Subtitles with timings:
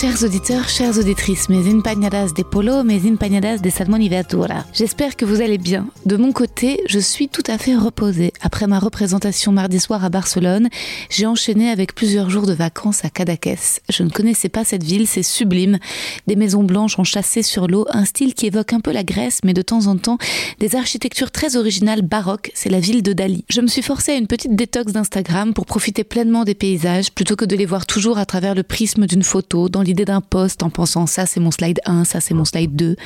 [0.00, 4.64] Chers auditeurs, chères auditrices, mes empanadas de polo, mes empanadas de salmon y verdura.
[4.72, 5.86] J'espère que vous allez bien.
[6.04, 8.32] De mon côté, je suis tout à fait reposée.
[8.40, 10.68] Après ma représentation mardi soir à Barcelone,
[11.10, 13.54] j'ai enchaîné avec plusieurs jours de vacances à Cadaqués.
[13.88, 15.78] Je ne connaissais pas cette ville, c'est sublime.
[16.26, 19.54] Des maisons blanches enchâssées sur l'eau, un style qui évoque un peu la Grèce, mais
[19.54, 20.18] de temps en temps,
[20.58, 22.50] des architectures très originales baroques.
[22.54, 23.44] C'est la ville de Dali.
[23.48, 27.36] Je me suis forcée à une petite détox d'Instagram pour profiter pleinement des paysages, plutôt
[27.36, 30.70] que de les voir toujours à travers le prisme d'une photo, l'idée d'un post en
[30.70, 32.96] pensant ça c'est mon slide 1, ça c'est mon slide 2.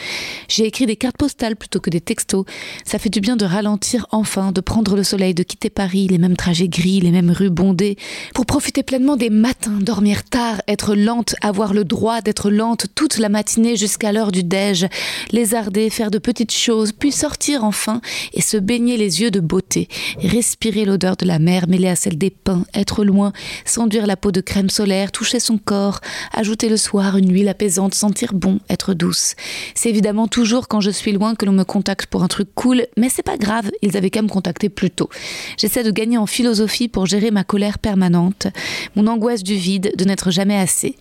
[0.48, 2.44] J'ai écrit des cartes postales plutôt que des textos.
[2.84, 6.18] Ça fait du bien de ralentir enfin, de prendre le soleil, de quitter Paris, les
[6.18, 7.96] mêmes trajets gris, les mêmes rues bondées,
[8.34, 13.18] pour profiter pleinement des matins, dormir tard, être lente, avoir le droit d'être lente toute
[13.18, 14.86] la matinée jusqu'à l'heure du déj,
[15.32, 18.00] lézarder, faire de petites choses, puis sortir enfin
[18.32, 22.18] et se baigner les yeux de beauté, respirer l'odeur de la mer mêlée à celle
[22.18, 23.32] des pins, être loin,
[23.64, 26.00] s'enduire la peau de crème solaire, toucher son corps,
[26.32, 29.34] ajouter le soir une huile apaisante, sentir bon, être douce.
[29.74, 32.86] C'est évidemment toujours quand je suis loin que l'on me contacte pour un truc cool,
[32.96, 35.08] mais c'est pas grave, ils avaient qu'à me contacter plus tôt.
[35.56, 38.48] J'essaie de gagner en philosophie pour gérer ma colère permanente,
[38.96, 40.96] mon angoisse du vide, de n'être jamais assez.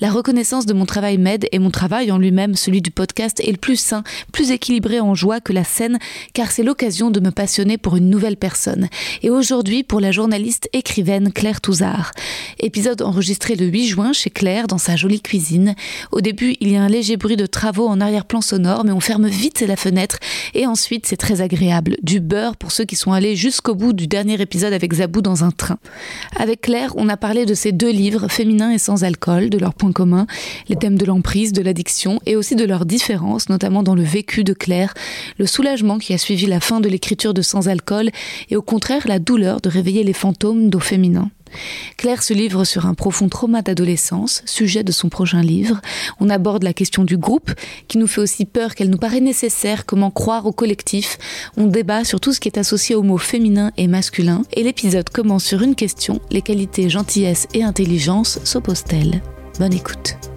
[0.00, 3.52] La reconnaissance de mon travail m'aide et mon travail en lui-même, celui du podcast, est
[3.52, 4.02] le plus sain,
[4.32, 5.98] plus équilibré en joie que la scène,
[6.32, 8.88] car c'est l'occasion de me passionner pour une nouvelle personne.
[9.22, 12.12] Et aujourd'hui, pour la journaliste écrivaine Claire Touzard.
[12.58, 15.74] Épisode enregistré le 8 juin chez Claire dans sa jolie cuisine.
[16.12, 19.00] Au début, il y a un léger bruit de travaux en arrière-plan sonore, mais on
[19.00, 20.18] ferme vite la fenêtre
[20.54, 21.96] et ensuite c'est très agréable.
[22.02, 25.44] Du beurre pour ceux qui sont allés jusqu'au bout du dernier épisode avec Zabou dans
[25.44, 25.78] un train.
[26.36, 29.74] Avec Claire, on a parlé de ces deux livres, Féminin et sans alcool, de leurs
[29.74, 30.26] points communs,
[30.68, 34.44] les thèmes de l'emprise, de l'addiction et aussi de leurs différences, notamment dans le vécu
[34.44, 34.94] de Claire,
[35.38, 38.10] le soulagement qui a suivi la fin de l'écriture de Sans alcool
[38.50, 41.30] et au contraire la douleur de réveiller les fantômes d'au féminin.
[41.96, 45.80] Claire se livre sur un profond trauma d'adolescence, sujet de son prochain livre.
[46.20, 47.52] On aborde la question du groupe,
[47.88, 51.18] qui nous fait aussi peur qu'elle nous paraît nécessaire, comment croire au collectif.
[51.56, 54.42] On débat sur tout ce qui est associé aux mots féminin et masculin.
[54.54, 59.22] Et l'épisode commence sur une question, les qualités gentillesse et intelligence s'opposent-elles?
[59.58, 60.29] Bonne écoute.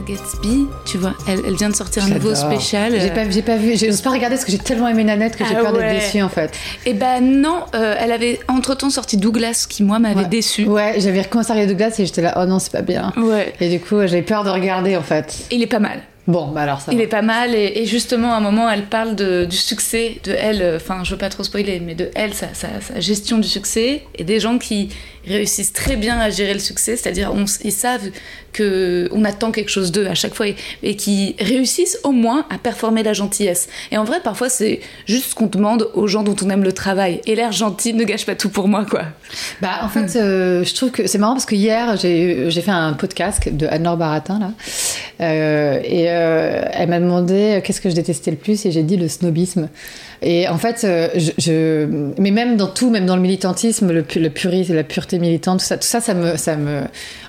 [0.00, 2.98] Gatsby, tu vois, elle, elle vient de sortir un nouveau spécial.
[3.00, 5.44] J'ai pas, j'ai pas vu, j'ose pas regarder parce que j'ai tellement aimé Nanette que
[5.44, 5.80] j'ai Ah peur ouais.
[5.92, 6.50] d'être déçue en fait.
[6.86, 10.28] Et ben non, euh, elle avait entre-temps sorti Douglas, qui moi m'avait Ouais.
[10.28, 10.64] déçu.
[10.66, 13.12] Ouais, j'avais recommencé à regarder Douglas et j'étais là, oh non, c'est pas bien.
[13.16, 13.52] Ouais.
[13.60, 15.46] Et du coup, j'avais peur de regarder en fait.
[15.50, 16.00] Il est pas mal.
[16.26, 16.90] Bon, bah alors ça.
[16.90, 17.04] Il va.
[17.04, 20.32] est pas mal et, et justement à un moment elle parle de- du succès de
[20.32, 23.36] elle, euh, enfin je veux pas trop spoiler, mais de elle, sa, sa- sa gestion
[23.36, 24.88] du succès et des gens qui
[25.26, 28.10] réussissent très bien à gérer le succès, c'est-à-dire ils savent
[28.52, 32.46] que on attend quelque chose d'eux à chaque fois et, et qui réussissent au moins
[32.50, 33.68] à performer la gentillesse.
[33.90, 36.72] Et en vrai parfois c'est juste ce qu'on demande aux gens dont on aime le
[36.72, 39.02] travail et l'air gentil ne gâche pas tout pour moi quoi.
[39.60, 42.70] Bah, en fait, euh, je trouve que c'est marrant parce que hier, j'ai j'ai fait
[42.70, 44.50] un podcast de Anne-Laure Baratin, là.
[45.20, 48.96] Euh, et euh, elle m'a demandé qu'est-ce que je détestais le plus et j'ai dit
[48.96, 49.68] le snobisme.
[50.26, 51.86] Et en fait, euh, je, je-
[52.18, 55.60] mais même dans tout, même dans le militantisme, le, pu- le purisme, la pureté militante,
[55.60, 56.80] tout ça, tout ça, ça me, ça me,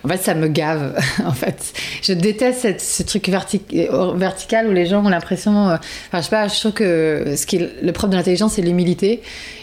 [0.03, 0.97] en fait, ça me gave.
[1.25, 5.75] en fait, je déteste ce truc euh, vertical où les gens ont l'impression, euh,
[6.07, 8.61] enfin, je sais pas, je trouve que ce qui est le propre de l'intelligence, c'est
[8.61, 9.21] l'humilité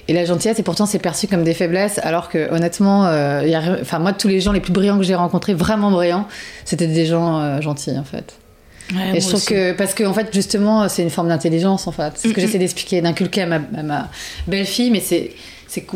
[0.09, 0.59] et la gentillesse.
[0.59, 4.13] Et pourtant, c'est perçu comme des faiblesses, alors que honnêtement, euh, y a enfin, moi,
[4.13, 6.29] tous les gens les plus brillants que j'ai rencontrés, vraiment brillants,
[6.67, 8.35] c'était des gens gentils, en fait.
[9.15, 12.13] Et je trouve que parce que en fait justement c'est une forme d'intelligence en fait.
[12.17, 12.47] C'est ce que Mm, mm.
[12.47, 14.09] j'essaie d'expliquer, d'inculquer à ma, à ma
[14.47, 15.33] belle-fille, mais c'est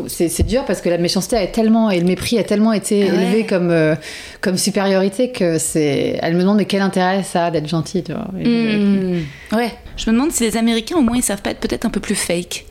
[0.07, 3.13] c'est dur parce que la méchanceté a tellement et le mépris a tellement été Ah
[3.13, 3.21] ouais.
[3.21, 3.93] élevé comme euh,
[4.41, 8.11] comme supériorité que c'est elle me demande mais quel intérêt ça a d'être gentil tu
[8.11, 8.27] vois.
[8.33, 9.21] Hmm.
[9.55, 9.71] Ouais.
[9.95, 11.99] Je me demande si les Américains, au moins, ils savent pas être peut-être un peu
[11.99, 12.65] plus fake.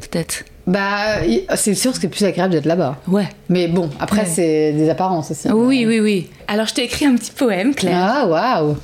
[0.00, 0.42] Peut-être.
[0.66, 1.18] bah
[1.54, 3.28] c'est sûr que c'est plus agréable d'être là-bas Ouais.
[3.48, 4.26] mais bon après Ouais.
[4.26, 6.28] c'est des apparences aussi Oui, oui, oui.
[6.48, 7.96] Alors, je t'ai écrit un petit poème, Claire.
[8.00, 8.76] ah waouh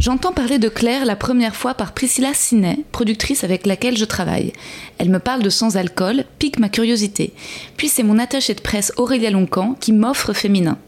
[0.00, 4.52] J'entends parler de Claire la première fois par Priscilla Sinet, productrice avec laquelle je travaille.
[4.98, 7.32] Elle me parle de sans alcool, pique ma curiosité.
[7.76, 10.78] Puis c'est mon attaché de presse Aurélia Loncan qui m'offre féminin.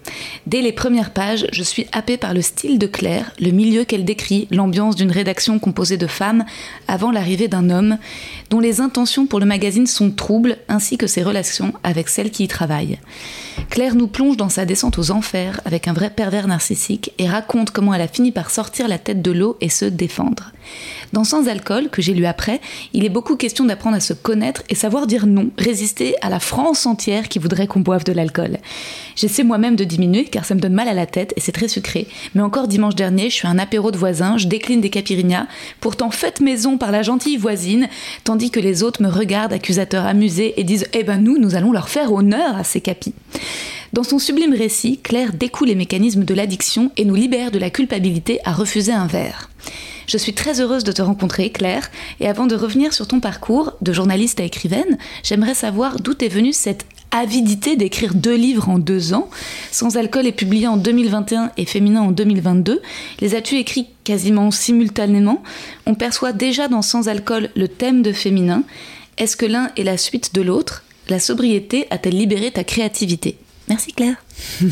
[0.46, 4.04] Dès les premières pages, je suis happée par le style de Claire, le milieu qu'elle
[4.04, 6.44] décrit, l'ambiance d'une rédaction composée de femmes
[6.88, 7.98] avant l'arrivée d'un homme,
[8.50, 12.44] dont les intentions pour le magazine sont troubles, ainsi que ses relations avec celles qui
[12.44, 12.98] y travaillent.
[13.70, 17.70] Claire nous plonge dans sa descente aux enfers avec un vrai pervers narcissique et raconte
[17.70, 20.52] comment elle a fini par sortir la tête de l'eau et se défendre.
[21.12, 22.60] Dans Sans alcool, que j'ai lu après,
[22.92, 26.40] il est beaucoup question d'apprendre à se connaître et savoir dire non, résister à la
[26.40, 28.58] France entière qui voudrait qu'on boive de l'alcool.
[29.14, 31.68] J'essaie moi-même de diminuer car ça me donne mal à la tête et c'est très
[31.68, 32.08] sucré.
[32.34, 35.46] Mais encore dimanche dernier, je suis un apéro de voisins, je décline des caipirinhas,
[35.80, 37.88] pourtant faites maison par la gentille voisine,
[38.24, 41.72] tandis que les autres me regardent accusateurs amusés et disent Eh ben nous, nous allons
[41.72, 43.14] leur faire honneur à ces capis.
[43.92, 47.70] Dans son sublime récit, Claire découle les mécanismes de l'addiction et nous libère de la
[47.70, 49.50] culpabilité à refuser un verre.
[50.06, 53.72] Je suis très heureuse de te rencontrer, Claire, et avant de revenir sur ton parcours
[53.80, 58.78] de journaliste à écrivaine, j'aimerais savoir d'où est venue cette avidité d'écrire deux livres en
[58.78, 59.28] deux ans.
[59.72, 62.82] Sans alcool est publié en 2021 et Féminin en 2022.
[63.20, 65.42] Les as-tu écrits quasiment simultanément?
[65.86, 68.62] On perçoit déjà dans Sans alcool le thème de Féminin.
[69.18, 70.84] Est-ce que l'un est la suite de l'autre?
[71.08, 73.38] La sobriété a-t-elle libéré ta créativité?
[73.68, 74.16] Merci Claire.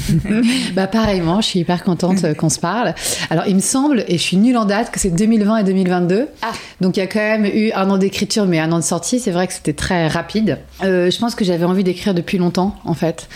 [0.75, 2.95] Bah pareillement, je suis hyper contente euh, qu'on se parle.
[3.31, 6.29] Alors il me semble, et je suis nulle en date, que c'est 2020 et 2022.
[6.43, 6.53] Ah.
[6.81, 9.21] Donc il y a quand même eu un an d'écriture, mais un an de sortie.
[9.21, 10.59] C'est vrai que c'était très rapide.
[10.83, 13.29] Euh, je pense que j'avais envie d'écrire depuis longtemps, en fait.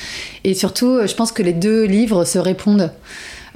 [0.44, 2.92] Et surtout, euh, je pense que les deux livres se répondent.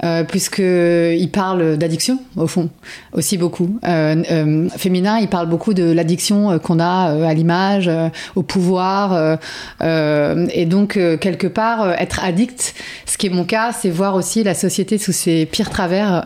[0.03, 2.69] Euh, puisqu'il parle d'addiction, au fond,
[3.13, 3.79] aussi beaucoup.
[3.85, 7.89] Euh, euh, féminin, il parle beaucoup de l'addiction euh, qu'on a à l'image,
[8.35, 9.39] au pouvoir.
[9.81, 12.73] et donc, quelque part, être addict,
[13.05, 16.25] ce qui est mon cas, c'est voir aussi la société sous ses pires travers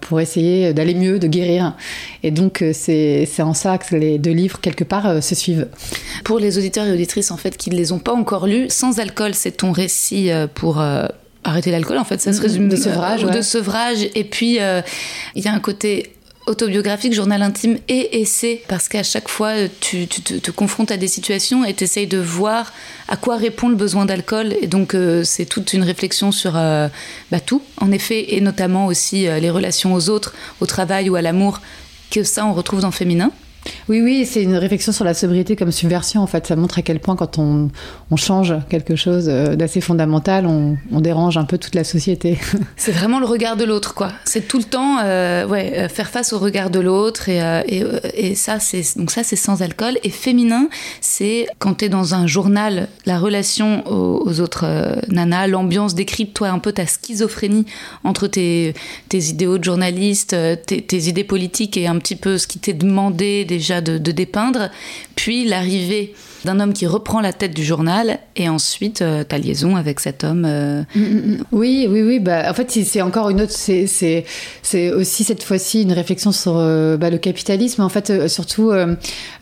[0.00, 1.74] pour essayer d'aller mieux, de guérir.
[2.22, 5.68] Et donc, c'est en ça que les deux livres, quelque part, se suivent.
[6.24, 9.00] Pour les auditeurs et auditrices en fait qui ne les ont pas encore lus, Sans
[9.00, 10.82] alcool, c'est ton récit pour
[11.48, 13.32] arrêter l'alcool en fait, ça se Mm, résume de sevrage, ouais.
[13.34, 14.82] de sevrage et puis euh,
[15.34, 16.12] il y a un côté
[16.46, 20.92] autobiographique, journal intime et essai, parce qu'à chaque fois, euh, tu, tu te, te confrontes
[20.92, 22.72] à des situations et tu essayes de voir
[23.08, 24.54] à quoi répond le besoin d'alcool.
[24.62, 26.86] Et donc, euh, c'est toute une réflexion sur euh,
[27.32, 31.16] bah, tout, en effet, et notamment aussi euh, les relations aux autres, au travail ou
[31.16, 31.60] à l'amour,
[32.12, 33.32] que ça, on retrouve dans Féminin.
[33.88, 36.22] Oui, oui, c'est une réflexion sur la sobriété comme subversion.
[36.22, 37.70] En fait, ça montre à quel point, quand on,
[38.10, 42.38] on change quelque chose euh, d'assez fondamental, on, dérange un peu toute la société.
[42.76, 44.12] C'est vraiment le regard de l'autre, quoi.
[44.24, 47.84] C'est tout le temps, euh, ouais, euh, faire face au regard de l'autre et, et,
[48.14, 48.82] et ça, c'est
[49.36, 49.98] sans alcool.
[50.02, 50.68] Et féminin,
[51.00, 54.66] c'est quand t'es dans un journal, la relation aux, autres
[55.08, 57.66] nanas, l'ambiance décrypte, toi, un peu ta schizophrénie
[58.02, 58.74] entre tes,
[59.08, 60.34] tes idéaux de journaliste,
[60.66, 64.70] tes idées politiques et un petit peu ce qui t'est demandé déjà de, de dépeindre,
[65.14, 66.14] puis l'arrivée
[66.44, 70.22] d'un homme qui reprend la tête du journal et ensuite euh, ta liaison avec cet
[70.24, 70.44] homme.
[70.46, 70.82] euh,
[71.52, 72.18] Oui, oui, oui.
[72.20, 73.52] Bah, en fait, c'est- encore une autre.
[73.52, 74.24] C'est c'est-
[74.62, 77.82] c'est aussi cette fois-ci une réflexion sur euh, bah, le capitalisme.
[77.82, 78.72] En fait, euh, surtout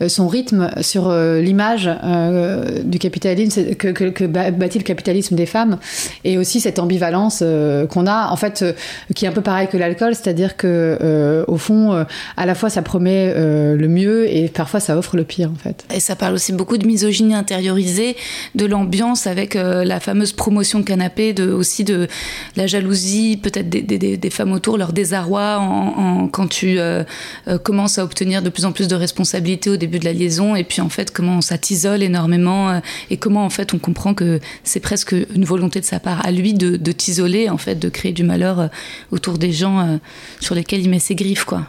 [0.09, 5.79] son rythme sur euh, l'image euh, du capitalisme que, que, bâtit le capitalisme des femmes,
[6.25, 8.73] et aussi cette ambivalence euh, qu'on a, en fait, euh,
[9.15, 10.67] qui est un peu pareil que l'alcool, c'est-à-dire que
[11.01, 12.05] euh, au fond, euh,
[12.37, 15.59] à la fois ça promet euh, le mieux et parfois ça offre le pire, en
[15.59, 15.85] fait.
[15.95, 18.17] Et ça parle aussi beaucoup de misogynie intériorisée,
[18.55, 22.09] de l'ambiance avec euh, la fameuse promotion canapé, de, aussi de
[22.57, 27.05] la jalousie, peut-être des, des- des- femmes autour, leur désarroi en, quand tu euh,
[27.49, 30.57] euh, commences à obtenir de plus en plus de responsabilités au début de la liaison,
[30.57, 34.41] et puis en fait comment ça t'isole énormément, et comment en fait on comprend que
[34.65, 37.89] c'est presque une volonté de sa part à lui de, de t'isoler, en fait, de
[37.89, 38.71] créer du malheur
[39.13, 39.99] autour des gens
[40.41, 41.67] sur lesquels il met ses griffes, quoi.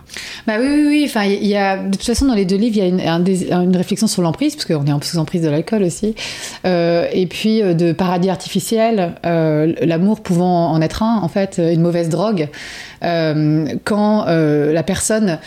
[0.47, 1.03] Bah oui, oui, oui.
[1.07, 3.77] Enfin, y a de toute façon dans les deux livres, il y a une, une
[3.77, 6.15] réflexion sur l'emprise, parce qu'on est en sous emprise de l'alcool aussi,
[6.65, 11.59] Euh, et puis euh, de paradis artificiel, euh, l'amour pouvant en être un, en fait,
[11.59, 12.49] une mauvaise drogue.
[13.83, 15.39] Quand la personne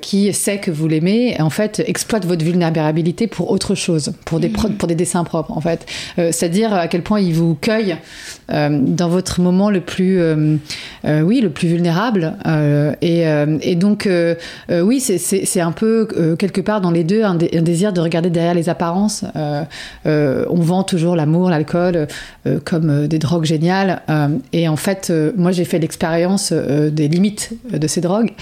[0.00, 4.48] qui sait que vous l'aimez, en fait, exploite votre vulnérabilité pour autre chose, pour des,
[4.48, 5.86] pour des dessins propres, en fait.
[6.16, 7.96] C'est-à-dire à quel point il vous cueille
[8.48, 10.20] dans votre moment le plus,
[11.04, 12.34] oui, le plus vulnérable.
[13.02, 13.24] Et,
[13.60, 14.08] et, donc,
[14.70, 18.54] oui, c'est un peu quelque part dans les deux un, un, désir de regarder derrière
[18.54, 19.24] les apparences.
[20.04, 22.06] on vend toujours l'amour, l'alcool
[22.64, 24.02] comme des drogues géniales.
[24.52, 26.52] et en fait, moi, j'ai fait l'expérience
[26.90, 28.32] des limites de ces drogues.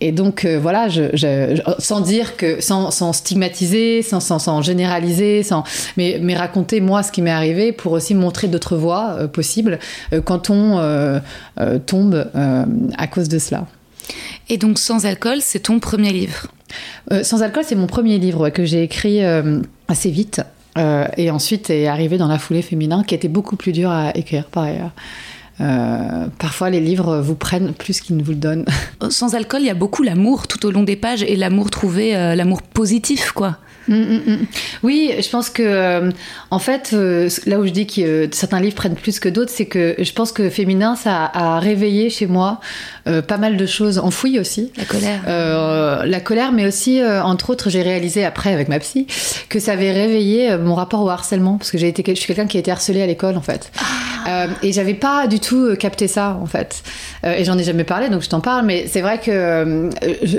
[0.00, 5.64] Et donc, voilà, je, sans dire que, sans, sans stigmatiser, sans, sans, sans, généraliser, sans,
[5.96, 9.78] mais, mais raconter moi ce qui m'est arrivé pour aussi montrer d'autres voies possibles
[10.24, 11.20] quand on
[11.86, 13.66] tombe à cause de cela.
[14.48, 16.48] Et donc, Sans alcool, c'est ton premier livre?
[17.22, 19.20] Sans alcool, c'est mon premier livre que j'ai écrit
[19.88, 20.42] assez vite.
[20.76, 24.16] Euh, et ensuite est arrivé dans la foulée féminin, qui était beaucoup plus dur à
[24.16, 24.90] écrire par ailleurs.
[25.60, 28.64] Euh, parfois, les livres vous prennent plus qu'ils ne vous le donnent.
[29.10, 32.16] Sans alcool, il y a beaucoup l'amour tout au long des pages et l'amour trouvé,
[32.16, 33.58] euh, l'amour positif, quoi.
[33.88, 34.46] Mm, mm, mm.
[34.82, 36.10] Oui, je pense que, euh,
[36.50, 39.52] en fait, euh, là où je dis que euh, certains livres prennent plus que d'autres,
[39.52, 42.60] c'est que je pense que féminin, ça a, réveillé chez moi
[43.26, 44.72] pas mal de choses enfouies aussi.
[44.76, 46.04] La colère.
[46.06, 49.06] la colère, mais aussi, entre autres, j'ai réalisé après avec ma psy
[49.48, 52.46] que ça avait réveillé mon rapport au harcèlement, parce que j'ai été, je suis quelqu'un
[52.46, 53.70] qui a été harcelé à l'école, en fait.
[54.26, 54.46] Ah.
[54.62, 56.82] et j'avais pas du tout capté ça, en fait.
[57.24, 59.90] et j'en ai jamais parlé, donc je t'en parle, mais c'est vrai que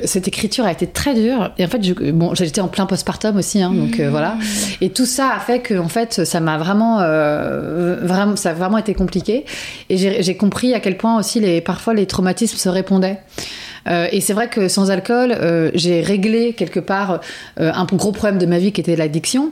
[0.05, 1.51] cette écriture a été très dure.
[1.57, 4.37] Et en fait, je, bon, j'étais en plein postpartum aussi, hein, donc euh, voilà.
[4.81, 8.53] Et tout ça a fait que en fait, ça m'a vraiment, euh, vraiment, ça a
[8.53, 9.45] vraiment été compliqué.
[9.89, 13.21] Et j'ai compris à quel point aussi les, parfois les traumatismes se répondaient.
[13.87, 17.21] Euh, et c'est vrai que sans alcool, euh, j'ai réglé quelque part
[17.59, 19.51] euh, un gros problème de ma vie qui était l'addiction.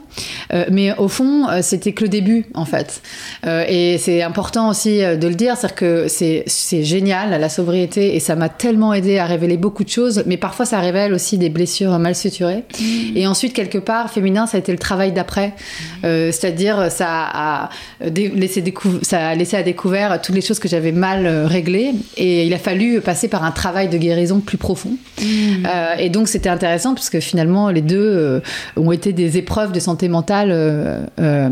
[0.70, 3.02] mais au fond, c'était que le début, en fait.
[3.46, 8.36] et c'est important aussi de le dire, c'est que c'est génial, la sobriété, et ça
[8.36, 11.98] m'a tellement aidé à révéler beaucoup de choses, mais parfois ça révèle aussi des blessures
[11.98, 12.64] mal suturées.
[12.78, 13.16] Mmh.
[13.16, 15.48] Et ensuite, quelque part, féminin, ça a été le travail d'après.
[15.48, 16.32] Mmh.
[16.32, 17.68] C'est-à-dire, ça a,
[18.00, 18.62] laissé
[19.02, 21.92] ça a laissé à découvert toutes les choses que j'avais mal réglées.
[22.16, 24.90] Et il a fallu passer par un travail de guérison plus profond.
[25.20, 25.24] Mmh.
[25.66, 28.40] Euh, et donc c'était intéressant parce que finalement les deux euh,
[28.76, 31.50] ont été des épreuves de santé mentale euh,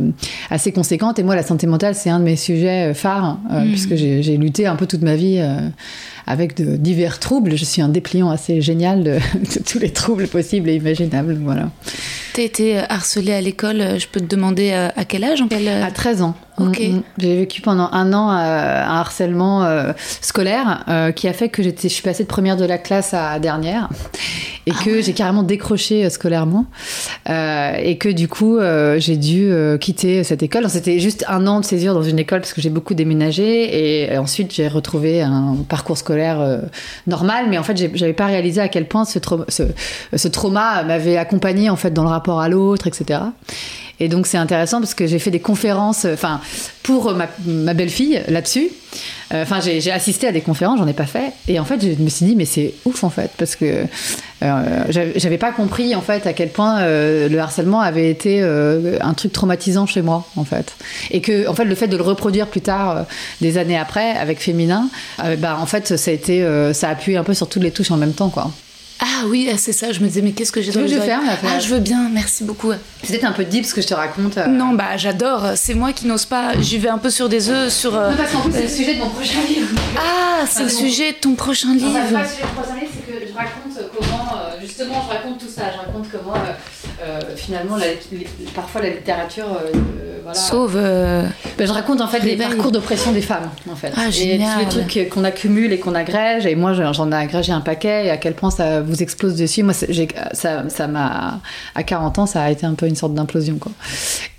[0.51, 1.19] assez conséquentes.
[1.19, 3.69] Et moi la santé mentale c'est un de mes sujets phares mmh.
[3.69, 5.41] puisque j'ai lutté un peu toute ma vie
[6.27, 7.57] avec de divers troubles.
[7.57, 9.19] Je suis un dépliant assez génial de,
[9.67, 11.39] tous les troubles possibles et imaginables.
[11.43, 11.71] Voilà.
[12.35, 16.23] Tu as été harcelée à l'école, je peux te demander à quel âge À 13
[16.23, 16.35] ans.
[16.59, 17.03] Mm, mm.
[17.19, 21.63] J'ai vécu pendant un an euh, un harcèlement euh, scolaire euh, qui a fait que
[21.63, 23.89] je suis passée de première de la classe à dernière
[24.67, 26.67] et ah que j'ai carrément décroché scolairement
[27.29, 28.59] et que du coup
[28.97, 30.71] j'ai dû quitter cette école.
[30.71, 34.17] C'était juste un an de césure dans une école parce que j'ai beaucoup déménagé et,
[34.17, 36.14] ensuite j'ai retrouvé un parcours scolaire
[37.07, 39.19] normal, mais en fait j'avais pas réalisé à quel point ce,
[39.49, 39.63] ce,
[40.17, 43.21] ce trauma m'avait accompagné en fait dans le rapport à l'autre, etc.
[44.01, 46.41] Et donc c'est intéressant parce que j'ai fait des conférences, enfin
[46.83, 48.69] pour ma, ma belle-fille là-dessus.
[49.33, 51.33] Euh, enfin j'ai assisté à des conférences, j'en ai pas fait.
[51.49, 53.87] Et en fait je me suis dit mais c'est ouf en fait parce que
[54.45, 54.85] euh,
[55.17, 59.15] j'avais pas compris en fait à quel point euh, le harcèlement avait été euh, un
[59.15, 60.75] truc traumatisant chez moi en fait.
[61.11, 63.07] Et que en fait le fait de le reproduire plus tard,
[63.41, 64.89] des années après avec féminin,
[65.39, 67.91] bah en fait ça a été, ça a appuyé un peu sur toutes les touches
[67.91, 68.51] en même temps quoi.
[69.01, 69.93] Ah oui, ah, c'est ça.
[69.93, 72.45] Je me disais, mais qu'est-ce que j'ai dans je faire Ah, je veux bien, merci
[72.45, 72.73] beaucoup.
[73.03, 74.39] C'est peut-être un peu deep ce que je te raconte.
[74.39, 74.47] Euh.
[74.47, 75.53] Non, bah j'adore.
[75.57, 76.53] C'est moi qui n'ose pas.
[76.61, 77.73] J'y vais un peu sur des œufs.
[77.73, 79.69] Sur, euh, Non, parce qu'en plus, c'est le sujet de mon prochain livre.
[79.99, 81.97] Ah, c'est le sujet de ton prochain livre.
[81.97, 84.37] Enfin, pas le sujet de mon prochain livre, c'est que je raconte comment.
[84.37, 85.63] Euh, justement, je raconte tout ça.
[85.73, 86.35] Je raconte comment.
[87.37, 87.77] Finalement,
[88.55, 89.47] parfois la littérature
[90.23, 90.39] voilà.
[90.39, 90.75] sauve.
[90.75, 93.93] Ben, je raconte en fait les parcours d'oppression des femmes, en fait.
[93.97, 96.47] Ah, et tous les trucs qu'on accumule et qu'on agrège.
[96.47, 98.07] Et moi, j'en ai agrégé un paquet.
[98.07, 99.63] Et à quel point ça vous explose dessus.
[99.63, 101.41] Moi, ça, ça m'a,
[101.75, 103.73] à 40 ans, ça a été un peu une sorte d'implosion, quoi.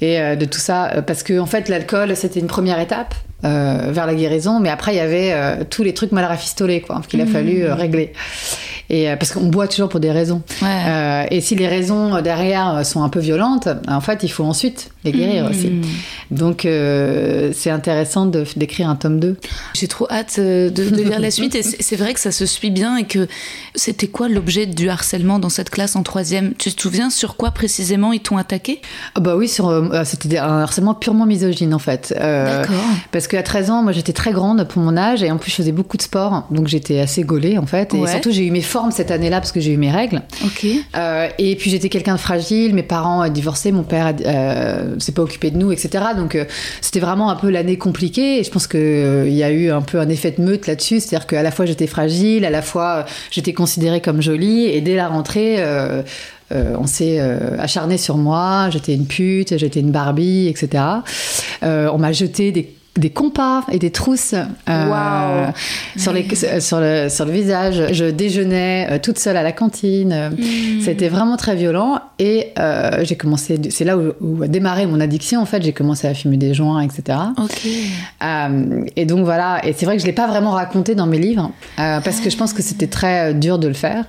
[0.01, 3.15] Et euh, de tout ça, euh, parce que en fait, l'alcool, c'était une première étape.
[3.45, 7.01] Euh, vers la guérison, mais après il y avait tous les trucs mal rafistolés quoi
[7.07, 7.27] qu'il a mmh.
[7.27, 8.13] fallu régler.
[8.89, 10.41] Et parce qu'on boit toujours pour des raisons.
[11.31, 15.11] et si les raisons derrière sont un peu violentes, en fait il faut ensuite les
[15.11, 15.49] guérir mmh.
[15.49, 15.71] aussi.
[16.31, 16.67] Donc
[17.53, 19.37] c'est intéressant d'écrire un tome 2.
[19.73, 22.71] J'ai trop hâte de, de lire la suite et c'est vrai que ça se suit
[22.71, 23.27] bien et que
[23.75, 26.53] c'était quoi l'objet du harcèlement dans cette classe en troisième?
[26.57, 28.81] Tu te souviens sur quoi précisément ils t'ont attaqué?
[29.15, 32.13] Ah Bah oui, sur, euh, c'était un harcèlement purement misogyne en fait.
[32.19, 32.75] Euh, D'accord.
[33.11, 35.57] Parce qu'à 13 ans, moi j'étais très grande pour mon âge et en plus je
[35.57, 37.93] faisais beaucoup de sport, donc j'étais assez gaulée en fait.
[37.93, 40.21] Et surtout j'ai eu mes forme cette année-là parce que j'ai eu mes règles.
[40.43, 40.65] Ok.
[40.95, 45.11] Euh, et puis j'étais quelqu'un de fragile, mes parents ont divorcé, mon père euh, s'est
[45.11, 46.05] pas occupé de nous, etc.
[46.15, 46.45] Donc euh,
[46.79, 48.39] c'était vraiment un peu l'année compliquée.
[48.39, 51.27] Et je pense qu'il y a eu un peu un effet de meute là-dessus, c'est-à-dire
[51.27, 55.09] qu'à la fois j'étais fragile, à la fois j'étais considérée comme jolie, et dès la
[55.09, 55.63] rentrée.
[56.51, 57.19] on s'est
[57.59, 60.83] acharné sur moi, j'étais une pute, j'étais une Barbie, etc.
[61.61, 64.35] on m'a jeté des des compas et des trousses
[64.69, 65.47] euh,
[65.97, 66.27] sur, les,
[66.61, 67.91] sur, le, sur le visage.
[67.91, 70.31] Je déjeunais euh, toute seule à la cantine.
[70.31, 70.81] Mm.
[70.81, 71.99] C'était vraiment très violent.
[72.19, 75.61] Et euh, j'ai commencé, c'est là où, a démarré mon addiction en fait.
[75.61, 77.17] J'ai commencé à fumer des joints, etc.
[78.95, 79.65] et donc voilà.
[79.65, 82.37] Et c'est vrai que je l'ai pas vraiment raconté dans mes livres parce que je
[82.37, 84.05] pense que c'était très dur de le faire.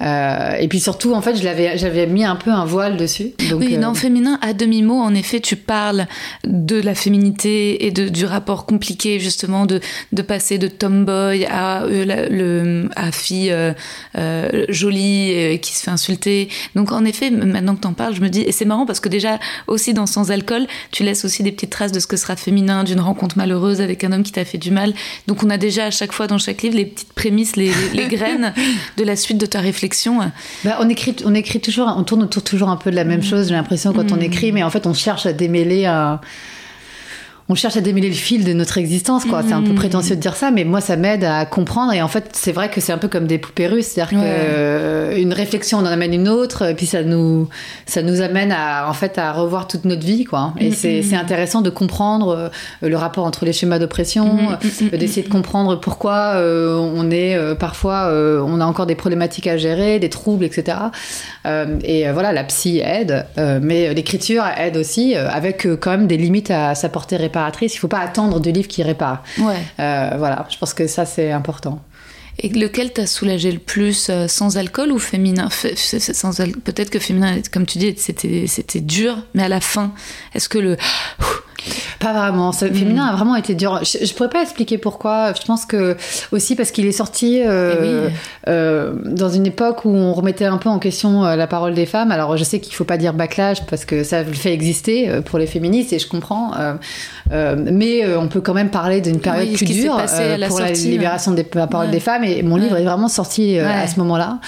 [0.00, 3.32] Euh, et puis surtout, en fait, je l'avais, j'avais mis un peu un voile dessus.
[3.50, 6.06] Donc, oui, dans euh, Féminin, à demi-mot, en effet, tu parles
[6.46, 9.80] de la féminité et de, du rapport compliqué, justement, de,
[10.12, 13.54] de passer de tomboy à, euh, le, à fille
[14.68, 16.48] jolie qui se fait insulter.
[16.74, 19.08] Donc, en effet, maintenant que t'en parles, je me dis, et c'est marrant parce que
[19.08, 22.36] déjà, aussi dans Sans Alcool, tu laisses aussi des petites traces de ce que sera
[22.36, 24.94] féminin, d'une rencontre malheureuse avec un homme qui t'a fait du mal.
[25.26, 28.06] Donc, on a déjà à chaque fois dans chaque livre les petites prémices, les, les
[28.08, 28.52] graines
[28.96, 29.87] de la suite de ta réflexion
[30.64, 33.20] bah, on écrit, on écrit toujours, on tourne autour toujours un peu de la même
[33.20, 33.24] mm.
[33.24, 33.48] chose.
[33.48, 34.22] J'ai l'impression quand on mm.
[34.22, 36.20] écrit, mais en fait, on cherche à démêler un
[37.50, 39.42] on cherche à démêler le fil de notre existence, quoi.
[39.46, 39.76] C'est un peu mm.
[39.76, 41.94] prétentieux de dire ça, mais moi, ça m'aide à comprendre.
[41.94, 45.32] Et en fait, c'est vrai que c'est un peu comme des poupées russes, c'est-à-dire qu'une
[45.32, 47.48] réflexion, on en amène une autre, et puis ça nous,
[47.86, 50.52] ça nous amène à, en fait, à revoir toute notre vie, quoi.
[50.60, 52.50] Et mm, c'est, mm, intéressant de comprendre
[52.82, 54.38] euh, le rapport entre les schémas d'oppression,
[54.92, 59.56] euh, d'essayer de comprendre pourquoi euh, on est parfois, on a encore des problématiques à
[59.56, 60.76] gérer, des troubles, etc.
[61.84, 63.26] et voilà, la psy aide,
[63.62, 67.80] mais l'écriture aide aussi, avec quand même des limites à sa portée réparatrice il ne
[67.80, 69.22] faut pas attendre de livres qui réparent.
[69.38, 69.56] Ouais.
[69.80, 71.80] Euh, voilà, je pense que ça, c'est important.
[72.40, 75.48] Et lequel t'a soulagé le plus, euh, sans alcool ou féminin?
[76.64, 79.92] Peut-être que féminin, comme tu dis, c'était dur, mais à la fin,
[80.34, 80.76] est-ce que le
[81.98, 82.52] pas vraiment.
[82.52, 83.80] Ce féminin a vraiment été dur.
[83.82, 85.32] Je, je, pourrais pas expliquer pourquoi.
[85.32, 85.96] Je pense que
[86.32, 90.58] aussi parce qu'il est sorti euh, eh euh, dans une époque où on remettait un
[90.58, 92.12] peu en question euh, la parole des femmes.
[92.12, 95.38] Alors je sais qu'il faut pas dire backlash parce que ça le fait exister pour
[95.38, 96.52] les féministes et je comprends.
[97.32, 100.00] Euh, mais on peut quand même parler d'une période plus dure
[100.48, 102.24] pour la libération des paroles des femmes.
[102.24, 104.38] Et mon livre est vraiment sorti à ce moment-là.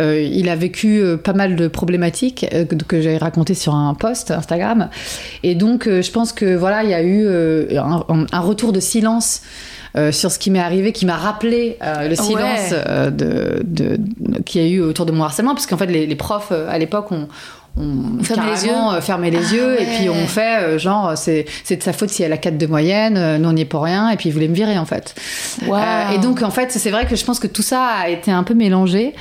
[0.00, 3.94] Euh, il a vécu euh, pas mal de problématiques euh, que, j'avais racontées sur un
[3.94, 4.90] post Instagram.
[5.42, 7.26] Et donc, je pense que voilà, il y a eu
[7.76, 9.42] un, retour de silence.
[10.12, 13.98] sur ce qui m'est arrivé, qui m'a rappelé le silence de, de,
[14.44, 17.10] qu'il y a eu autour de mon harcèlement, parce qu'en fait les, profs à l'époque
[17.10, 17.26] ont,
[17.76, 22.10] on fermait les yeux, les yeux et puis on fait genre c'est de sa faute
[22.10, 24.32] si elle a 4 de moyenne, nous on n'y est pour rien et puis ils
[24.32, 25.14] voulaient me virer en fait.
[25.62, 28.44] et donc en fait c'est vrai que je pense que tout ça a été un
[28.44, 29.14] peu mélangé.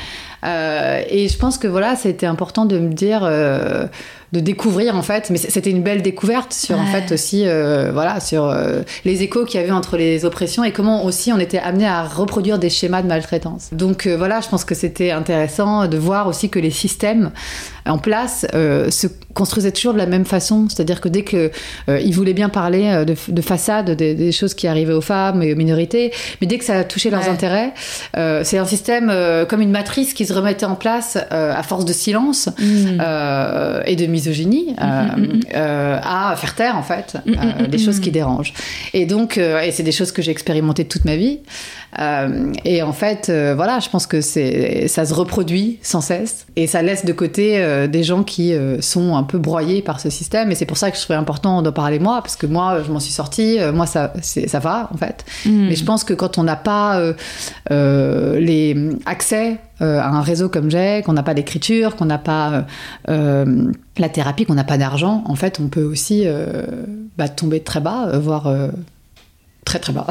[0.43, 3.87] Euh, et je pense que voilà, c'était important de me dire, euh,
[4.33, 5.29] de découvrir en fait.
[5.29, 8.53] Mais c'était une belle découverte sur en fait aussi, euh, voilà, sur
[9.05, 12.03] les échos qu'il y avait entre les oppressions et comment aussi on était amené à
[12.03, 13.69] reproduire des schémas de maltraitance.
[13.71, 17.31] Donc voilà, je pense que c'était intéressant de voir aussi que les systèmes
[17.85, 20.67] en place se construisaient toujours de la même façon.
[20.67, 21.51] C'est-à-dire que dès qu'ils
[21.89, 25.55] euh, voulaient bien parler de, de façade, des, choses qui arrivaient aux femmes et aux
[25.55, 26.11] minorités,
[26.41, 27.73] mais dès que ça touchait leurs intérêts,
[28.43, 29.11] c'est un système
[29.47, 32.99] comme une matrice qui se remettait en place euh, à force de silence mm.
[33.01, 37.17] euh, et de misogynie mm, mm, euh, à faire taire en fait
[37.69, 38.53] des choses qui dérangent.
[38.93, 41.39] Et donc, et c'est des choses que j'ai expérimentées toute ma vie.
[41.99, 46.81] Et en fait, voilà, je pense que c'est ça se reproduit sans cesse et ça
[46.81, 50.51] laisse de côté des gens qui sont un peu broyés par ce système.
[50.51, 52.91] Et c'est pour ça que je trouvais important d'en parler moi, parce que moi, je
[52.91, 53.57] m'en suis sortie.
[53.73, 55.25] moi, ça, ça va en fait.
[55.45, 57.01] Mais je pense que quand on n'a pas
[57.69, 62.51] les accès euh, à un réseau comme j'ai, qu'on n'a pas d'écriture, qu'on n'a pas
[62.51, 62.61] euh,
[63.09, 66.25] euh, la thérapie, qu'on n'a pas d'argent, en fait, on peut aussi
[67.17, 68.51] bah, tomber très bas, voire
[69.67, 70.07] très très bas.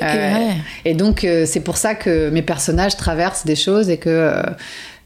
[0.84, 4.34] et donc c'est pour ça que mes personnages traversent des choses et que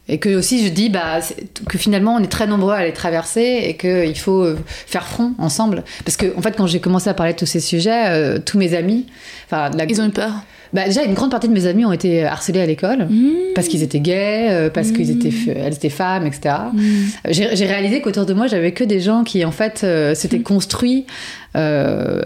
[0.09, 1.21] et que aussi je dis bah,
[1.69, 4.47] que finalement on est très nombreux à les traverser et qu'il faut
[4.87, 5.85] faire front ensemble.
[6.05, 8.75] Parce que en fait quand j'ai commencé à parler de tous ces sujets, tous mes
[8.75, 9.07] amis,
[9.47, 10.33] enfin ils ont eu peur.
[10.75, 13.31] Bah, déjà, une grande partie de mes amis ont été harcelés à l'école mmh.
[13.55, 15.27] parce qu'ils étaient gays, euh, parce qu'elles mmh.
[15.27, 16.57] étaient, étaient femmes, etc.
[16.73, 16.81] Mmh.
[17.31, 21.07] J'ai réalisé qu'autour de moi, j'avais que des gens qui, en fait, euh, s'étaient construits
[21.57, 22.21] euh,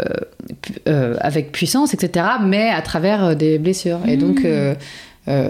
[1.21, 4.01] avec puissance, etc., mais à travers des blessures.
[4.09, 4.47] Et donc,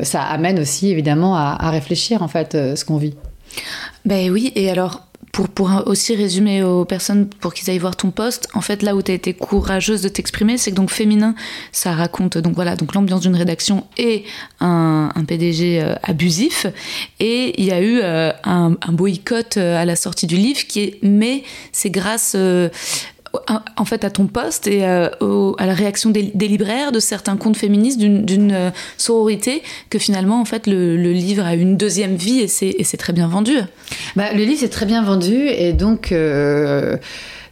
[0.02, 3.14] ça amène aussi, évidemment, à, à réfléchir, en fait, ce qu'on vit.
[4.04, 8.10] Ben oui, et alors, pour, pour aussi résumer aux personnes pour qu'ils aillent voir ton
[8.10, 11.34] poste, en fait, là où tu as été courageuse de t'exprimer, c'est que donc féminin,
[11.72, 14.24] ça raconte donc voilà donc l'ambiance d'une rédaction et
[14.60, 16.66] un, PDG euh, abusif.
[17.20, 20.80] Et il y a eu euh, un, un, boycott à la sortie du livre qui
[20.80, 22.36] est, mais c'est grâce
[23.76, 25.08] en fait à ton poste et euh,
[25.58, 30.44] à la réaction des, libraires de certains comptes féministes d'une euh, sororité que finalement en
[30.44, 33.56] fait le, livre a une deuxième vie et c'est très bien vendu.
[34.16, 36.96] Bah, le livre est très bien vendu et donc euh,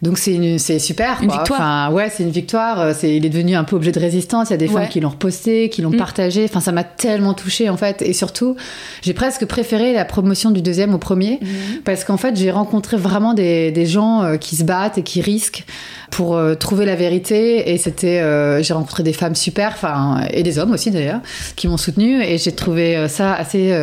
[0.02, 1.18] donc c'est c'est super.
[1.22, 1.60] Une victoire.
[1.60, 2.80] Enfin, ouais, c'est une victoire.
[2.80, 4.48] Euh, c'est, il est devenu un peu objet de résistance.
[4.50, 5.96] Il y a des femmes qui l'ont reposté, qui l'ont mm.
[5.96, 6.44] partagé.
[6.44, 8.02] Enfin, ça m'a tellement touchée en fait.
[8.02, 8.56] Et surtout,
[9.02, 11.46] j'ai presque préféré la promotion du deuxième au premier mm.
[11.84, 15.20] parce qu'en fait, j'ai rencontré vraiment des, des gens euh, qui se battent et qui
[15.20, 15.64] risquent
[16.10, 17.72] pour euh, trouver la vérité.
[17.72, 18.22] Et c'était,
[18.62, 21.20] j'ai rencontré des femmes super, enfin, et des hommes aussi d'ailleurs,
[21.56, 22.22] qui m'ont soutenue.
[22.22, 23.76] Et j'ai trouvé ça assez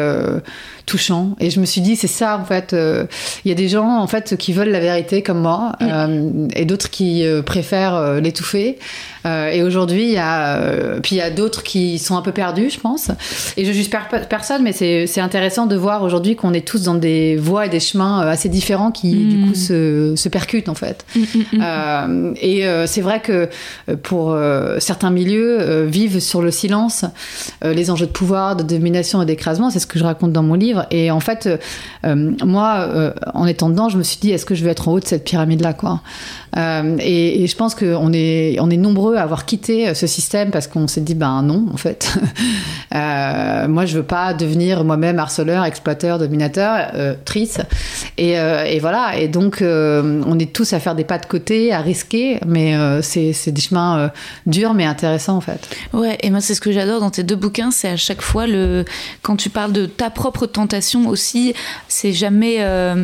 [0.85, 1.35] touchant.
[1.39, 2.75] Et je me suis dit, c'est ça en fait.
[3.45, 5.85] Il y a des gens en fait qui veulent la vérité comme moi, mm.
[6.07, 8.77] Euh, et d'autres qui euh, préfèrent l'étouffer.
[9.25, 12.69] Et aujourd'hui, il y a, puis il y a d'autres qui sont un peu perdus,
[12.71, 13.09] je pense.
[13.57, 13.89] Et je juge
[14.29, 17.79] personne, mais c'est intéressant de voir aujourd'hui qu'on est tous dans des voies et des
[17.79, 19.55] chemins assez différents qui du coup mm.
[19.55, 21.05] se, se, percutent en fait.
[21.53, 23.49] Mm, et c'est vrai que
[24.01, 24.37] pour
[24.79, 27.05] certains milieux, vivent sur le silence
[27.63, 29.69] les enjeux de pouvoir, de domination et d'écrasement.
[29.69, 30.85] C'est ce que je raconte dans mon livre.
[30.91, 31.47] Et en fait,
[32.05, 34.87] euh, moi, euh, en étant dedans, je me suis dit, est-ce que je vais être
[34.87, 36.01] en haut de cette pyramide-là, quoi?
[36.57, 40.67] Euh, et, je pense qu'on est, on est nombreux à avoir quitté ce système parce
[40.67, 42.17] qu'on s'est dit, ben non, en fait.
[42.91, 46.91] moi, je veux pas devenir moi-même harceleur, exploiteur, dominateur,
[47.25, 47.59] trice.
[48.17, 48.35] Et,
[48.79, 49.17] voilà.
[49.17, 53.51] Et donc, on est tous à faire des pas de côté, à risquer, mais c'est,
[53.51, 54.11] des chemins
[54.45, 55.67] durs mais intéressants, en fait.
[55.91, 58.47] Ouais, et moi, c'est ce que j'adore dans tes deux bouquins, c'est à chaque fois
[58.47, 58.85] le,
[59.21, 61.53] quand tu parles de ta propre tentation aussi,
[61.87, 63.03] c'est jamais euh,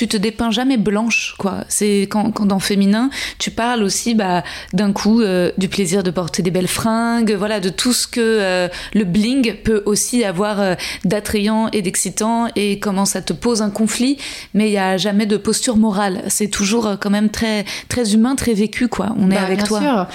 [0.00, 1.64] tu te dépeins jamais blanche, quoi.
[1.68, 6.10] C'est quand, quand, dans féminin, tu parles aussi, bah, d'un coup, euh, du plaisir de
[6.10, 10.74] porter des belles fringues, voilà, de tout ce que euh, le bling peut aussi avoir
[11.04, 14.16] d'attrayant et d'excitant et comment ça te pose un conflit,
[14.54, 16.22] mais il y a jamais de posture morale.
[16.28, 19.14] C'est toujours quand même très, très humain, très vécu, quoi.
[19.18, 19.80] On est bah, avec bien toi.
[19.80, 20.06] Sûr.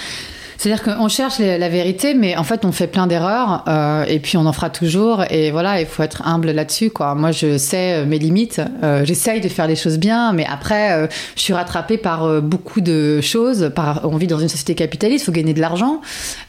[0.58, 4.36] C'est-à-dire qu'on cherche la vérité, mais en fait, on fait plein d'erreurs, euh, et puis
[4.36, 5.24] on en fera toujours.
[5.30, 7.14] Et voilà, il faut être humble là-dessus, quoi.
[7.14, 8.60] Moi, je sais euh, mes limites.
[8.82, 12.40] Euh, J'essaye de faire les choses bien, mais après, euh, je suis rattrapée par euh,
[12.40, 13.70] beaucoup de choses.
[13.74, 16.00] Par, on vit dans une société capitaliste, il faut gagner de l'argent.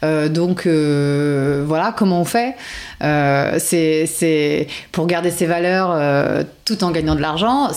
[0.02, 2.56] donc, voilà, comment on fait?
[3.00, 7.70] C'est pour garder ses valeurs tout en gagnant de l'argent.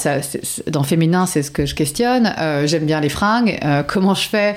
[0.67, 2.35] Dans féminin, c'est ce que je questionne.
[2.65, 3.59] J'aime bien les fringues.
[3.87, 4.57] comment je fais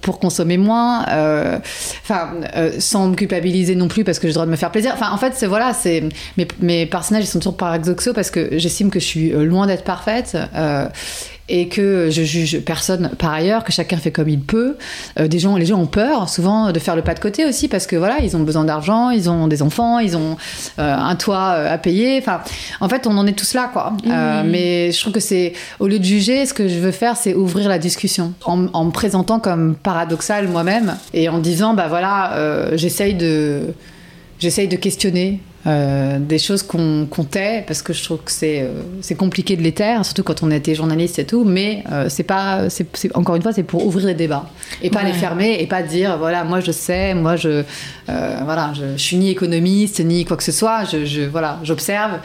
[0.00, 1.58] pour consommer moins, euh,
[2.02, 4.70] enfin, euh, sans me culpabiliser non plus parce que j'ai le droit de me faire
[4.70, 4.92] plaisir.
[4.94, 6.02] Enfin, en fait, c'est voilà, c'est
[6.36, 9.66] mes, mes, personnages ils sont toujours paradoxaux parce que j'estime que je suis euh, loin
[9.66, 10.36] d'être parfaite
[11.48, 14.76] et que je juge personne par ailleurs, que chacun fait comme il peut.
[15.18, 17.68] Euh, des gens, les gens ont peur souvent de faire le pas de côté aussi
[17.68, 20.36] parce que voilà, ils ont besoin d'argent, ils ont des enfants, ils ont
[20.78, 22.18] euh, un toit euh, à payer.
[22.18, 22.40] Enfin,
[22.80, 23.92] en fait, on en est tous là, quoi.
[24.04, 24.48] Mmh.
[24.48, 27.34] mais je trouve que c'est au lieu de juger, ce que je veux faire, c'est
[27.34, 32.32] ouvrir la discussion en, en, me présentant comme paradoxal moi-même et en disant, bah voilà,
[32.74, 33.74] j'essaye de
[34.38, 39.14] j'essaye de questionner euh, des choses qu'on tait parce que je trouve que c'est euh,
[39.16, 41.44] compliqué de les taire, surtout quand on était journaliste et tout.
[41.44, 44.50] Mais euh, c'est pas, c'est encore une fois, c'est pour ouvrir les débats
[44.82, 47.64] et pas les fermer et pas dire voilà, moi je sais, moi je
[48.06, 50.84] voilà, je, je, suis ni économiste ni quoi que ce soit.
[50.84, 52.18] Je, je voilà, j'observe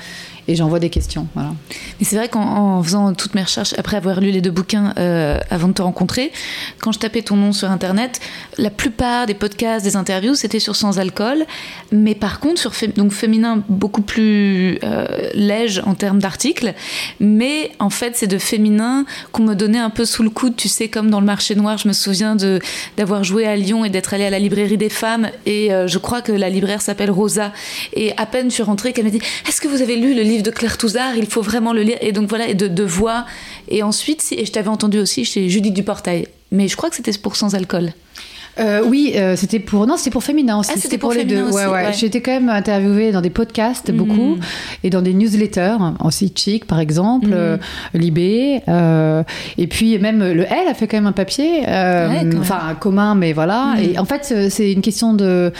[0.47, 1.27] et j'envoie des questions.
[1.35, 5.37] Mais c'est vrai qu'en faisant toutes mes recherches, après avoir lu les deux bouquins euh,
[5.49, 6.31] avant de te rencontrer,
[6.79, 8.19] quand je tapais ton nom sur Internet,
[8.57, 11.45] la plupart des podcasts, des interviews, c'était sur sans alcool.
[11.91, 16.73] Mais par contre, sur donc féminin, beaucoup plus euh, léger en termes d'articles.
[17.19, 20.55] Mais en fait, c'est de féminin qu'on me donnait un peu sous le coude.
[20.55, 22.35] Tu sais, comme dans le marché noir, je me souviens
[22.97, 25.29] d'avoir joué à Lyon et d'être allée à la librairie des femmes.
[25.45, 27.51] Et euh, je crois que la libraire s'appelle Rosa.
[27.93, 30.21] Et à peine je suis rentrée, qu'elle m'a dit Est-ce que vous avez lu le
[30.21, 31.97] livre de Claire Touzard, il faut vraiment le lire.
[32.01, 33.25] Et donc voilà, et de, de voix.
[33.67, 36.27] Et ensuite, et je t'avais entendu aussi chez Judith Duportail.
[36.51, 37.93] Mais je crois que c'était pour sans alcool.
[38.59, 40.71] Euh, oui, euh, c'était pour non, c'était pour féminin aussi.
[40.73, 41.49] Ah, c'était pour, les deux.
[41.49, 41.93] ouais, ouais.
[41.93, 44.39] J'ai été quand même interviewée dans des podcasts beaucoup mm.
[44.83, 47.33] et dans des newsletters, aussi Chic par exemple, mm.
[47.33, 47.57] euh,
[47.93, 48.61] Libé,
[49.57, 51.61] et puis même le L a fait quand même un papier,
[52.39, 53.75] enfin commun, mais voilà.
[53.75, 53.83] Mm.
[53.83, 55.53] Et en fait, c'est une question de,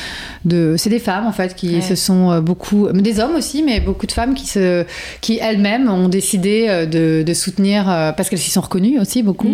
[0.46, 4.08] de c'est des femmes en fait qui se sont beaucoup, des hommes aussi, mais beaucoup
[4.08, 4.86] de femmes qui se,
[5.22, 7.86] qui elles-mêmes ont décidé de, de soutenir
[8.18, 9.54] parce qu'elles s'y sont reconnues aussi beaucoup.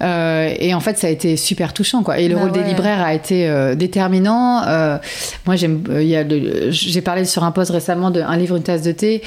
[0.00, 2.18] et en fait, ça a été super touchant quoi.
[2.18, 4.62] Et le rôle des libraires a été déterminant.
[5.46, 6.24] moi, j'aime, il y a
[6.70, 9.22] j'ai parlé sur un post récemment d'un livre, une tasse de thé,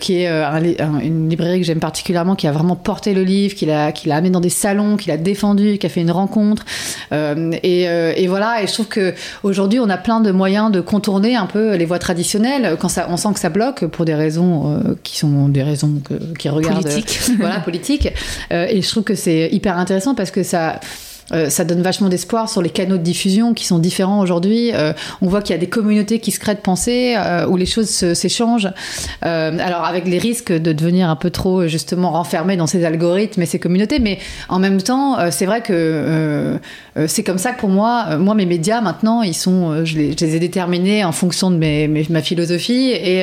[0.00, 3.92] qui est une librairie que j'aime particulièrement, qui a vraiment porté le livre, qui l'a,
[3.92, 6.64] qui l'a amené dans des salons, qui l'a défendu, qui a fait une rencontre.
[7.12, 8.62] Et, et, voilà.
[8.62, 11.84] Et je trouve que aujourd'hui, on a plein de moyens de contourner un peu les
[11.84, 15.62] voies traditionnelles quand ça, on sent que ça bloque pour des raisons qui sont des
[15.62, 15.94] raisons
[16.38, 17.20] qui regardent politique.
[17.38, 18.08] voilà politique.
[18.50, 20.80] et je trouve que c'est hyper intéressant parce que ça
[21.32, 24.72] euh, ça donne vachement d'espoir sur les canaux de diffusion qui sont différents aujourd'hui.
[24.74, 27.56] Euh, on voit qu'il y a des communautés qui se créent de pensée, euh, où
[27.56, 28.70] les choses s'échangent.
[29.22, 33.46] alors avec les risques de devenir un peu trop justement renfermé dans ces algorithmes et
[33.46, 34.18] ces communautés, mais
[34.48, 36.58] en même temps, c'est vrai que
[37.06, 40.38] c'est comme ça que pour moi, moi mes médias maintenant, ils sont, je les, ai
[40.38, 43.22] déterminés en fonction de mes, ma philosophie et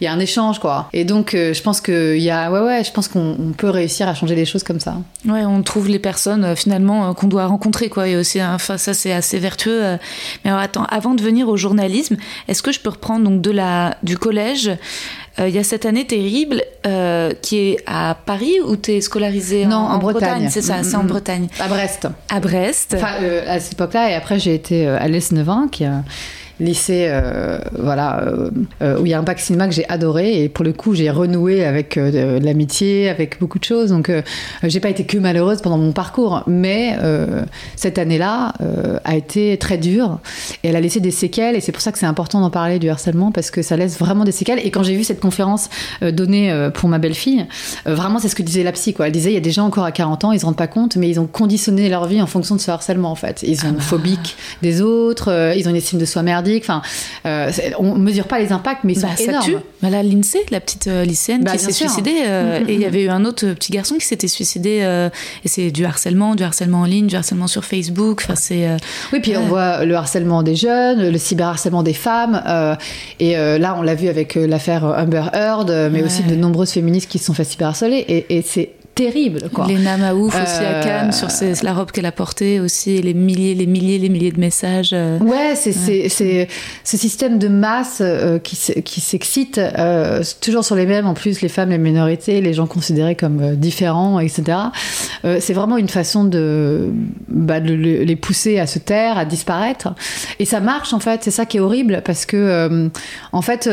[0.00, 0.88] il y a un échange quoi.
[0.92, 4.14] Et donc je pense qu'il y a, ouais ouais, je pense qu'on peut réussir à
[4.14, 4.96] changer les choses comme ça.
[5.26, 9.12] Ouais, on trouve les personnes finalement qu'on doit rencontrer quoi et aussi enfin ça c'est
[9.12, 9.96] assez vertueux euh.
[10.44, 12.16] mais alors, attends avant de venir au journalisme
[12.48, 14.70] est-ce que je peux reprendre donc de la du collège
[15.38, 19.00] euh, il y a cette année terrible euh, qui est à Paris où tu es
[19.02, 20.48] scolarisé non, en, Bretagne?
[20.50, 21.48] c'est ça, c'est en Bretagne.
[21.60, 22.08] À Brest.
[22.30, 22.94] À Brest.
[22.96, 25.84] Enfin, à cette époque-là, et après j'ai été à l'Esnevin, qui
[26.58, 28.50] lycée, euh, voilà, euh,
[28.82, 30.94] euh, où il y a un bac cinéma que j'ai adoré et pour le coup
[30.94, 33.90] j'ai renoué avec de, l'amitié, avec beaucoup de choses.
[33.90, 34.10] Donc
[34.62, 36.96] j'ai pas été que malheureuse pendant mon parcours, mais
[37.76, 38.54] cette année-là
[39.04, 40.18] a été très dure
[40.62, 42.78] et elle a laissé des séquelles et c'est pour ça que c'est important d'en parler
[42.78, 44.60] du harcèlement parce que ça laisse vraiment des séquelles.
[44.64, 45.68] Et quand j'ai vu cette conférence
[46.02, 47.46] donnée pour ma belle-fille,
[47.84, 49.06] vraiment c'est ce que disait la psy quoi.
[49.06, 50.66] Elle disait il y a des gens encore à 40 ans, ils se rendent pas
[50.66, 53.42] compte, mais ils ont conditionné leur vie en fonction de ce harcèlement en fait.
[53.42, 53.82] Ils sont ah bah.
[53.82, 56.82] phobiques des autres, ils ont une estime de soi merdique Enfin,
[57.26, 59.42] euh, on mesure pas les impacts, mais ils sont bah, énormes.
[59.42, 59.56] Ça tue.
[59.80, 62.80] Voilà, l'INSEE, la petite euh, lycéenne bah, qui s'est suicidée, euh, mm, mm, et il
[62.80, 62.88] y mm.
[62.88, 65.10] avait eu un autre petit garçon qui s'était suicidé.
[65.44, 68.22] et c'est du harcèlement, du harcèlement en ligne, du harcèlement sur Facebook.
[68.24, 68.68] Enfin, c'est.
[69.12, 72.42] oui, puis on voit le harcèlement des jeunes, le cyberharcèlement des femmes.
[73.20, 77.18] et là, on l'a vu avec l'affaire Amber Heard, mais aussi de nombreuses féministes qui
[77.18, 78.04] se sont fait cyberharceler.
[78.08, 79.50] Et, et c'est terrible.
[79.52, 79.66] Quoi.
[79.66, 81.28] Léna Maouf aussi à Cannes sur
[81.62, 84.90] la robe qu'elle a portée aussi, les milliers, les milliers, les milliers de messages.
[84.94, 85.18] Euh.
[85.18, 91.06] Ouais, c'est ce système de masse euh, qui, qui s'excite, euh, toujours sur les mêmes,
[91.06, 94.58] en plus les femmes, les minorités, les gens considérés comme différents, etc.
[95.40, 96.90] c'est vraiment une façon de,
[97.28, 99.94] bah, de, les pousser à se taire, à disparaître.
[100.38, 102.90] Et ça marche en fait, c'est ça qui est horrible parce que
[103.32, 103.68] en fait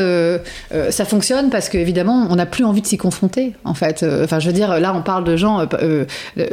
[0.90, 4.06] ça fonctionne parce qu'évidemment on n'a plus envie de s'y confronter en fait.
[4.24, 5.60] Enfin je veux dire, là on parle parle de gens.
[5.60, 6.06] Euh, euh,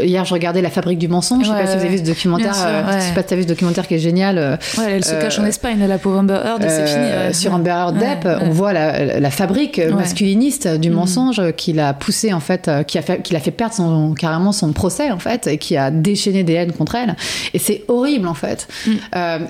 [0.02, 1.44] hier, je regardais La Fabrique du mensonge.
[1.44, 2.54] je sais pas si vous avez vu ce documentaire.
[2.58, 4.58] Euh, je sais pas si tu as vu ce documentaire qui est génial.
[4.86, 7.34] elle se cache en Espagne, la pauvre Amber Heard, c'est fini.
[7.34, 10.94] Sur Amber Heard Depp, on voit la, fabrique masculiniste du mm.
[10.94, 14.52] mensonge qui l'a poussé, en fait, qui a fait, qui l'a fait perdre son, carrément
[14.52, 17.16] son procès, en fait, et qui a déchaîné des haines contre elle.
[17.54, 18.68] Et c'est horrible, en fait.
[18.86, 18.90] Mm.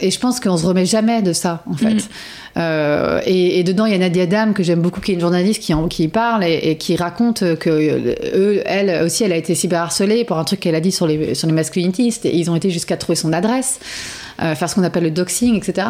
[0.00, 1.94] et je pense qu'on se remet jamais de ça, en fait.
[1.94, 2.00] Mm.
[2.56, 5.62] Euh, et, dedans, il y a Nadia Dam, que j'aime beaucoup, qui est une journaliste
[5.62, 10.24] qui, en, qui parle et, qui raconte que eux, elle aussi, elle a été cyberharcelée
[10.24, 12.26] pour un truc qu'elle a dit sur les, sur les masculinitistes.
[12.26, 13.78] Et ils ont été jusqu'à trouver son adresse.
[14.42, 15.86] Euh, faire ce qu'on appelle le doxing, etc.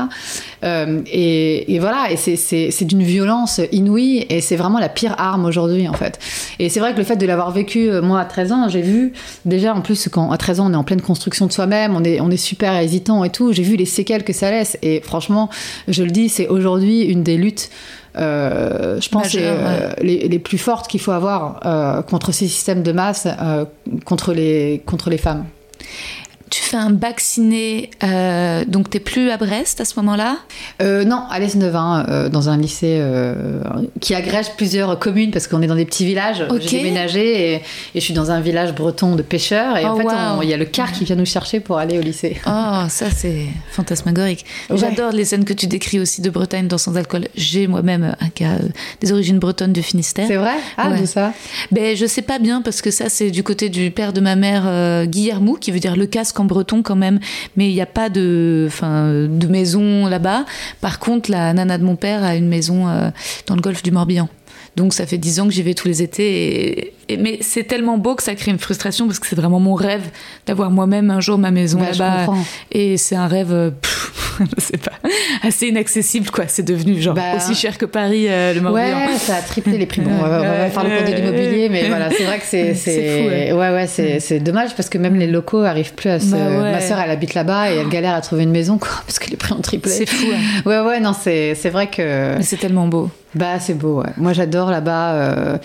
[0.64, 5.88] Euh, et, voilà, et c'est d'une violence inouïe, et c'est vraiment la pire arme aujourd'hui,
[5.88, 6.18] en fait.
[6.58, 8.82] Et c'est vrai que le fait de l'avoir vécu, euh, moi, à 13 ans, j'ai
[8.82, 9.12] vu,
[9.44, 12.02] déjà, en plus, quand à 13 ans, on est en pleine construction de soi-même, on
[12.02, 15.00] est, on est super hésitant et tout, j'ai vu les séquelles que ça laisse, et
[15.00, 15.48] franchement,
[15.86, 17.70] je le dis, c'est aujourd'hui une des luttes
[18.16, 23.28] je pense, les, les, plus fortes qu'il faut avoir contre ces systèmes de masse,
[24.04, 25.44] contre, les, contre les femmes.
[26.50, 30.36] Tu fais un bac ciné, euh, donc t'es plus à Brest à ce moment-là?
[30.82, 33.62] Euh, Non, à l'Esnevin, euh, dans un lycée euh,
[34.00, 36.44] qui agrège plusieurs communes parce qu'on est dans des petits villages.
[36.58, 37.62] J'ai déménagé et,
[37.94, 40.06] je suis dans un village breton de pêcheurs et en oh, fait
[40.42, 42.40] il y a le car qui vient nous chercher pour aller au lycée.
[42.48, 44.44] Oh, ça c'est fantasmagorique.
[44.74, 47.28] J'adore les scènes que tu décris aussi de Bretagne dans Sans Alcool.
[47.36, 48.56] J'ai moi-même un cas
[49.00, 50.26] des origines bretonnes de Finistère.
[50.26, 50.56] C'est vrai?
[50.76, 51.06] Ah, ouais.
[51.06, 51.32] ça?
[51.70, 54.34] Ben, Je sais pas bien parce que ça c'est du côté du père de ma
[54.34, 57.20] mère, Guillermo, qui veut dire le casque breton quand même,
[57.57, 58.68] mais il n'y a pas de
[59.48, 60.44] maison là-bas.
[60.81, 63.11] Par contre, la nana de mon père a une maison euh,
[63.46, 64.29] dans le golfe du Morbihan.
[64.81, 66.95] Donc ça fait dix ans que j'y vais tous les étés.
[67.11, 69.75] Et, mais c'est tellement beau que ça crée une frustration parce que c'est vraiment mon
[69.75, 70.05] rêve
[70.47, 72.33] d'avoir moi-même un jour ma maison là-bas.
[72.73, 73.71] Et c'est un rêve, euh,
[74.40, 74.93] je sais pas,
[75.43, 76.45] assez inaccessible quoi.
[76.49, 79.07] C'est devenu genre bah, aussi cher que Paris euh, le Morbihan.
[79.07, 80.01] Ouais, ça a triplé les prix.
[80.01, 83.53] Bon, on va, faire le compte de l'immobilier, mais voilà, c'est vrai que c'est, c'est,
[83.53, 86.31] ouais, ouais, c'est, dommage parce que même les locaux arrivent plus à se.
[86.31, 86.38] Bah
[86.73, 89.29] ma sœur, elle habite là-bas et elle galère à trouver une maison quoi parce que
[89.29, 89.93] les prix ont triplé.
[89.93, 90.27] C'est fou.
[90.64, 92.38] Ouais, ouais, non, c'est, c'est vrai que.
[92.38, 93.11] Mais c'est tellement beau.
[93.35, 94.11] Bah, c'est beau, ouais.
[94.16, 95.12] Moi, j'adore là-bas.
[95.12, 95.59] Euh,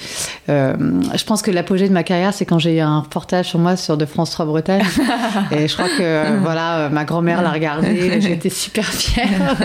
[0.49, 0.73] euh,
[1.15, 3.75] je pense que l'apogée de ma carrière, c'est quand j'ai eu un reportage sur moi
[3.75, 4.83] sur de France 3 Bretagne.
[5.51, 8.21] et je crois que, euh, voilà, ma grand-mère l'a regardé.
[8.21, 9.57] J'étais super fière.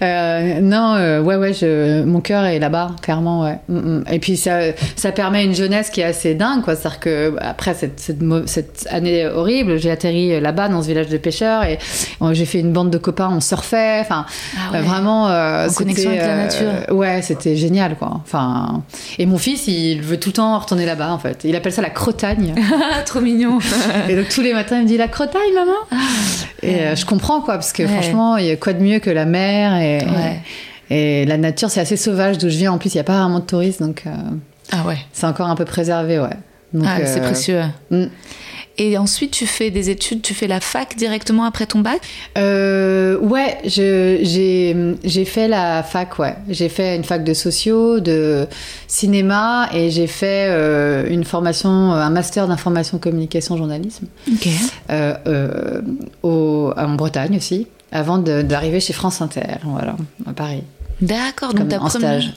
[0.62, 3.58] non, ouais, ouais, je, mon cœur est là-bas, clairement, ouais.
[3.68, 4.04] Mm, mm.
[4.12, 4.60] Et puis, ça,
[4.94, 6.76] ça permet une jeunesse qui est assez dingue, quoi.
[6.76, 11.16] C'est-à-dire que, après cette, cette, cette année horrible, j'ai atterri là-bas, dans ce village de
[11.16, 11.80] pêcheurs, et
[12.30, 13.98] j'ai fait une bande de copains, on surfait.
[14.00, 14.24] Enfin,
[14.56, 15.24] ah vraiment.
[15.24, 16.94] en connexion avec la nature.
[16.94, 18.20] ouais, c'était génial, quoi.
[18.22, 18.82] Enfin,
[19.18, 21.40] et mon fils, il veut tout le temps retourner là-bas, en fait.
[21.44, 22.54] Il appelle ça la crotagne.
[23.06, 23.58] Trop mignon.
[24.08, 25.72] et donc tous les matins, il me dit la crotagne, maman.
[25.90, 25.96] Ah,
[26.62, 29.10] et euh, je comprends, quoi, parce que franchement, il y a quoi de mieux que
[29.10, 29.98] la mer et,
[30.90, 32.72] et, la nature, c'est assez sauvage d'où je viens.
[32.72, 34.02] En plus, il n'y a pas vraiment de touristes, donc.
[34.06, 34.10] Euh,
[34.72, 34.98] ah ouais.
[35.12, 36.28] C'est encore un peu préservé, ouais.
[36.84, 37.62] ah, c'est euh, précieux.
[37.90, 38.06] Mm.
[38.80, 42.00] Et ensuite, tu fais des études, tu fais la fac directement après ton bac?
[42.38, 46.36] Euh, Ouais, j'ai fait la fac, ouais.
[46.48, 48.46] J'ai fait une fac de sociaux, de
[48.86, 54.06] cinéma, et j'ai fait euh, une formation, un master d'information, communication, journalisme.
[54.32, 54.48] Ok.
[54.90, 55.82] Euh, euh
[56.22, 60.62] au, en Bretagne aussi, avant d'arriver chez France Inter, voilà, à Paris.
[61.00, 62.22] D'accord, donc ta première...
[62.22, 62.32] stage.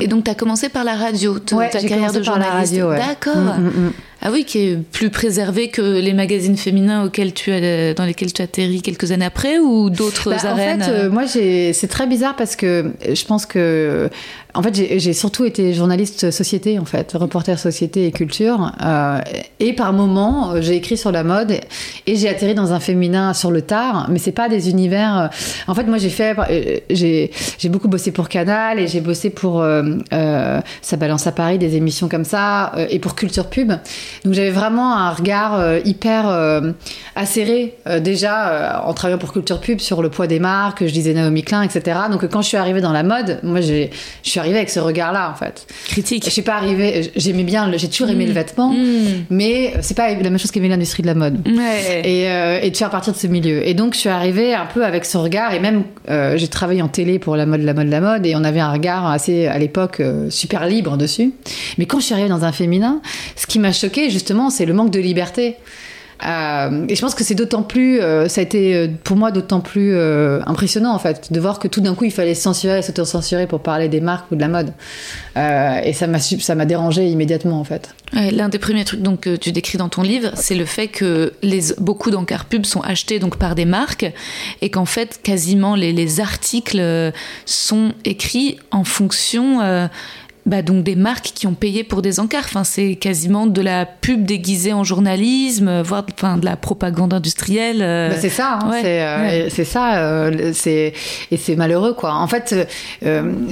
[0.00, 2.74] Et donc, tu as commencé par la radio, ta carrière de journaliste.
[2.74, 3.36] D'accord.
[3.36, 3.92] Mm, mm, mm.
[4.20, 8.32] Ah oui, qui est plus préservé que les magazines féminins auxquels tu as, dans lesquels
[8.32, 12.06] tu atterris quelques années après ou d'autres bah, arènes En fait, euh, moi, c'est très
[12.08, 14.10] bizarre parce que je pense que
[14.58, 18.72] en fait, j'ai surtout été journaliste société, en fait, reporter société et culture.
[18.82, 19.20] Euh,
[19.60, 21.52] et par moments, j'ai écrit sur la mode
[22.06, 25.18] et, j'ai atterri dans un féminin sur le tard, mais c'est pas des univers.
[25.18, 25.26] Euh,
[25.68, 29.64] en fait, moi, j'ai fait, euh, j'ai beaucoup bossé pour Canal et j'ai bossé pour
[30.10, 33.72] Ça balance à Paris, des émissions comme ça, et pour Culture Pub.
[34.24, 36.26] Donc, j'avais vraiment un regard hyper
[37.14, 40.86] acéré déjà en travaillant pour Culture Pub sur le poids des marques.
[40.86, 41.98] Je disais Naomi Klein, etc.
[42.10, 43.88] Donc, quand je suis arrivée dans la mode, moi, je
[44.22, 45.66] suis avec ce regard-là, en fait.
[45.86, 46.24] Critique.
[46.24, 47.10] Je suis pas arrivée.
[47.16, 47.70] J'aimais bien.
[47.76, 48.34] J'ai toujours aimé le mm.
[48.34, 49.24] vêtement, mm.
[49.30, 51.46] mais c'est pas la même chose qu'aimer l'industrie de la mode.
[51.46, 53.66] Et, euh, et, de faire partir de ce milieu.
[53.66, 55.54] Et donc, je suis arrivée un peu avec ce regard.
[55.54, 58.34] Et même, euh, j'ai travaillé en télé pour la mode, la mode, la mode, et
[58.36, 61.32] on avait un regard assez, à l'époque, euh, super libre dessus.
[61.78, 63.00] Mais quand je suis arrivée dans un féminin,
[63.36, 63.72] ce qui m'a
[64.10, 65.56] justement, c'est le manque de liberté.
[66.26, 69.30] Euh, et je pense que c'est d'autant plus, euh, ça a été euh, pour moi
[69.30, 69.96] d'autant plus
[70.46, 73.88] impressionnant en fait, de voir que tout d'un coup il fallait censurer s'auto-censurer pour parler
[73.88, 74.72] des marques ou de la mode.
[75.36, 77.94] et ça m'a ça m'a dérangé immédiatement en fait.
[78.12, 81.32] L'un des premiers trucs donc que tu décris dans ton livre, c'est le fait que
[81.42, 84.10] les, beaucoup d'encarts pubs sont achetés donc par des marques
[84.62, 87.12] et qu'en fait quasiment les, articles
[87.44, 89.88] sont écrits en fonction
[90.48, 92.44] bah, donc des marques qui ont payé pour des encarts.
[92.46, 97.82] Enfin, c'est quasiment de la pub déguisée en journalisme, voire enfin, de la propagande industrielle.
[97.82, 98.08] Euh.
[98.08, 100.94] Bah, c'est ça, hein, euh, c'est ça, euh, c'est
[101.30, 102.14] et c'est malheureux quoi.
[102.14, 102.54] En fait,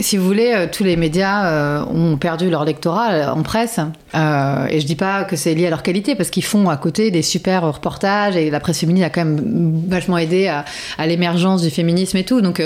[0.00, 3.78] si vous voulez, tous les médias ont perdu leur lectorat en presse,
[4.14, 7.10] et je dis pas que c'est lié à leur qualité parce qu'ils font à côté
[7.10, 10.64] des super reportages et la presse féminine a quand même vachement aidé à,
[10.96, 12.40] à l'émergence du féminisme et tout.
[12.40, 12.62] Donc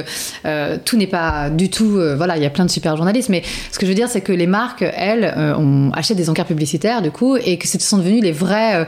[0.84, 3.78] tout n'est pas du tout, voilà, il y a plein de super journalistes, mais ce
[3.78, 7.02] que je veux dire c'est que les marques, elles, euh, ont acheté des encarts publicitaires,
[7.02, 8.76] du coup, et que ce sont devenus les vrais.
[8.76, 8.84] Euh,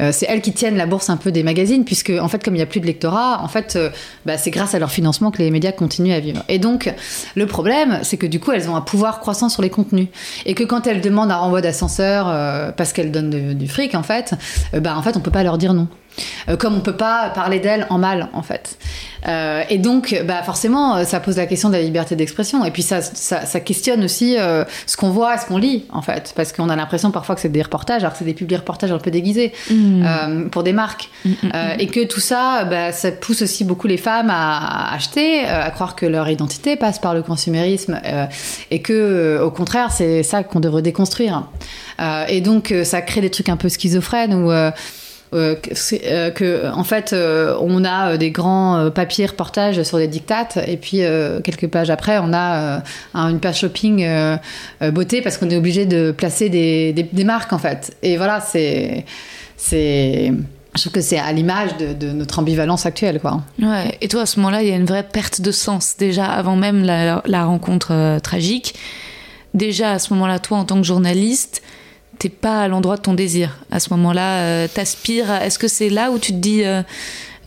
[0.00, 2.54] euh, c'est elles qui tiennent la bourse un peu des magazines, puisque en fait, comme
[2.54, 3.78] il n'y a plus de lectorat, en fait,
[4.26, 6.42] bah, c'est grâce à leur financement que les médias continuent à vivre.
[6.48, 6.92] Et donc,
[7.36, 10.08] le problème, c'est que du coup, elles ont un pouvoir croissant sur les contenus,
[10.46, 12.24] et que quand elles demandent un renvoi d'ascenseur
[12.74, 14.34] parce qu'elles donnent du fric, en fait,
[14.72, 15.88] bah, en fait, on peut pas leur dire non.
[16.48, 18.78] Euh, comme on peut pas parler d'elle en mal en fait.
[19.28, 22.64] Euh, et donc, bah forcément, euh, ça pose la question de la liberté d'expression.
[22.64, 24.36] Et puis ça, ça, questionne aussi
[24.86, 27.48] ce qu'on voit, ce qu'on lit en fait, parce qu'on a l'impression parfois que c'est
[27.48, 30.48] des reportages, alors que c'est des publics reportages un peu déguisés mmh.
[30.50, 33.96] pour des marques, mmh, mmh, et que tout ça, bah, ça pousse aussi beaucoup les
[33.96, 38.00] femmes à, acheter, à croire que leur identité passe par le consumérisme,
[38.70, 41.44] et que au contraire, c'est ça qu'on devrait déconstruire.
[42.28, 44.50] et donc, ça crée des trucs un peu schizophrènes où
[45.34, 45.56] euh,
[45.92, 50.76] euh, que, en fait, euh, on a des grands papiers reportages sur des dictates, et
[50.76, 51.00] puis
[51.42, 52.82] quelques pages après, on a
[53.14, 54.06] une page shopping
[54.92, 57.96] beauté parce qu'on est obligé de placer des, marques, en fait.
[58.02, 59.04] Et voilà, c'est.
[59.56, 60.32] c'est
[60.74, 63.42] je trouve que c'est à l'image de, notre ambivalence actuelle, quoi.
[63.60, 63.98] Ouais.
[64.00, 66.56] Et toi, à ce moment-là, il y a une vraie perte de sens déjà avant
[66.56, 68.74] même la rencontre tragique.
[69.52, 71.62] Déjà à ce moment-là, toi, en tant que journaliste,
[72.22, 73.58] t'es pas à l'endroit de ton désir.
[73.72, 75.28] À ce moment-là, euh, t'aspires.
[75.32, 76.82] Est-ce que c'est là où tu te dis euh,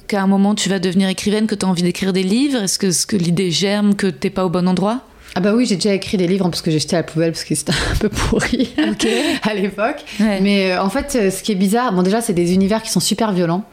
[0.10, 2.64] qu'à un moment tu vas devenir écrivaine, que tu as envie d'écrire des livres?
[2.64, 5.00] Est-ce que, l'idée germe, que t'es pas au bon endroit?
[5.34, 7.32] Ah bah oui, j'ai déjà écrit des livres parce que j'ai jeté à la poubelle
[7.32, 8.74] parce que c'était un peu pourri
[9.44, 10.04] à l'époque.
[10.20, 13.00] Mais euh, en fait, ce qui est bizarre, bon déjà c'est des univers qui sont
[13.00, 13.64] super violents.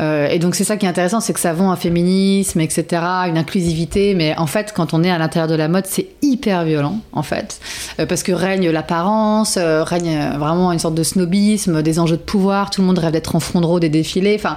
[0.00, 3.02] Euh, et donc c'est ça qui est intéressant, c'est que ça vend un féminisme, etc.,
[3.28, 6.64] une inclusivité, mais en fait, quand on est à l'intérieur de la mode, c'est hyper
[6.64, 7.60] violent, en fait,
[7.98, 12.22] euh, parce que règne l'apparence, euh, règne vraiment une sorte de snobisme, des enjeux de
[12.22, 14.56] pouvoir, tout le monde rêve d'être en front de row des défilés, enfin,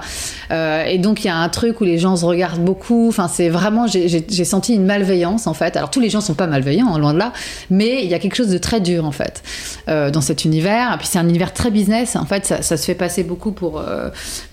[0.88, 3.50] et donc il y a un truc où les gens se regardent beaucoup, enfin, c'est
[3.50, 5.76] vraiment, j'ai senti une malveillance, en fait.
[5.76, 7.34] Alors tous les gens sont pas malveillants, hein, loin de là,
[7.70, 9.44] mais il y a quelque chose de très dur, en fait,
[9.88, 10.94] dans cet univers.
[10.94, 13.52] Et puis c'est un univers très business, en fait, ça, ça se fait passer beaucoup
[13.52, 13.84] pour,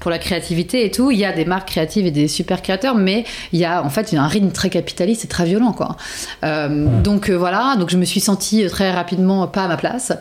[0.00, 1.11] pour la créativité et tout.
[1.11, 3.90] Il y a des marques créatives et des super créateurs, mais il y a en
[3.90, 5.97] fait un rythme très capitaliste et très violent, quoi.
[6.45, 10.12] Euh, donc euh, voilà, donc je me suis sentie très rapidement pas à ma place,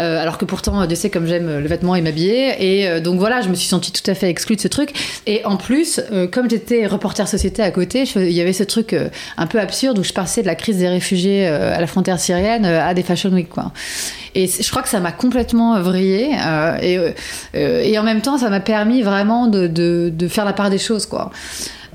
[0.00, 2.54] euh, alors que pourtant, Dieu sait comme j'aime le vêtement et m'habiller.
[2.58, 4.92] Et donc voilà, je me suis sentie tout à fait exclue de ce truc.
[5.26, 6.00] Et en plus,
[6.32, 8.96] comme j'étais reporter société à côté, il y avait ce truc
[9.36, 12.64] un peu absurde où je passais de la crise des réfugiés à la frontière syrienne
[12.64, 13.72] à des Fashion Week, quoi.
[14.34, 16.30] Et je crois que ça m'a complètement vrillé.
[16.82, 16.98] et,
[17.54, 20.78] et en même temps, ça m'a permis vraiment de, de, de, faire la part des
[20.78, 21.30] choses, quoi.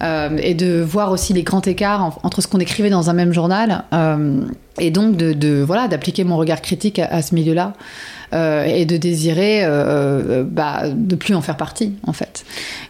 [0.04, 3.34] Euh, et de voir aussi les grands écarts entre ce qu'on écrivait dans un même
[3.34, 4.42] journal euh,
[4.80, 7.74] et donc de, voilà d'appliquer mon regard critique à, ce milieu-là
[8.36, 9.66] euh, et de désirer
[10.52, 12.46] bah, de plus en faire partie en fait.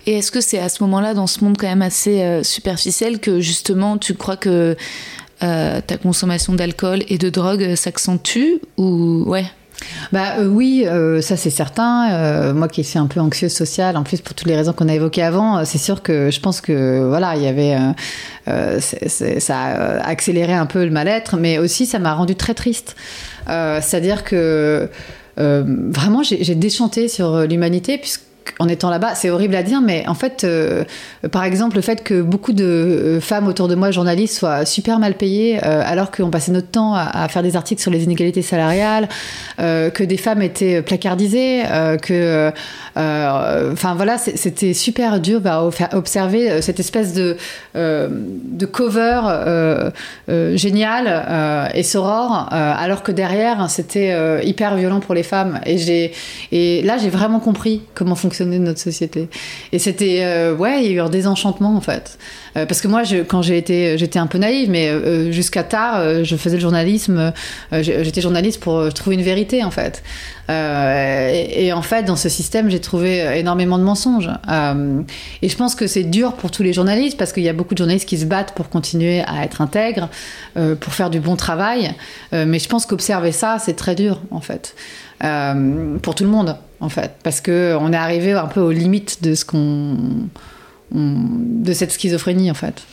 [0.06, 3.40] Et est-ce que c'est à ce moment-là dans ce monde quand même assez superficiel que
[3.40, 4.76] justement tu crois que
[5.40, 9.46] ta consommation d'alcool et de drogue s'accentue ou ouais?
[10.12, 12.12] Bah euh, oui, euh, ça c'est certain.
[12.12, 14.90] Euh, moi qui suis un peu anxieuse sociale, en plus pour toutes les raisons qu'on
[14.90, 17.78] a évoquées avant, c'est sûr que je pense que voilà, il y avait
[19.40, 22.96] ça a accéléré un peu le mal-être, mais aussi ça m'a rendu très triste.
[23.48, 24.90] C'est-à-dire que
[25.38, 28.22] vraiment j'ai déchanté sur l'humanité puisque
[28.60, 30.84] en étant là-bas, c'est horrible à dire, mais en fait, euh,
[31.32, 35.00] par exemple, le fait que beaucoup de euh, femmes autour de moi, journalistes, soient super
[35.00, 38.42] mal payées, euh, alors qu'on passait notre temps à, faire des articles sur les inégalités
[38.42, 39.10] salariales,
[39.58, 41.64] que des femmes étaient placardisées,
[42.02, 42.52] que,
[42.96, 47.36] enfin voilà, c'était super dur à observer cette espèce de
[48.66, 49.22] cover
[50.56, 55.60] génial et soror, alors que derrière, c'était hyper violent pour les femmes.
[55.66, 56.12] Et
[56.52, 59.28] et là, j'ai vraiment compris comment fonctionne de notre société.
[59.72, 62.18] Et c'était, euh, ouais, il y a eu un désenchantement en fait.
[62.56, 66.24] Euh, parce que moi, quand j'ai été, j'étais un peu naïve, mais euh, jusqu'à tard,
[66.24, 67.34] je faisais le journalisme,
[67.72, 70.04] j'étais journaliste pour trouver une vérité en fait.
[70.50, 74.30] Et, et, en fait, dans ce système, j'ai trouvé énormément de mensonges.
[75.42, 77.74] et je pense que c'est dur pour tous les journalistes parce qu'il y a beaucoup
[77.74, 80.10] de journalistes qui se battent pour continuer à être intègres,
[80.80, 81.94] pour faire du bon travail.
[82.32, 84.74] mais je pense qu'observer ça, c'est très dur en fait.
[85.20, 89.24] Pour tout le monde en fait, parce que on est arrivé un peu aux limites
[89.24, 89.98] de ce qu'on,
[90.92, 92.84] de cette schizophrénie en fait.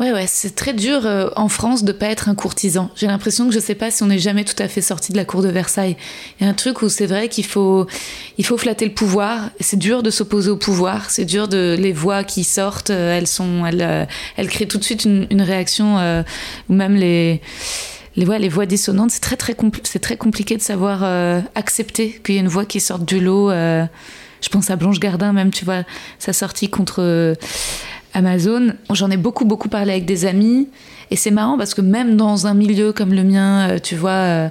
[0.00, 2.90] Ouais, ouais, c'est très dur euh, en France de pas être un courtisan.
[2.96, 5.16] J'ai l'impression que je sais pas si on n'est jamais tout à fait sorti de
[5.16, 5.96] la cour de Versailles.
[6.40, 7.86] Il y a un truc où c'est vrai qu'il faut,
[8.38, 9.50] il faut flatter le pouvoir.
[9.60, 11.10] C'est dur de s'opposer au pouvoir.
[11.10, 12.90] C'est dur de les voix qui sortent.
[12.90, 14.04] Euh, elles sont, elles, euh,
[14.36, 16.24] elles créent tout de suite une réaction
[16.68, 17.40] ou même les
[18.16, 22.34] les voix, les voix dissonantes, c'est très très très compliqué de savoir euh, accepter qu'il
[22.34, 23.50] y ait une voix qui sorte du lot.
[23.50, 23.84] Euh,
[24.40, 25.84] je pense à Blanche Gardin même, tu vois,
[26.18, 27.34] sa sortie contre euh,
[28.12, 28.74] Amazon.
[28.92, 30.68] J'en ai beaucoup beaucoup parlé avec des amis
[31.10, 34.50] et c'est marrant parce que même dans un milieu comme le mien, tu vois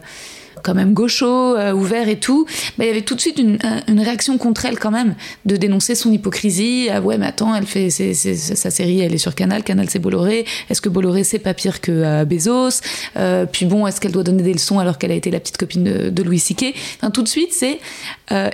[0.64, 2.46] quand même gaucho, euh, ouvert et tout,
[2.78, 3.58] bah, il y avait tout de suite une,
[3.88, 6.88] une, réaction contre elle quand même, de dénoncer son hypocrisie.
[6.92, 10.46] Ah ouais, mais attends, elle fait sa série, elle est sur Canal, Canal c'est Bolloré.
[10.70, 12.82] Est-ce que Bolloré c'est pas pire que euh, Bezos?
[13.18, 15.58] Euh, Puis bon, est-ce qu'elle doit donner des leçons alors qu'elle a été la petite
[15.58, 16.76] copine de, Louis C.K.
[16.98, 17.80] Enfin, tout de suite, c'est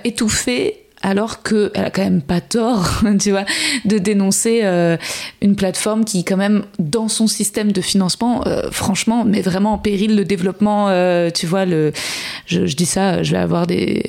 [0.06, 3.46] étouffé alors qu'elle a quand même pas tort, tu vois,
[3.86, 4.98] de dénoncer euh,
[5.42, 9.78] une plateforme qui, quand même, dans son système de financement, euh, franchement, met vraiment en
[9.78, 10.90] péril le développement.
[10.90, 11.94] Euh, tu vois, le,
[12.46, 14.04] je, dis ça, je vais avoir des,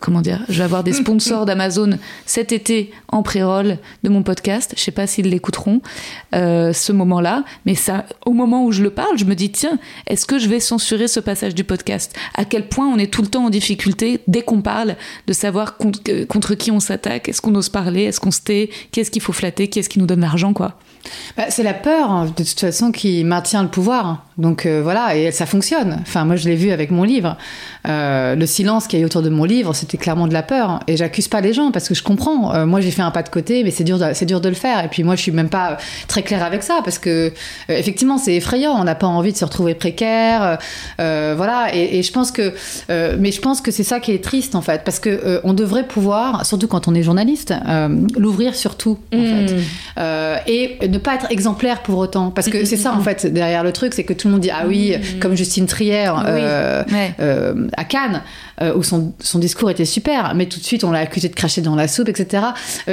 [0.00, 4.74] comment dire, je vais avoir des sponsors d'Amazon cet été en pré-roll de mon podcast.
[4.76, 5.80] Je sais pas s'ils l'écouteront
[6.32, 10.26] ce moment-là, mais ça, au moment où je le parle, je me dis tiens, est-ce
[10.26, 12.14] que je vais censurer ce passage du podcast?
[12.34, 15.76] À quel point on est tout le temps en difficulté dès qu'on parle de savoir
[16.28, 17.28] contre qui on s'attaque?
[17.28, 18.02] Est-ce qu'on ose parler?
[18.04, 18.70] Est-ce qu'on se tait?
[18.92, 19.68] Qu'est-ce qu'il faut flatter?
[19.68, 20.78] Qu'est-ce qui nous donne l'argent quoi?
[21.36, 24.24] Bah, c'est la peur, hein, de toute façon, qui maintient le pouvoir.
[24.38, 25.98] Donc euh, voilà, et ça fonctionne.
[26.02, 27.36] Enfin, moi, je l'ai vu avec mon livre.
[27.88, 30.78] Euh, le silence qui est autour de mon livre, c'était clairement de la peur.
[30.86, 32.54] Et j'accuse pas les gens parce que je comprends.
[32.54, 34.54] Euh, moi, j'ai fait un pas de côté, mais c'est dur, c'est dur de le
[34.54, 34.84] faire.
[34.84, 37.32] Et puis moi, je suis même pas très claire avec ça parce que
[37.68, 38.74] effectivement, c'est effrayant.
[38.78, 40.58] On n'a pas envie de se retrouver précaire.
[40.98, 41.74] voilà.
[41.74, 42.54] Et, et, je pense que,
[42.88, 45.86] mais je pense que c'est ça qui est triste en fait, parce que on devrait
[45.86, 47.52] pouvoir, surtout quand on est journaliste,
[48.16, 48.98] l'ouvrir sur tout.
[49.12, 49.48] En mmh.
[49.48, 50.42] fait.
[50.46, 52.30] et ne pas être exemplaire pour autant.
[52.30, 54.50] Parce que c'est ça, en fait, derrière le truc, c'est que tout le monde dit
[54.50, 56.82] Ah oui, comme Justine Trier euh,
[57.20, 58.22] euh, à Cannes,
[58.60, 61.34] euh, où son, son, discours était super, mais tout de suite on l'a accusé de
[61.34, 62.42] cracher dans la soupe, etc.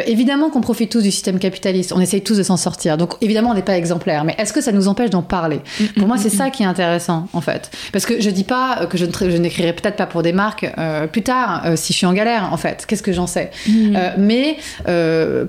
[0.05, 2.97] évidemment qu'on profite tous du système capitaliste, on essaye tous de s'en sortir.
[2.97, 5.61] Donc évidemment on n'est pas exemplaire, mais est-ce que ça nous empêche d'en parler?
[5.97, 7.71] Pour moi, c'est ça qui est intéressant, en fait.
[7.91, 10.71] Parce que je dis pas que je, je n'écrirai peut-être pas pour des marques
[11.11, 12.85] plus tard, si je suis en galère, en fait.
[12.87, 13.51] Qu'est-ce que j'en sais?
[14.17, 14.57] Mais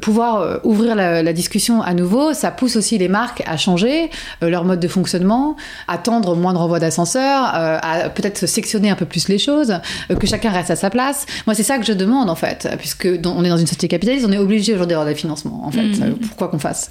[0.01, 4.11] pouvoir ouvrir la, la, discussion à nouveau, ça pousse aussi les marques à changer
[4.43, 5.57] leur mode de fonctionnement,
[5.89, 9.79] à tendre moins de renvois d'ascenseur, euh, à peut-être sectionner un peu plus les choses,
[10.11, 11.27] euh, que chacun reste à sa place.
[11.47, 14.27] Moi, c'est ça que je demande, en fait, puisque on est dans une société capitaliste,
[14.29, 15.83] on est obligé aujourd'hui d'avoir des financements, en fait.
[15.83, 16.17] Mm.
[16.29, 16.91] Pourquoi qu'on fasse?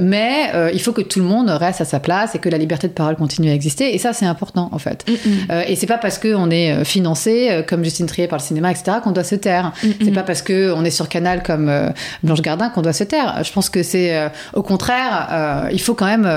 [0.00, 2.58] Mais euh, il faut que tout le monde reste à sa place et que la
[2.58, 3.94] liberté de parole continue à exister.
[3.94, 5.04] Et ça, c'est important, en fait.
[5.08, 5.62] Mm, mm.
[5.68, 9.12] et c'est pas parce qu'on est financé, comme Justine Trier par le cinéma, etc., qu'on
[9.12, 9.72] doit se taire.
[10.02, 11.70] C'est pas parce qu'on est sur Canal comme
[12.22, 13.42] Blanche Gardin qu'on doit se taire.
[13.42, 16.28] Je pense que c'est au contraire, il faut quand même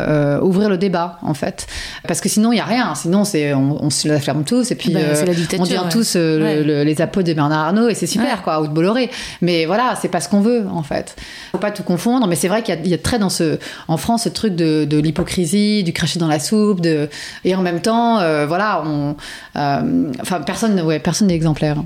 [0.41, 1.67] ouvrir le débat, en fait.
[2.07, 2.95] Parce que sinon, il n'y a rien.
[2.95, 5.25] Sinon, c'est, on, se la ferme tous et puis bah, euh,
[5.57, 8.73] on devient tous euh, les apôtres de Bernard Arnault et c'est super, quoi, ou de
[8.73, 9.09] Bolloré.
[9.41, 11.15] Mais voilà, c'est pas ce qu'on veut, en fait.
[11.51, 14.23] Faut pas tout confondre, mais c'est vrai qu'il y, a, très dans ce, en France,
[14.23, 17.09] ce truc de, l'hypocrisie, du cracher dans la soupe, de,
[17.43, 19.15] et en même temps, euh, voilà, on,
[19.55, 21.77] enfin, personne, ouais, personne n'est exemplaire.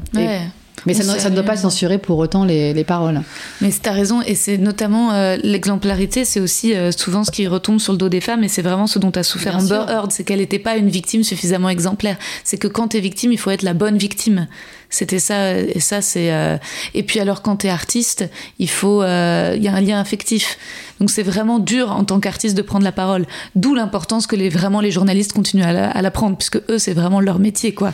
[0.86, 3.22] Mais ça, ne doit pas censurer pour autant les, paroles.
[3.62, 7.48] Mais tu as raison, et c'est notamment euh, l'exemplarité, c'est aussi euh, souvent ce qui
[7.48, 10.12] retombe sur le dos des femmes, et c'est vraiment ce dont a souffert Amber Heard,
[10.12, 12.18] c'est qu'elle n'était pas une victime suffisamment exemplaire.
[12.44, 14.48] C'est que quand tu es victime, il faut être la bonne victime.
[14.90, 16.32] C'était ça, et ça c'est.
[16.32, 16.58] Euh,
[16.94, 18.30] et puis alors quand tu es artiste,
[18.60, 20.58] il faut, il y a un lien affectif.
[21.00, 23.26] Donc c'est vraiment dur en tant qu'artiste de prendre la parole.
[23.56, 26.80] D'où l'importance que les, vraiment les journalistes continuent à la, à la prendre, puisque eux
[26.80, 27.94] c'est vraiment leur métier, quoi.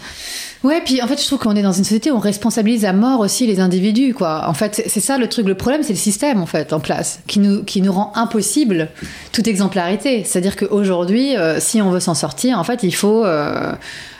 [0.63, 2.93] Ouais, puis en fait, je trouve qu'on est dans une société où on responsabilise à
[2.93, 4.47] mort aussi les individus, quoi.
[4.47, 5.45] En fait, c'est ça le truc.
[5.45, 8.87] Le problème, c'est le système, en fait, en place, qui nous, qui nous rend impossible
[9.33, 10.23] toute exemplarité.
[10.23, 13.25] C'est-à-dire qu'aujourd'hui, euh, si on veut s'en sortir, en fait, il faut.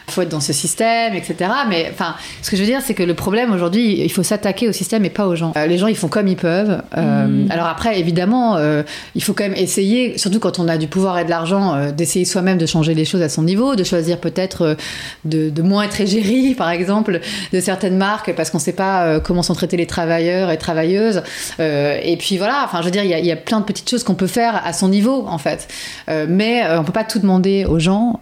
[0.10, 1.50] Euh, faut être dans ce système, etc.
[1.68, 4.70] Mais enfin, ce que je veux dire, c'est que le problème aujourd'hui, il faut s'attaquer
[4.70, 5.54] au système et pas aux gens.
[5.58, 6.82] Euh, les gens, ils font comme ils peuvent.
[6.98, 7.52] Euh, mm.
[7.52, 8.84] Alors après, évidemment, euh,
[9.16, 12.26] il faut quand même essayer, surtout quand on a du pouvoir et de l'argent, d'essayer
[12.26, 14.78] soi-même de changer les choses à son niveau, de choisir peut-être
[15.26, 17.20] de, de, moins être égérie, par exemple,
[17.52, 21.24] de certaines marques, parce qu'on ne sait pas comment sont traités les travailleurs et travailleuses.
[21.60, 24.04] et puis voilà, enfin, je veux dire, il y, y, a plein de petites choses
[24.04, 25.68] qu'on peut faire à son niveau, en fait.
[26.08, 28.20] mais on peut pas tout demander aux gens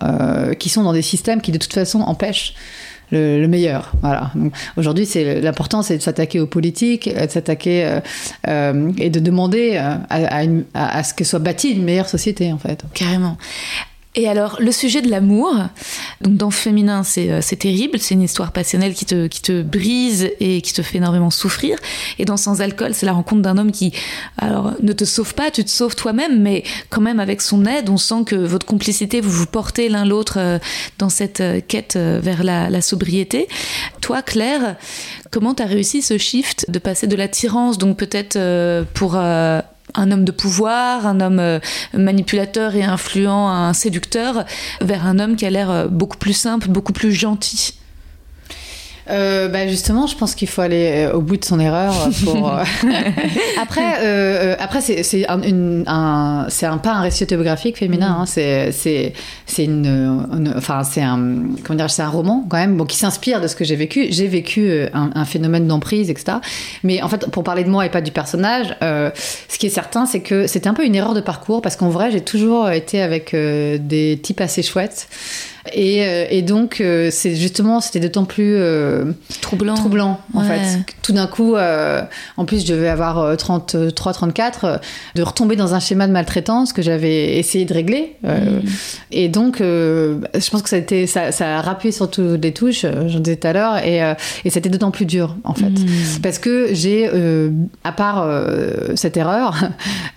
[0.60, 2.54] qui sont dans des systèmes qui, de toute façon, façon empêche
[3.12, 3.92] le, meilleur.
[4.02, 4.32] Voilà.
[4.78, 8.00] Aujourd'hui, c'est l'important, c'est de s'attaquer aux politiques, de s'attaquer euh,
[8.48, 10.44] euh, et de demander euh, à,
[10.74, 12.84] à, à, ce que soit bâtie une meilleure société, en fait.
[12.94, 13.38] Carrément.
[14.14, 15.55] Et alors, le sujet de l'amour,
[16.20, 19.62] donc dans Féminin, c'est, euh, c'est terrible, c'est une histoire passionnelle qui te, qui te
[19.62, 21.78] brise et qui te fait énormément souffrir.
[22.20, 23.93] Et dans Sans alcool, c'est la rencontre d'un homme qui,
[24.38, 27.89] alors, ne te sauve pas, tu te sauves toi-même, mais quand même avec son aide,
[27.89, 30.59] on sent que votre complicité, vous vous portez l'un l'autre euh,
[30.97, 33.47] dans cette euh, quête vers la, la sobriété.
[34.01, 34.76] Toi, Claire,
[35.30, 38.38] comment tu as réussi ce shift de passer de l'attirance, donc peut-être
[38.93, 39.16] pour
[39.96, 41.60] un homme de pouvoir, un homme euh,
[41.94, 44.46] manipulateur et influent, un séducteur,
[44.82, 47.74] vers un homme qui a l'air euh, beaucoup plus simple, beaucoup plus gentil
[49.12, 51.93] euh, bah justement, je pense qu'il faut aller euh, au bout de son erreur.
[52.24, 52.64] Pour, euh,
[53.62, 55.41] après, euh, après c'est un,
[55.88, 58.18] un, un, pas un récit autobiographique féminin.
[58.22, 61.20] Hein, c'est c'est une, enfin c'est un
[61.64, 64.07] comment dire, c'est un roman quand même, bon, qui s'inspire de ce que j'ai vécu.
[64.12, 66.38] J'ai vécu un, un phénomène d'emprise, etc.
[66.84, 70.05] Mais en fait, pour parler de moi et pas du personnage, ce qui est certain,
[70.05, 73.01] c'est que c'était un peu une erreur de parcours parce qu'en vrai, j'ai toujours été
[73.01, 75.07] avec des types assez chouettes.
[75.74, 79.76] Et, euh, et donc, euh, c'est justement, c'était d'autant plus euh, troublant.
[79.76, 80.80] troublant, en fait.
[81.03, 84.82] Tout d'un coup, en plus, je devais avoir 33, 34,
[85.16, 88.16] de retomber dans un schéma de maltraitance que j'avais essayé de régler.
[88.24, 88.30] Mm.
[89.12, 92.53] Et donc, je pense que ça a, été, ça, ça a rappuyé sur toutes les
[92.53, 93.99] touches, j'en disais tout à l'heure, et,
[94.45, 95.70] et c'était d'autant plus dur, en fait.
[95.70, 96.22] Mm.
[96.24, 97.09] Parce que j'ai,
[97.84, 98.28] à part
[98.95, 99.55] cette erreur,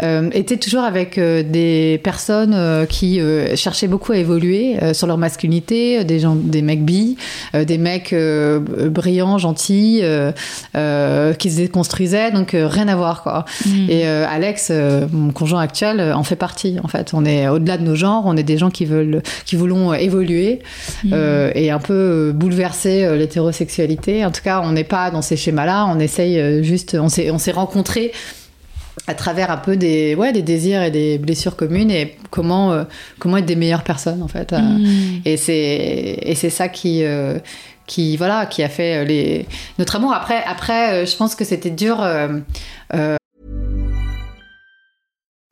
[0.32, 3.20] été toujours avec des personnes qui
[3.56, 7.16] cherchaient beaucoup à évoluer sur leur masculinité masculinité, des, gens, des mecs bi,
[7.56, 13.44] euh, des mecs euh, brillants, gentils, euh, qui se déconstruisaient, donc rien à voir quoi.
[13.66, 13.90] Mm.
[13.90, 14.70] Et Alex,
[15.12, 17.12] mon conjoint actuel, en fait partie en fait.
[17.14, 20.60] On est au-delà de nos genres, on est des gens qui veulent, qui voulons évoluer
[21.02, 21.14] mm.
[21.54, 24.24] et un peu bouleverser l'hétérosexualité.
[24.24, 25.86] En tout cas, on n'est pas dans ces schémas-là.
[25.88, 28.12] On essaye juste, on s'est, on s'est rencontrés
[29.06, 32.84] à travers un peu des, ouais, des désirs et des blessures communes et comment, euh,
[33.18, 34.52] comment être des meilleures personnes en fait.
[34.52, 35.22] Euh, mm.
[35.24, 37.38] Et c'est et c'est ça qui euh,
[37.86, 39.46] qui voilà qui a fait les
[39.78, 40.12] notre amour.
[40.12, 42.06] Après après je pense que c'était dur.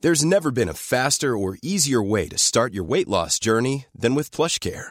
[0.01, 4.17] There's never been a faster or easier way to start your weight loss journey than
[4.17, 4.91] with PlushCare.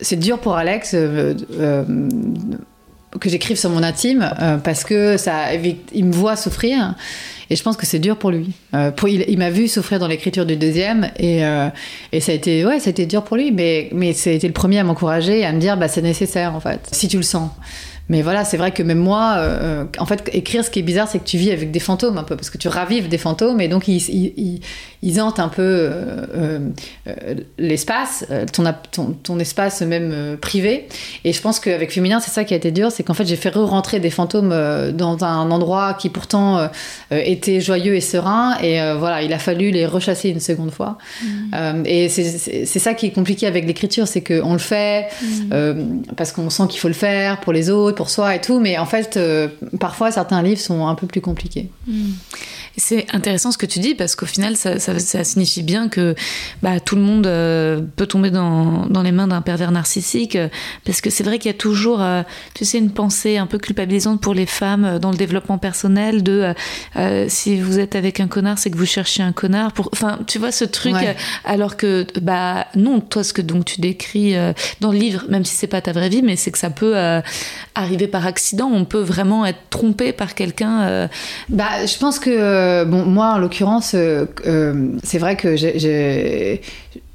[0.00, 1.84] c'est dur pour Alex euh, euh,
[3.18, 5.54] que j'écrive sur mon intime euh, parce que ça,
[5.92, 6.94] il me voit souffrir
[7.50, 8.52] et je pense que c'est dur pour lui.
[8.72, 12.90] Il, m'a vu souffrir dans l'écriture du deuxième et, ça a été ouais, ça a
[12.90, 15.88] été dur pour lui, mais mais le premier à m'encourager et à me dire bah
[15.88, 17.50] c'est nécessaire en fait si tu le sens.
[18.08, 19.40] Mais voilà, c'est vrai que même moi,
[19.98, 22.24] en fait, écrire, ce qui est bizarre, c'est que tu vis avec des fantômes un
[22.24, 24.60] peu, parce que tu ravives des fantômes, et donc ils, ils, ils
[25.20, 26.26] hantent un peu euh,
[27.06, 30.88] euh, l'espace, euh, ton, ton, ton, espace même privé.
[31.24, 33.36] Et je pense qu'avec Féminin, c'est ça qui a été dur, c'est qu'en fait, j'ai
[33.36, 34.54] fait re-rentrer des fantômes
[34.92, 36.68] dans un endroit qui pourtant
[37.10, 40.98] était joyeux et serein, et voilà, il a fallu les rechasser une seconde fois.
[41.22, 41.82] Mmh.
[41.86, 46.02] et c'est ça qui est compliqué avec l'écriture, c'est qu'on le fait mmh.
[46.16, 48.78] parce qu'on sent qu'il faut le faire pour les autres pour soi et tout, mais
[48.78, 49.18] en fait,
[49.78, 51.70] parfois certains livres sont un peu plus compliqués.
[51.86, 52.10] Mmh.
[52.76, 56.14] C'est intéressant ce que tu dis parce qu'au final, ça, ça, ça, signifie bien que
[56.62, 60.36] bah, tout le monde euh, peut tomber dans, dans les mains d'un pervers narcissique.
[60.36, 60.48] Euh,
[60.84, 62.22] parce que c'est vrai qu'il y a toujours, euh,
[62.54, 66.54] tu sais, une pensée un peu culpabilisante pour les femmes dans le développement personnel de
[67.28, 69.72] si vous êtes avec un connard, c'est que vous cherchez un connard.
[69.72, 70.94] Pour, enfin, tu vois ce truc.
[70.94, 71.16] Ouais.
[71.44, 74.34] Alors que, bah non, toi, ce que donc tu décris
[74.80, 76.96] dans le livre, même si c'est pas ta vraie vie, mais c'est que ça peut
[77.74, 78.70] arriver par accident.
[78.72, 81.08] On peut vraiment être trompé par quelqu'un.
[81.48, 85.56] Bah, je pense que bon, moi, en l'occurrence, euh, euh, c'est vrai que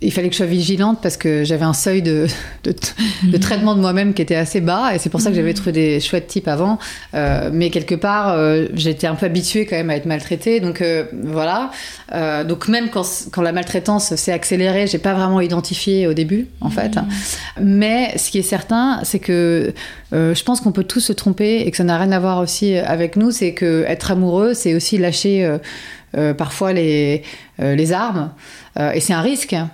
[0.02, 2.28] il fallait que je sois vigilante parce que j'avais un seuil de,
[2.64, 2.76] de,
[3.24, 5.72] de traitement de moi-même qui était assez bas et c'est pour ça que j'avais trouvé
[5.72, 6.78] des chouettes types avant.
[7.14, 10.60] Euh, mais quelque part, euh, j'étais un peu habituée quand même à être maltraitée.
[10.60, 11.72] Donc euh, voilà.
[12.48, 16.70] Donc même quand, quand la maltraitance s'est accélérée, j'ai pas vraiment identifié au début en
[16.70, 16.96] fait.
[16.96, 17.08] Mmh.
[17.62, 19.74] Mais ce qui est certain, c'est que
[20.12, 22.78] je pense qu'on peut tous se tromper et que ça n'a rien à voir aussi
[22.78, 23.32] avec nous.
[23.32, 25.58] C'est que être amoureux, c'est aussi lâcher
[26.38, 27.24] parfois les,
[27.62, 28.32] euh, les armes.
[28.78, 29.54] Euh, et c'est un risque.
[29.54, 29.70] Hein.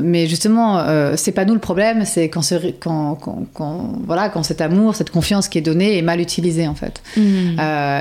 [0.00, 0.84] mais justement,
[1.16, 2.42] c'est pas nous le problème, c'est quand,
[2.80, 6.68] quand, quand, quand, voilà, quand cet amour, cette confiance qui est donnée est mal utilisée
[6.68, 7.02] en fait.
[7.16, 7.58] Mmh.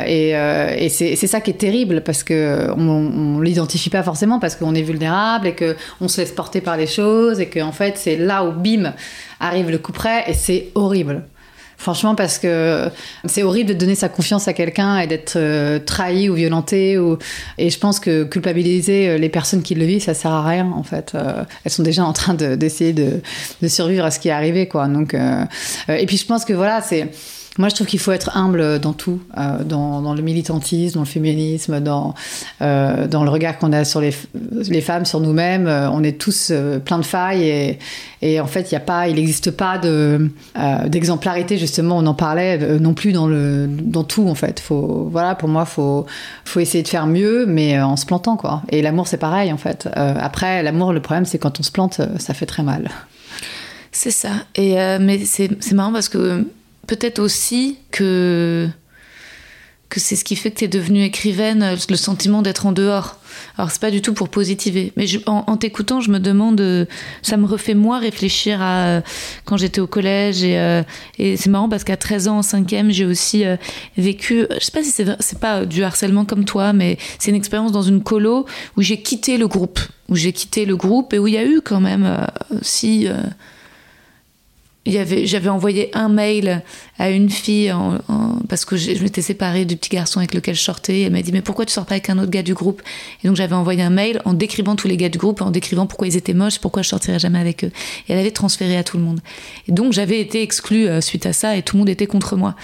[0.07, 0.33] et
[0.77, 4.75] et c'est ça qui est terrible parce que on, on l'identifie pas forcément parce qu'on
[4.75, 7.97] est vulnérable et que on se laisse porter par les choses et que en fait
[7.97, 8.93] c'est là où bim
[9.39, 11.23] arrive le coup près et c'est horrible.
[11.83, 12.89] Franchement, parce que
[13.25, 16.97] c'est horrible de donner sa confiance à quelqu'un et d'être euh, trahi ou violenté.
[16.97, 17.17] Ou...
[17.57, 20.71] Et je pense que culpabiliser euh, les personnes qui le vivent, ça sert à rien,
[20.71, 21.11] en fait.
[21.13, 23.21] Euh, elles sont déjà en train d'essayer de, de,
[23.63, 24.87] de, survivre à ce qui est arrivé, quoi.
[24.87, 25.43] Donc, euh...
[25.89, 27.09] et puis je pense que voilà, c'est
[27.59, 31.05] moi, je trouve qu'il faut être humble dans tout, euh, dans, le militantisme, dans le
[31.05, 32.15] féminisme, dans,
[32.63, 34.11] euh, dans le regard qu'on a sur les,
[34.81, 35.67] femmes, sur nous-mêmes.
[35.67, 36.51] Euh, on est tous
[36.83, 37.77] plein de failles
[38.21, 40.29] et, en fait, il il n'existe pas de
[40.87, 41.97] d'exemplarité justement.
[41.97, 44.63] On en parlait non plus dans le dans tout en fait.
[44.69, 46.05] Voilà, pour moi, faut
[46.45, 48.63] faut essayer de faire mieux, mais en se plantant quoi.
[48.69, 49.87] Et l'amour, c'est pareil en fait.
[49.95, 52.89] après, l'amour, le problème, c'est quand on se plante, ça fait très mal.
[53.91, 54.31] C'est ça.
[54.55, 56.45] Et mais c'est marrant parce que
[56.87, 58.69] peut-être aussi que
[59.93, 63.19] que c'est ce qui fait que tu es devenue écrivaine, le sentiment d'être en dehors.
[63.59, 66.87] Alors c'est pas du tout pour positiver, mais en, en t'écoutant, je me demande,
[67.21, 69.01] ça me refait moi réfléchir à euh,
[69.45, 70.81] quand j'étais au collège et, euh,
[71.19, 73.55] c'est marrant parce qu'à 13 ans en cinquième, j'ai aussi euh,
[73.95, 77.71] vécu, je sais pas si c'est pas du harcèlement comme toi, mais c'est une expérience
[77.71, 79.79] dans une colo où j'ai quitté le groupe,
[80.09, 82.27] où j'ai quitté le groupe et où il y a eu quand même
[82.63, 83.07] si
[84.85, 86.61] j'avais envoyé un mail
[86.99, 90.55] à une fille en, en, parce que je, m'étais séparée du petit garçon avec lequel
[90.55, 91.01] je sortais.
[91.01, 92.81] Elle m'a dit mais pourquoi tu sors pas avec un autre gars du groupe?
[93.23, 95.85] Et donc j'avais envoyé un mail en décrivant tous les gars du groupe, en décrivant
[95.85, 97.71] pourquoi ils étaient moches, pourquoi je sortirais jamais avec eux.
[98.07, 99.21] Et elle avait transféré à tout le monde.
[99.67, 102.35] Et donc j'avais été exclue euh, suite à ça et tout le monde était contre
[102.35, 102.55] moi.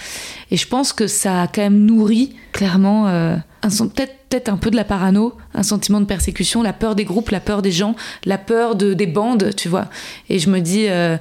[0.50, 4.70] Et je pense que ça a quand même nourri clairement euh, peut-être peut-être un peu
[4.70, 7.96] de la parano, un sentiment de persécution, la peur des groupes, la peur des gens,
[8.24, 9.88] la peur de, des bandes, tu vois.
[10.28, 11.18] Et je me dis, euh,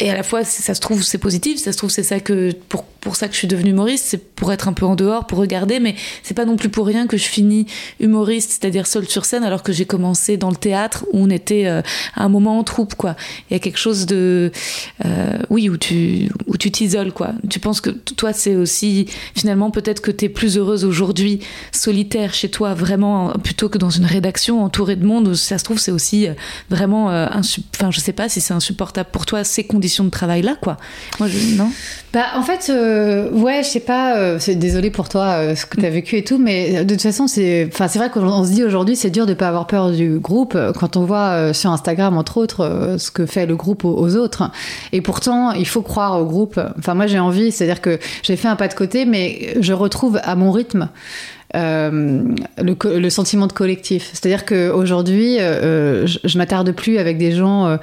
[0.00, 1.60] et à la fois ça se trouve c'est positif.
[1.60, 4.52] Ça se trouve c'est ça que pour, pour ça que je suis devenue humoriste pour
[4.52, 7.16] être un peu en dehors, pour regarder, mais c'est pas non plus pour rien que
[7.16, 7.66] je finis
[8.00, 11.66] humoriste, c'est-à-dire seul sur scène, alors que j'ai commencé dans le théâtre où on était
[11.66, 11.82] à
[12.16, 13.16] un moment en troupe, quoi.
[13.50, 14.52] Il y a quelque chose de,
[15.50, 17.32] oui, où tu où tu t'isoles, quoi.
[17.50, 21.40] Tu penses que toi, c'est aussi finalement peut-être que tu es plus heureuse aujourd'hui
[21.72, 25.64] solitaire chez toi, vraiment plutôt que dans une rédaction entourée de monde où ça se
[25.64, 26.28] trouve c'est aussi
[26.70, 30.56] vraiment, enfin je sais pas si c'est insupportable pour toi ces conditions de travail là,
[30.60, 30.76] quoi.
[31.18, 31.70] Moi, je, non?
[32.12, 35.66] Bah, en fait, euh, ouais, je sais pas, euh, c'est désolé pour toi euh, ce
[35.66, 38.64] que tu as vécu et tout, mais de toute façon, c'est vrai qu'on se dit
[38.64, 42.38] aujourd'hui, c'est dur de pas avoir peur du groupe quand on voit sur Instagram, entre
[42.38, 44.50] autres, ce que fait le groupe aux, autres.
[44.92, 46.60] Et pourtant, il faut croire au groupe.
[46.78, 50.20] Enfin, moi, j'ai envie, c'est-à-dire que j'ai fait un pas de côté, mais je retrouve
[50.22, 50.88] à mon rythme
[51.56, 54.10] euh, le, sentiment de collectif.
[54.12, 57.76] C'est-à-dire qu'aujourd'hui, euh, je, je m'attarde plus avec des gens euh,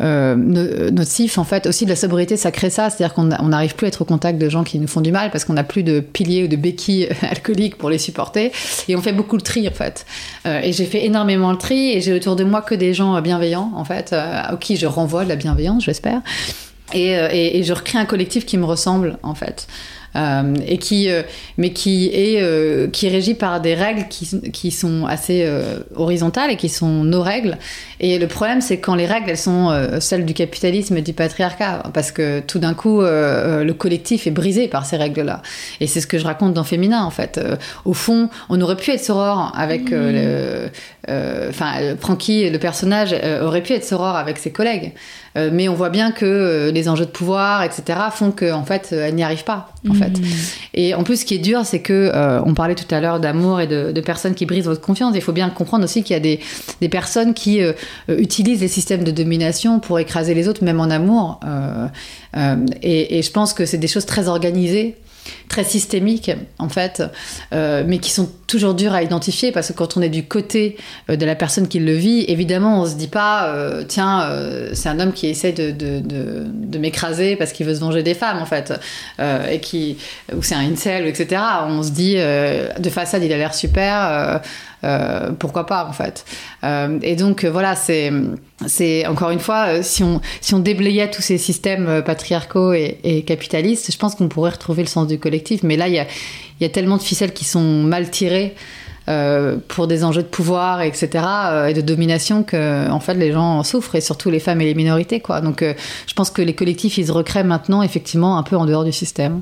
[0.00, 1.36] euh nocifs.
[1.36, 2.88] En fait, aussi de la sobriété, ça crée ça.
[2.88, 5.30] C'est-à-dire qu'on n'arrive plus à être au contact de gens qui nous font du mal
[5.30, 8.52] parce qu'on n'a plus de piliers ou de béquilles alcooliques pour les supporter.
[8.88, 10.06] Et on fait beaucoup le tri, en fait.
[10.46, 13.20] Euh, et j'ai fait énormément le tri et j'ai autour de moi que des gens
[13.20, 16.22] bienveillants, en fait, à qui je renvoie de la bienveillance, j'espère.
[16.94, 19.66] Et, je recrée un collectif qui me ressemble, en fait.
[20.16, 21.22] Euh, et qui, euh,
[21.56, 25.48] mais qui est, euh, qui est régi par des règles qui, qui sont assez
[25.94, 27.58] horizontales et qui sont nos règles.
[28.00, 31.82] Et le problème, c'est quand les règles, elles sont celles du capitalisme et du patriarcat,
[31.92, 35.42] parce que tout d'un coup, le collectif est brisé par ces règles-là.
[35.80, 37.40] Et c'est ce que je raconte dans Féminin, en fait.
[37.84, 39.92] au fond, on aurait pu être soror avec,
[41.08, 44.92] enfin, Francky, le personnage, aurait pu être soror avec ses collègues.
[45.36, 48.64] Euh, mais on voit bien que euh, les enjeux de pouvoir, etc., font qu'en en
[48.64, 49.72] fait, euh, elle n'y arrive pas.
[49.88, 50.18] En fait.
[50.18, 50.24] Mmh.
[50.74, 52.12] Et en plus, ce qui est dur, c'est que
[52.44, 55.12] on parlait tout à l'heure d'amour et de, de, personnes qui brisent votre confiance.
[55.14, 56.40] Il faut bien comprendre aussi qu'il y a des,
[56.80, 57.60] des personnes qui
[58.08, 61.40] utilisent les systèmes de domination pour écraser les autres, même en amour.
[62.82, 64.96] Et, et, je pense que c'est des choses très organisées
[65.48, 67.02] très systémiques en fait,
[67.52, 70.76] euh, mais qui sont toujours dures à identifier parce que quand on est du côté
[71.10, 74.28] euh, de la personne qui le vit, évidemment on se dit pas euh, tiens
[74.72, 78.38] c'est un homme qui essaie de, de, m'écraser parce qu'il veut se venger des femmes
[78.38, 78.72] en fait
[79.18, 79.98] et qui
[80.34, 81.42] ou c'est un incel etc.
[81.68, 84.40] On se dit de façade il a l'air super
[84.82, 86.24] euh, pourquoi pas en fait.
[86.64, 91.38] Euh, et donc euh, voilà, c'est encore une fois, si on si déblayait tous ces
[91.38, 95.62] systèmes patriarcaux et, capitalistes, je pense qu'on pourrait retrouver le sens du collectif.
[95.62, 95.94] Mais là, il
[96.60, 98.54] y a tellement de ficelles qui sont mal tirées.
[99.66, 101.24] Pour des enjeux de pouvoir, etc.,
[101.68, 104.64] et de domination que, en fait, les gens en souffrent, et surtout les femmes et
[104.64, 105.20] les minorités.
[105.42, 108.84] Donc, je pense que les collectifs, ils se recréent maintenant, effectivement, un peu en dehors
[108.84, 109.40] du système,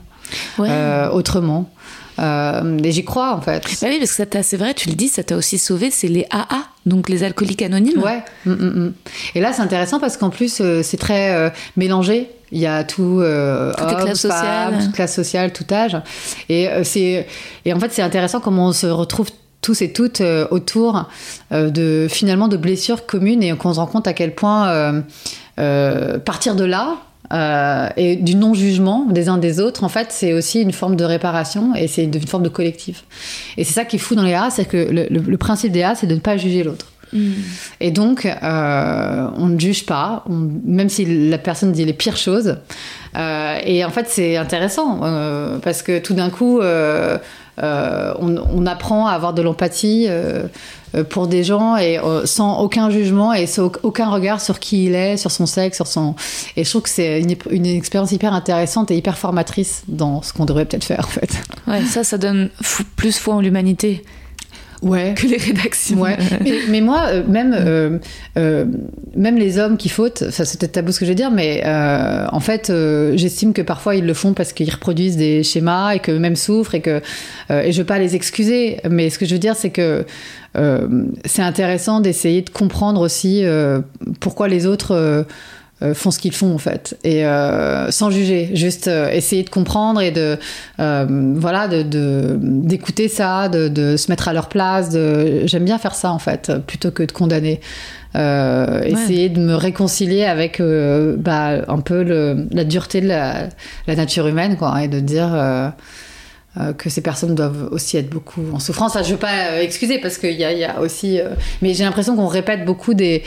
[0.58, 0.70] ouais.
[1.12, 1.70] autrement.
[2.18, 3.62] Euh, et j'y crois en fait.
[3.80, 6.26] Bah oui, parce que c'est vrai, tu le dis, ça t'a aussi sauvé, c'est les
[6.30, 8.02] AA, donc les alcooliques anonymes.
[8.02, 8.22] Ouais.
[8.44, 8.92] Mm, mm, mm.
[9.36, 12.28] Et là, c'est intéressant parce qu'en plus, euh, c'est très euh, mélangé.
[12.50, 15.96] Il y a tout, euh, toutes hommes, classes sociales, toute classe sociale, tout âge.
[16.48, 17.26] Et euh, c'est
[17.64, 19.28] et en fait, c'est intéressant comment on se retrouve
[19.60, 21.08] tous et toutes euh, autour
[21.50, 25.02] de finalement de blessures communes et qu'on se rend compte à quel point
[25.56, 26.96] partir de là
[27.32, 31.04] euh, et du non-jugement des uns des autres, en fait, c'est aussi une forme de
[31.04, 33.04] réparation et c'est une forme de collectif.
[33.56, 35.72] Et c'est ça qui est fou dans les A, c'est que le, le, le, principe
[35.72, 36.86] des A, c'est de ne pas juger l'autre.
[37.12, 37.32] Mm.
[37.80, 42.16] Et donc, euh, on ne juge pas, on, même si la personne dit les pires
[42.16, 42.56] choses.
[43.16, 45.00] Euh, et en fait, c'est intéressant
[45.62, 46.60] parce que tout d'un coup,
[47.62, 50.48] euh, euh, on, apprend à avoir de l'empathie euh,
[51.09, 54.94] pour des gens et euh, sans aucun jugement et sans aucun regard sur qui il
[54.94, 56.14] est, sur son sexe, sur son.
[56.56, 60.32] Et je trouve que c'est une, une, expérience hyper intéressante et hyper formatrice dans ce
[60.32, 61.30] qu'on devrait peut-être faire en fait.
[61.66, 62.50] Ouais, ça, ça donne
[62.96, 64.04] plus foi en l'humanité
[64.82, 65.14] ouais.
[65.16, 66.00] que les rédactions.
[66.00, 66.16] Ouais.
[66.40, 67.98] mais, mais, moi, euh, même, euh,
[68.36, 68.64] euh,
[69.14, 71.62] même les hommes qui fautent, enfin, c'est peut-être tabou ce que je vais dire, mais
[71.64, 75.92] euh, en fait, euh, j'estime que parfois ils le font parce qu'ils reproduisent des schémas
[75.92, 77.00] et qu'eux-mêmes souffrent et que.
[77.50, 80.04] et je veux pas les excuser, mais ce que je veux dire, c'est que
[81.24, 83.44] c'est intéressant d'essayer de comprendre aussi
[84.18, 85.24] pourquoi les autres
[85.80, 89.48] euh, font ce qu'ils font en fait et euh, sans juger juste euh, essayer de
[89.48, 90.36] comprendre et de
[90.80, 91.06] euh,
[91.36, 95.94] voilà de d'écouter ça de, de, se mettre à leur place de j'aime bien faire
[95.94, 97.60] ça en fait plutôt que de condamner
[98.16, 98.90] euh, ouais.
[98.90, 103.48] essayer de me réconcilier avec bah, un peu le, la dureté de la,
[103.86, 105.72] la, nature humaine quoi et de dire
[106.76, 108.94] que ces personnes doivent aussi être beaucoup en souffrance.
[108.94, 111.20] Ça, je veux pas excuser parce qu'il y, y, a aussi,
[111.62, 113.22] mais j'ai l'impression qu'on répète beaucoup des,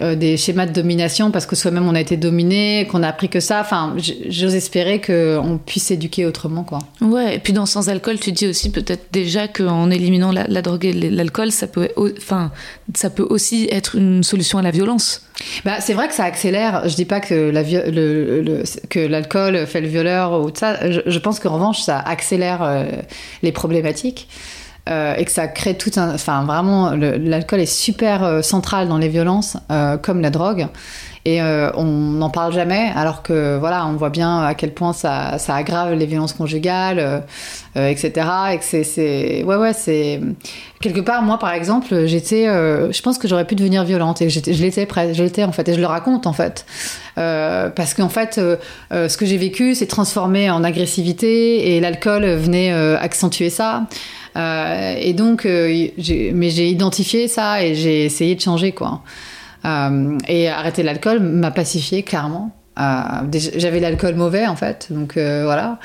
[0.00, 3.40] des schémas de domination parce que soi-même on a été dominé, qu'on a appris que
[3.40, 3.60] ça.
[3.60, 3.94] Enfin,
[4.28, 6.78] j'ose espérer qu'on puisse s'éduquer autrement, quoi.
[7.00, 10.62] Ouais, et puis dans Sans alcool, tu dis aussi peut-être déjà qu'en éliminant la, la
[10.62, 11.88] drogue et l'alcool, ça peut,
[12.18, 12.50] enfin,
[12.94, 15.22] ça peut aussi être une solution à la violence.
[15.64, 16.88] Bah, c'est vrai que ça accélère.
[16.88, 20.90] Je dis pas que la le, que l'alcool fait le violeur ou tout ça.
[20.90, 22.86] Je, pense qu'en revanche, ça accélère
[23.42, 24.28] les problématiques.
[24.88, 26.14] Euh, et que ça crée tout un.
[26.14, 30.68] Enfin, vraiment, l'alcool est super euh, central dans les violences, euh, comme la drogue.
[31.28, 35.38] Et on n'en parle jamais, alors que voilà, on voit bien à quel point ça,
[35.38, 37.24] ça aggrave les violences conjugales,
[37.74, 38.12] etc.
[38.52, 40.20] Et que c'est, ouais, ouais, c'est
[40.80, 41.22] quelque part.
[41.22, 45.22] Moi, par exemple, j'étais, je pense que j'aurais pu devenir violente et je l'étais, je
[45.24, 46.64] l'étais en fait, et je le raconte en fait,
[47.16, 48.40] parce qu'en fait,
[48.92, 53.82] ce que j'ai vécu, c'est transformé en agressivité et l'alcool venait accentuer ça.
[54.36, 55.88] Euh, et donc, euh,
[56.34, 59.02] mais j'ai identifié ça et j'ai essayé de changer, quoi.
[59.64, 62.54] Euh, et arrêter l'alcool m'a pacifié, clairement.
[62.76, 65.78] J'avais l'alcool mauvais, en fait, donc voilà.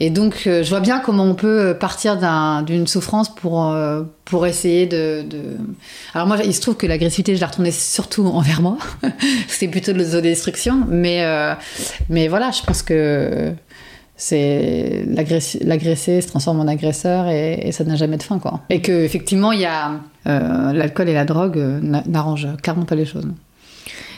[0.00, 2.18] Et donc, je vois bien comment on peut partir
[2.64, 3.76] d'une souffrance pour,
[4.24, 5.24] pour essayer de,
[6.14, 8.78] Alors moi, il se trouve que l'agressivité, je la retournais surtout envers moi.
[9.46, 10.86] C'est plutôt de l'autodestruction.
[10.88, 11.22] Mais,
[12.08, 13.52] mais voilà, je pense que
[14.22, 18.60] c'est l'agressé se transforme en agresseur et, ça n'a jamais de fin quoi.
[18.70, 22.94] Et que effectivement il y a euh, l'alcool et la drogue euh, n'arrangent clairement pas
[22.94, 23.26] les choses.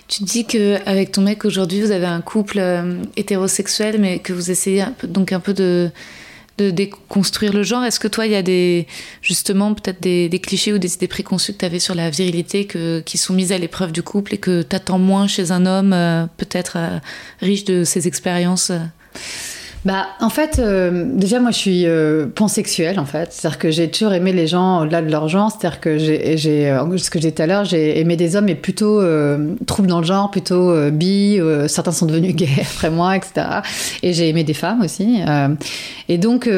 [0.06, 4.34] Tu dis que avec ton mec aujourd'hui vous avez un couple euh, hétérosexuel mais que
[4.34, 5.90] vous essayez donc un peu de
[6.58, 7.82] de déconstruire le genre.
[7.82, 8.86] Est-ce que toi, il y a des,
[9.22, 12.68] justement, peut-être des, clichés ou des idées préconçues que tu avais sur la virilité
[13.04, 16.28] qui sont mises à l'épreuve du couple et que tu attends moins chez un homme,
[16.36, 16.76] peut-être
[17.40, 18.70] riche de ses expériences
[19.84, 23.32] bah, en fait, euh, déjà, moi, je suis euh, pansexuelle, en fait.
[23.32, 25.50] C'est-à-dire que j'ai toujours aimé les gens au-delà de leur genre.
[25.50, 28.46] C'est-à-dire que j'ai, euh, ce que j'ai dit tout à l'heure, j'ai aimé des hommes,
[28.46, 31.38] mais plutôt euh, troubles dans le genre, plutôt euh, bi.
[31.68, 33.46] certains sont devenus gays après moi, etc.
[34.02, 35.20] Et j'ai aimé des femmes aussi.
[36.08, 36.48] et donc,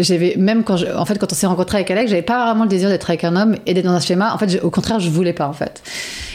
[0.00, 2.70] j'avais même quand, en fait, quand on s'est rencontré avec Alex, j'avais pas vraiment le
[2.70, 4.34] désir d'être avec un homme et d'être dans un schéma.
[4.34, 5.82] En fait, au contraire, je voulais pas, en fait.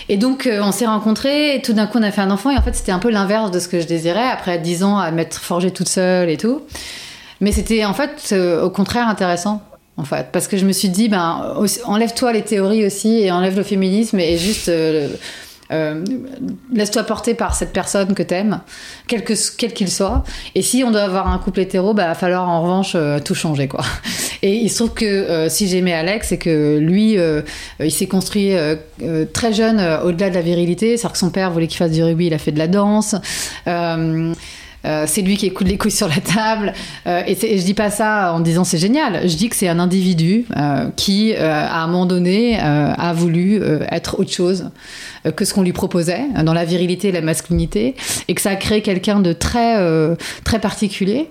[0.09, 2.57] Et donc, on s'est rencontrés, et tout d'un coup, on a fait un enfant, et
[2.57, 5.11] en fait, c'était un peu l'inverse de ce que je désirais, après 10 ans à
[5.11, 6.61] m'être forgée toute seule et tout.
[7.43, 9.61] Mais c'était en fait, euh, au contraire, intéressant.
[9.95, 11.55] En fait, parce que je me suis dit, ben,
[11.85, 15.09] enlève-toi les théories aussi et enlève le féminisme et juste euh,
[15.71, 16.03] euh,
[16.73, 18.61] laisse-toi porter par cette personne que t'aimes,
[19.07, 20.23] quel qu'il soit.
[20.55, 23.67] Et si on doit avoir un couple hétéro, bah va falloir en revanche tout changer
[23.67, 23.85] quoi.
[24.41, 27.17] Et il se trouve que si j'aimais Alex, c'est que lui,
[27.79, 28.53] il s'est construit
[29.31, 30.97] très jeune au-delà de la virilité.
[30.97, 33.15] C'est-à-dire que son père voulait qu'il fasse du rugby, il a fait de la danse.
[34.85, 36.73] Euh, c'est lui qui écoute les couilles sur la table.
[37.07, 39.27] Euh, et, et, je dis pas ça en disant c'est génial.
[39.27, 44.19] Je dis que c'est un individu euh, qui, à un moment donné, a voulu être
[44.19, 44.69] autre chose
[45.35, 47.95] que ce qu'on lui proposait dans la virilité et la masculinité,
[48.27, 49.77] et que ça a créé quelqu'un de très
[50.43, 51.29] très particulier,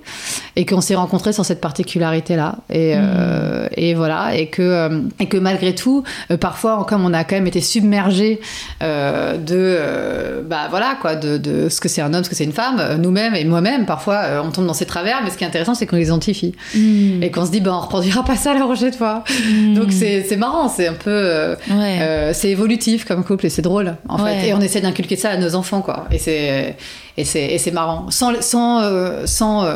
[0.56, 2.56] et qu'on s'est rencontrés sur cette particularité-là.
[2.70, 3.68] Et, mmh.
[3.76, 6.04] et voilà, et que et que malgré tout,
[6.40, 8.40] parfois, comme on a quand même été submergé
[8.80, 12.52] de bah voilà quoi, de, de ce que c'est un homme, ce que c'est une
[12.52, 15.46] femme, nous-mêmes et moi-même, parfois, euh, on tombe dans ces travers, mais ce qui est
[15.46, 16.54] intéressant, c'est qu'on les identifie.
[16.74, 17.22] Hmm.
[17.22, 19.24] Et qu'on se dit, ben, on reproduira pas ça la prochaine fois.
[19.28, 19.74] Hmm.
[19.74, 21.10] Donc, c'est marrant, c'est un peu.
[21.10, 24.48] Euh, euh, c'est évolutif comme couple et c'est drôle, en fait.
[24.48, 26.06] Et on essaie d'inculquer ça à nos enfants, quoi.
[26.10, 26.76] Et c'est.
[27.16, 28.10] Et c'est marrant.
[28.10, 29.66] Sans, sans, sans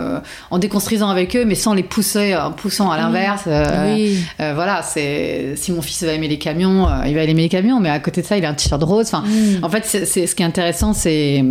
[0.51, 3.45] en déconstruisant avec eux, mais sans les pousser, en poussant à l'inverse.
[3.47, 4.19] Oui.
[4.39, 7.91] voilà, c'est si mon fils va aimer les camions, il va aimer les camions, mais
[7.91, 9.07] à côté de ça, il a un t-shirt rose.
[9.07, 9.65] Enfin, hmm.
[9.65, 11.45] en fait, c'est ce qui est intéressant, c'est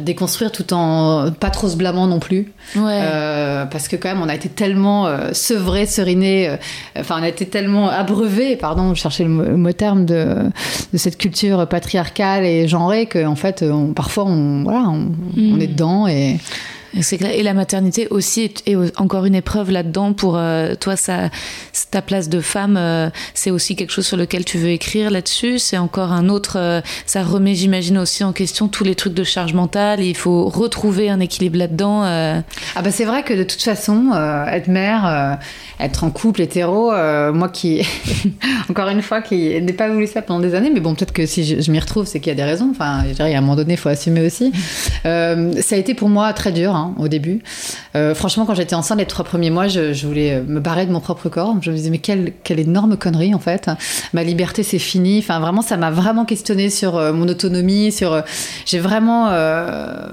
[0.00, 2.52] déconstruire tout en pas trop se blâmant non plus.
[2.76, 6.56] Euh, parce que quand même, on a été tellement euh, sevré, seriné, euh,
[6.98, 10.36] enfin, on a été tellement abreuvé, pardon, je cherchais le mot, terme de,
[10.92, 15.03] de, cette culture patriarcale et genrée que en fait, on, parfois, on, voilà, on,
[15.36, 16.38] on est dedans et
[16.96, 20.96] et la maternité aussi est, encore une épreuve là-dedans pour euh, toi.
[20.96, 21.30] Ça,
[21.90, 25.58] ta place de femme, euh, c'est aussi quelque chose sur lequel tu veux écrire là-dessus.
[25.58, 26.56] C'est encore un autre.
[26.58, 30.00] Euh, ça remet, j'imagine, aussi en question tous les trucs de charge mentale.
[30.02, 32.02] il faut retrouver un équilibre là-dedans.
[32.04, 34.12] Ah bah c'est vrai que de toute façon,
[34.50, 35.38] être mère,
[35.80, 36.92] être en couple hétéro,
[37.32, 37.82] moi qui,
[38.70, 41.26] encore une fois, qui n'ai pas voulu ça pendant des années, mais bon, peut-être que
[41.26, 42.68] si je, m'y retrouve, c'est qu'il y a des raisons.
[42.70, 44.52] Enfin, je dirais, à un moment donné, il faut assumer aussi.
[45.02, 46.74] ça a été pour moi très dur.
[46.74, 46.83] Hein.
[46.84, 47.40] Hein, au début.
[47.96, 51.00] Euh, franchement, quand j'étais enceinte les trois premiers mois, je, voulais me barrer de mon
[51.00, 51.54] propre corps.
[51.60, 53.70] Je me disais mais quelle, quelle énorme connerie en fait.
[54.12, 55.18] Ma liberté c'est fini.
[55.18, 58.20] Enfin vraiment, ça m'a vraiment questionné sur euh, mon autonomie, sur euh,
[58.66, 59.24] j'ai vraiment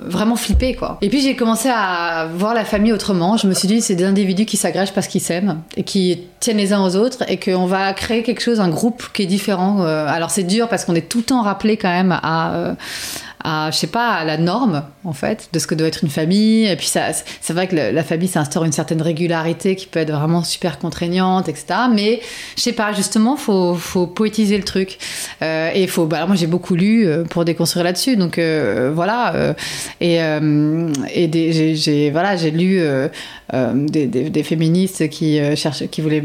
[0.05, 0.97] vraiment flippé quoi.
[1.01, 3.37] Et puis j'ai commencé à voir la famille autrement.
[3.37, 6.57] Je me suis dit c'est des individus qui s'agrègent parce qu'ils s'aiment et qui tiennent
[6.57, 9.83] les uns aux autres et qu'on va créer quelque chose, un groupe qui est différent.
[9.83, 12.75] alors c'est dur parce qu'on est tout le temps rappelé quand même à
[13.43, 16.65] à, je sais pas, la norme, en fait, de ce que doit être une famille.
[16.65, 17.07] Et puis, ça,
[17.41, 20.79] c'est vrai que la famille, ça instaure une certaine régularité qui peut être vraiment super
[20.79, 21.65] contraignante, etc.
[21.93, 22.21] Mais,
[22.55, 24.97] je sais pas, justement, faut, faut poétiser le truc.
[25.41, 28.15] Euh, et faut, bah, moi, j'ai beaucoup lu euh, pour déconstruire là-dessus.
[28.15, 29.55] Donc, euh, voilà.
[29.99, 32.81] Et, et j'ai, voilà, j'ai lu
[33.53, 36.23] des, des, féministes qui cherchent, qui voulaient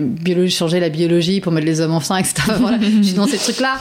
[0.48, 2.34] changer la biologie pour mettre les hommes enceints, etc.
[2.60, 3.78] voilà, je suis dans ces trucs-là.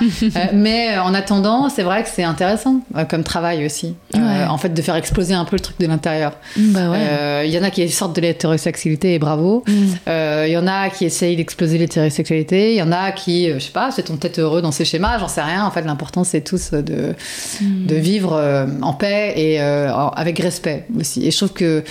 [0.54, 3.96] mais, en attendant, c'est vrai que c'est intéressant, comme travail aussi.
[4.16, 6.34] Euh, en fait, de faire exploser un peu le truc de l'intérieur.
[6.56, 6.98] Il bah ouais.
[6.98, 9.64] euh, y en a qui sortent de l'hétérosexualité et bravo.
[9.68, 9.98] Il mm.
[10.08, 12.72] euh, y en a qui essayent d'exploser l'hétérosexualité.
[12.72, 15.20] Il y en a qui, je sais pas, se sont peut-être heureux dans ces schémas,
[15.20, 15.66] j'en sais rien.
[15.66, 17.16] En fait, l'important, c'est tous de,
[17.62, 17.86] mm.
[17.86, 21.28] de vivre en paix et avec respect aussi.
[21.28, 21.84] Et je trouve que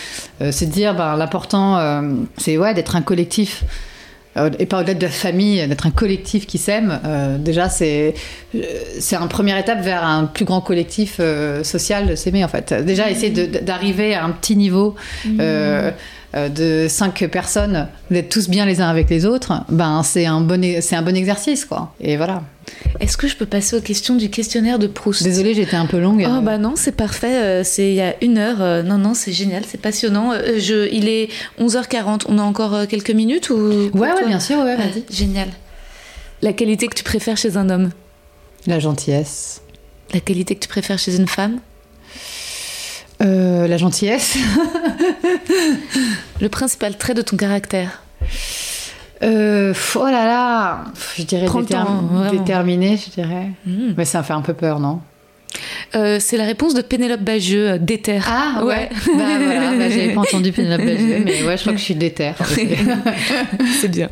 [0.51, 2.03] c'est de dire, ben, l'important,
[2.39, 3.65] c'est ouais, d'être un collectif.
[4.37, 8.15] Euh, et pas au-delà de la famille, d'être un collectif qui s'aime, euh, déjà c'est
[8.99, 12.73] c'est une première étape vers un plus grand collectif euh, social de s'aimer en fait.
[12.85, 14.95] Déjà essayer d'arriver à un petit niveau.
[15.25, 15.41] Mmh.
[16.37, 20.41] Euh, de cinq personnes, d'être tous bien les uns avec les autres, ben c'est un
[20.41, 21.95] bon e-, c'est un bon exercice quoi.
[22.01, 22.43] Et voilà.
[22.99, 25.23] Est-ce que je peux passer aux questions du questionnaire de Proust?
[25.23, 26.27] Désolée, j'étais un peu longue.
[26.29, 27.37] Oh bah non, c'est parfait.
[27.37, 28.57] Euh, c'est il y a une heure.
[28.61, 30.33] Euh, non non, c'est génial, c'est passionnant.
[30.59, 31.29] Je, il est
[31.61, 32.23] 11h40.
[32.29, 33.57] On a encore quelques minutes ou
[33.95, 34.77] Ouais ouais, bien sûr, ouais.
[34.77, 35.05] vas-y.
[35.11, 35.49] génial.
[36.43, 37.91] La qualité que tu préfères chez un homme?
[38.67, 39.63] La gentillesse.
[40.13, 41.59] La qualité que tu préfères chez une femme?
[43.25, 44.37] Euh, la gentillesse.
[46.41, 48.03] le principal trait de ton caractère
[49.23, 50.85] euh, Oh là là
[51.17, 51.47] Je dirais
[52.31, 53.51] déterminé, je dirais.
[53.67, 53.95] Hmm.
[53.97, 55.01] Mais ça me fait un peu peur, non?
[55.95, 58.19] Euh, c'est la réponse de Pénélope Bagieux, déter.
[58.27, 58.89] Ah ouais.
[58.91, 61.95] bah voilà, bah, j'avais pas entendu Pénélope Bagieux, mais ouais, je crois que je suis
[61.95, 62.33] déter.
[63.81, 64.11] c'est bien.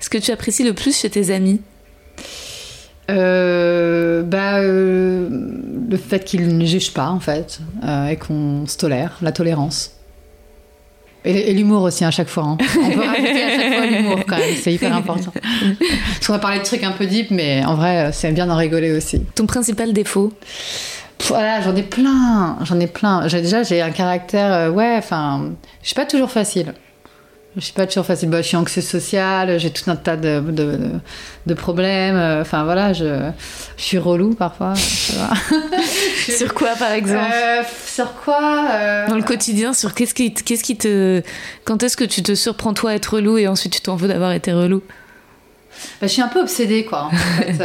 [0.00, 1.60] Ce que tu apprécies le plus chez tes amis?
[3.10, 5.28] Euh, bah, euh,
[5.88, 9.92] le fait qu'ils ne jugent pas en fait euh, et qu'on se tolère, la tolérance.
[11.24, 12.44] Et, l'humour aussi à chaque fois.
[12.44, 12.58] Hein.
[12.60, 15.32] On peut rajouter à chaque fois l'humour quand même, c'est hyper important.
[15.32, 18.56] Parce qu'on va parler de trucs un peu deep, mais en vrai, c'est bien d'en
[18.56, 19.20] rigoler aussi.
[19.34, 20.32] Ton principal défaut?
[21.26, 23.26] Voilà, j'en ai plein, j'en ai plein.
[23.26, 25.50] Déjà, j'ai un caractère, ouais, enfin,
[25.82, 26.72] je suis pas toujours facile.
[27.58, 28.30] Je suis pas toujours facile.
[28.30, 30.78] Bah, je suis anxieuse sociale, j'ai tout un tas de, de,
[31.46, 32.16] de, problèmes.
[32.40, 33.30] Enfin voilà, je,
[33.76, 34.74] je, suis relou parfois.
[34.76, 37.32] sur quoi par exemple?
[37.34, 39.08] Euh, Sur quoi euh...
[39.08, 41.20] Dans le quotidien, sur qu'est-ce qui, qu'est-ce qui te.
[41.64, 44.08] Quand est-ce que tu te surprends toi à être relou et ensuite tu t'en veux
[44.08, 44.80] d'avoir été relou?
[46.00, 47.04] Bah, Je suis un peu obsédée quoi.
[47.04, 47.10] En
[47.42, 47.60] fait.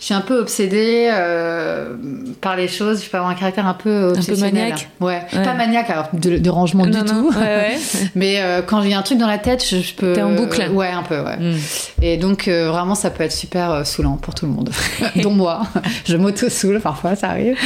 [0.00, 1.94] Je suis un peu obsédée euh,
[2.40, 3.04] par les choses.
[3.04, 4.46] Je peux avoir un caractère un peu obsessionnel.
[4.46, 4.88] Un peu maniaque.
[4.98, 5.44] Ouais.
[5.44, 7.30] Pas maniaque, alors de, rangement du tout.
[8.14, 10.14] Mais euh, quand j'ai un truc dans la tête, je, peux.
[10.14, 10.70] T'es en boucle.
[10.72, 11.36] ouais, un peu, ouais.
[11.36, 11.58] Hmm.
[12.00, 14.70] Et donc euh, vraiment, ça peut être super saoulant pour tout le monde,
[15.16, 15.64] dont moi.
[16.06, 17.58] je m'auto-soule parfois, ça arrive.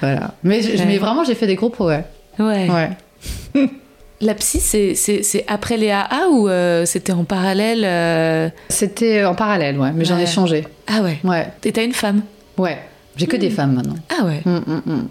[0.00, 0.32] Voilà.
[0.42, 2.06] Mais, mais vraiment, j'ai fait des gros progrès.
[2.40, 2.68] Ouais.
[3.54, 3.68] Ouais.
[4.20, 8.48] La psy, c'est après les AA ou euh, c'était en parallèle euh?
[8.68, 10.66] C'était en parallèle, ouais, mais j'en ai changé.
[10.88, 11.46] Ah ouais Ouais.
[11.64, 12.22] Et t'as une femme?
[12.56, 12.78] Ouais.
[13.16, 13.52] J'ai que des hmm.
[13.52, 13.96] femmes maintenant.
[14.08, 14.42] Ah ouais.
[14.44, 15.08] Hum, hum.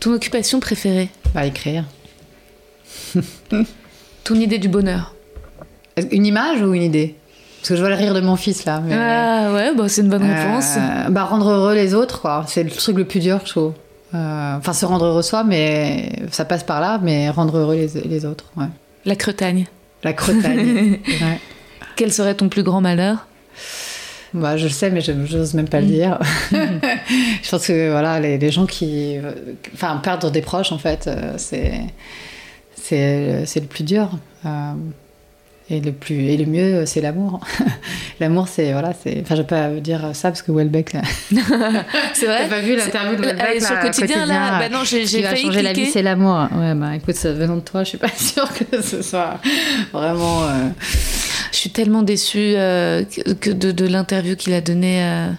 [0.00, 1.10] Ton occupation préférée?
[1.34, 1.84] Bah, écrire.
[4.24, 5.14] Ton idée du bonheur?
[6.10, 7.16] Une image ou une idée?
[7.60, 8.82] Parce que je vois le rire de mon fils là.
[8.90, 10.74] Ah ouais, bah, c'est une bonne réponse.
[10.76, 12.44] Euh, bah, rendre heureux les autres, quoi.
[12.48, 13.72] C'est le truc le plus dur, je trouve.
[14.14, 18.00] Euh, enfin, se rendre heureux soi, mais ça passe par là, mais rendre heureux les,
[18.02, 18.52] les autres.
[18.56, 18.66] Ouais.
[19.04, 19.66] La cretagne.
[20.02, 20.98] La cretagne.
[21.08, 21.40] ouais.
[21.96, 23.26] Quel serait ton plus grand malheur?
[24.34, 25.90] Bah, je le sais, mais je n'ose même pas le mm.
[25.90, 26.18] dire.
[26.50, 29.18] je pense que voilà, les, les, gens qui.
[29.74, 31.80] Enfin, perdre des proches, en fait, euh, c'est
[32.76, 34.10] c'est le plus dur.
[34.44, 34.72] Euh,
[35.72, 37.40] et le, plus, et le mieux, c'est l'amour.
[38.20, 38.72] l'amour, c'est.
[38.72, 39.22] Voilà, c'est.
[39.22, 40.92] Enfin, je vais pas dire ça parce que Welbeck.
[42.14, 42.42] c'est vrai?
[42.42, 45.42] T'as pas vu l'interview de Welbeck Sur le quotidien, là Bah non, j'ai failli.
[45.42, 46.46] changer la vie, c'est l'amour.
[46.54, 49.38] Ouais, bah écoute, venant de toi, je suis pas sûre que ce soit
[49.92, 50.44] vraiment.
[50.44, 50.68] Euh...
[51.52, 53.04] Je suis tellement déçue euh,
[53.40, 55.02] que de, de l'interview qu'il a donnée.
[55.02, 55.30] Euh,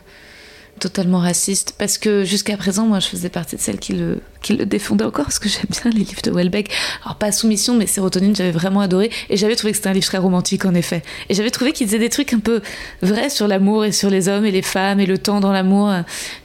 [0.79, 4.57] totalement raciste parce que jusqu'à présent moi je faisais partie de celles qui le qu'il
[4.57, 6.71] le défendait encore parce que j'aime bien les livres de Welbeck.
[7.03, 10.05] Alors pas Soumission, mais Sérotonine, j'avais vraiment adoré et j'avais trouvé que c'était un livre
[10.05, 11.01] très romantique en effet.
[11.29, 12.61] Et j'avais trouvé qu'il disait des trucs un peu
[13.01, 15.91] vrais sur l'amour et sur les hommes et les femmes et le temps dans l'amour.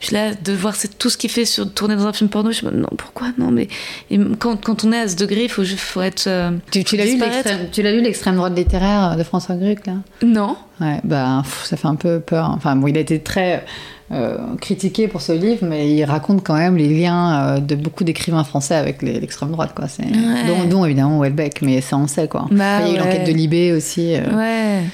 [0.00, 2.64] Puis là, de voir tout ce qu'il fait sur tourner dans un film porno, je
[2.64, 3.68] me dis non pourquoi non mais
[4.38, 6.26] quand, quand, on est à ce degré, il faut, faut être.
[6.26, 7.20] Euh, tu, tu l'as lu
[7.72, 9.94] tu l'as lu l'extrême droite littéraire de François Gruc là?
[10.22, 10.56] Non.
[10.80, 12.52] Ouais, bah ça fait un peu peur.
[12.54, 13.64] Enfin bon, il a été très
[14.10, 18.04] euh, critiqué pour ce livre, mais il raconte quand même les liens euh, de beaucoup
[18.04, 19.86] d'écrivains français avec l'extrême droite, quoi.
[20.46, 22.46] Dont, dont, évidemment Welbeck, mais ça on sait, quoi.
[22.50, 24.14] Bah, il y a eu l'enquête de Libé aussi.
[24.14, 24.36] Euh.
[24.36, 24.84] Ouais.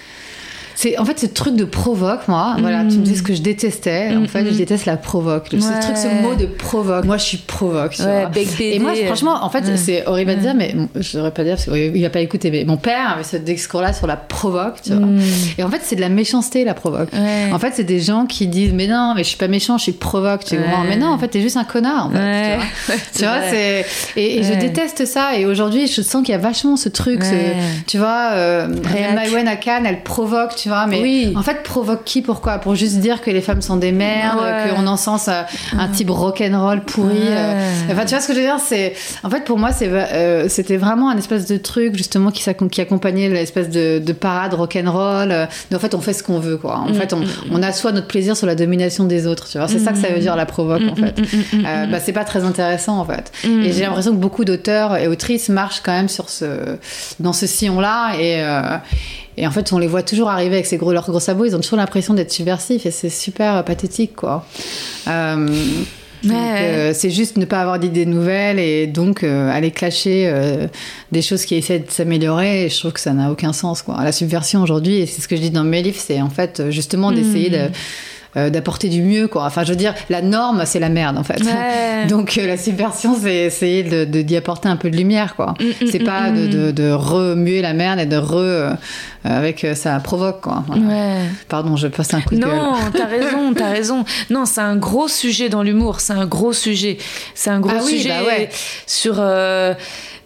[0.74, 2.56] C'est en fait ce truc de provoque, moi.
[2.58, 4.14] Voilà, tu me dis ce que je détestais.
[4.16, 5.48] En fait, je déteste la provoque.
[5.50, 7.04] Ce truc, ce mot de provoque.
[7.04, 7.98] Moi, je suis provoque.
[8.60, 11.64] et moi, franchement, en fait, c'est horrible à dire, mais je devrais pas dire parce
[11.66, 12.50] qu'il va pas écouter.
[12.50, 15.06] Mais mon père avait ce discours-là sur la provoque, tu vois.
[15.06, 15.20] Mm.
[15.58, 17.10] Et en fait, c'est de la méchanceté, la provoque.
[17.52, 19.84] En fait, c'est des gens qui disent, mais non, mais je suis pas méchant, je
[19.84, 20.84] suis provoque, tu vois.
[20.88, 22.06] Mais non, en fait, t'es juste un connard.
[22.06, 25.36] En fait, tu vois, c'est et, je déteste ça.
[25.36, 27.22] Et aujourd'hui, je sens qu'il y a vachement ce truc.
[27.86, 28.68] tu vois, euh,
[29.14, 30.86] Maïwen à Cannes, elle provoque tu vois.
[30.86, 31.32] Mais oui.
[31.36, 32.58] en fait, provoque qui Pourquoi?
[32.58, 34.40] Pour juste dire que les femmes sont des merdes,
[34.74, 35.42] qu'on encense euh,
[35.78, 37.18] un type rock'n'roll pourri.
[37.20, 37.70] Euh.
[37.90, 38.58] Enfin, tu vois ce que je veux dire?
[38.64, 42.80] C'est en fait pour moi, euh, c'était vraiment un espèce de truc justement qui, qui
[42.80, 45.48] accompagnait l'espèce de, de parade rock'n'roll.
[45.70, 46.78] Mais en fait, on fait ce qu'on veut, quoi.
[46.78, 49.48] En mm, fait, on, mm, on, assoit notre plaisir sur la domination des autres.
[49.48, 51.14] Tu vois, c'est ça que ça veut dire la provoque, en fait.
[51.90, 53.32] bah, c'est pas très intéressant, en fait.
[53.44, 56.46] Et j'ai l'impression que beaucoup d'auteurs et autrices marchent quand même sur ce,
[57.20, 58.42] dans ce sillon-là et
[59.36, 61.56] et en fait, on les voit toujours arriver avec ces gros, leurs gros sabots, ils
[61.56, 64.46] ont toujours l'impression d'être subversifs et c'est super pathétique, quoi.
[65.08, 65.48] Euh,
[66.30, 70.32] euh, c'est juste ne pas avoir d'idées nouvelles et donc euh, aller clasher
[71.12, 72.68] des choses qui essaient de s'améliorer.
[72.70, 73.82] Je trouve que ça n'a aucun sens.
[73.82, 74.02] Quoi.
[74.02, 76.70] La subversion aujourd'hui, et c'est ce que je dis dans mes livres, c'est en fait
[76.70, 77.68] justement d'essayer de
[78.36, 79.44] euh, d'apporter du mieux, quoi.
[79.44, 81.40] Enfin, je veux dire, la norme, c'est la merde, en fait.
[82.08, 85.54] Donc, euh, la subversion, c'est essayer de, d'y apporter un peu de lumière, quoi.
[85.60, 88.34] Mm, mm, c'est mm, pas de, de, de, remuer la merde et de re.
[88.34, 88.74] Euh,
[89.24, 90.64] avec ça provoque, quoi.
[91.48, 92.56] Pardon, je passe un coup de non, gueule.
[92.56, 94.04] Non, t'as raison, t'as raison.
[94.28, 96.98] Non, c'est un gros sujet dans l'humour, c'est un gros sujet.
[97.34, 98.48] C'est un gros ah sujet bah ouais.
[98.86, 99.14] sur.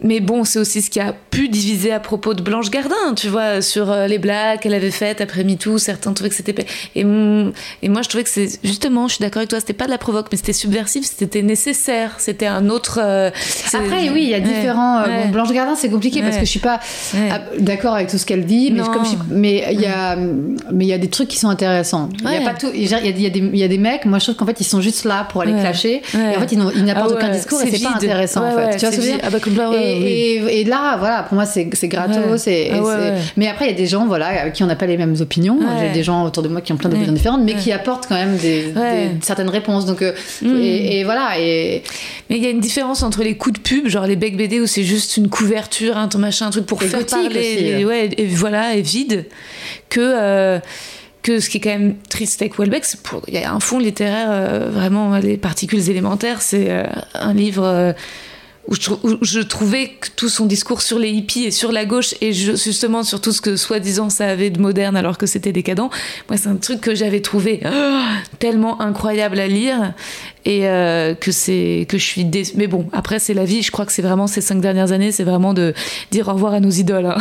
[0.01, 3.27] Mais bon, c'est aussi ce qui a pu diviser à propos de Blanche Gardin, tu
[3.27, 5.77] vois, sur euh, les blagues qu'elle avait faites après MeToo.
[5.77, 6.55] Certains trouvaient que c'était.
[6.95, 8.59] Et, et moi, je trouvais que c'est.
[8.63, 11.41] Justement, je suis d'accord avec toi, c'était pas de la provoque, mais c'était subversif, c'était
[11.41, 12.15] nécessaire.
[12.17, 12.99] C'était un autre.
[13.01, 13.29] Euh,
[13.73, 14.99] après, oui, il y a différents.
[14.99, 16.79] Euh, bon, Blanche Gardin, c'est compliqué parce que je suis pas
[17.59, 20.93] d'accord avec tout ce qu'elle dit, mais comme mais il y a, mais il y
[20.93, 22.09] a des trucs qui sont intéressants.
[22.23, 22.69] Il y a pas tout.
[22.73, 24.59] Il y a, y, a des, y a des mecs, moi, je trouve qu'en fait,
[24.61, 26.01] ils sont juste là pour aller clasher.
[26.13, 28.77] Et en fait, ils n'apportent ah aucun discours et c'est pas intéressant, en fait.
[28.77, 29.25] Tu vois ce que je veux dire
[29.91, 32.47] et, là, voilà, pour moi, c'est gratos.
[32.47, 34.97] Ah mais après, il y a des gens, voilà, avec qui on n'a pas les
[34.97, 35.59] mêmes opinions.
[35.79, 38.15] J'ai des gens autour de moi qui ont plein d'opinions différentes, mais qui apportent quand
[38.15, 38.73] même des,
[39.21, 39.85] certaines réponses.
[39.85, 40.57] Donc, euh, mm.
[40.57, 41.39] et, voilà.
[41.39, 41.83] Et...
[42.29, 44.59] Mais il y a une différence entre les coups de pub, genre les becs BD
[44.59, 48.75] où c'est juste une couverture, un machin, un truc pour faire parler, ouais, et voilà,
[48.75, 49.25] et vide,
[49.89, 49.99] que.
[50.01, 50.59] Euh,
[51.21, 52.85] que ce qui est quand même triste avec Welbeck,
[53.27, 56.41] il y a un fond littéraire euh, vraiment les particules élémentaires.
[56.41, 56.71] C'est
[57.13, 57.93] un livre
[58.69, 58.75] où
[59.21, 63.19] je, trouvais tout son discours sur les hippies et sur la gauche et justement sur
[63.19, 65.89] tout ce que soi-disant ça avait de moderne alors que c'était décadent,
[66.29, 67.99] moi c'est un truc que j'avais trouvé oh,
[68.37, 69.93] tellement incroyable à lire
[70.45, 72.53] et euh, que c'est que je suis déçue.
[72.55, 73.61] Mais bon, après c'est la vie.
[73.61, 75.73] Je crois que c'est vraiment ces cinq dernières années, c'est vraiment de
[76.11, 77.05] dire au revoir à nos idoles.
[77.05, 77.17] Hein.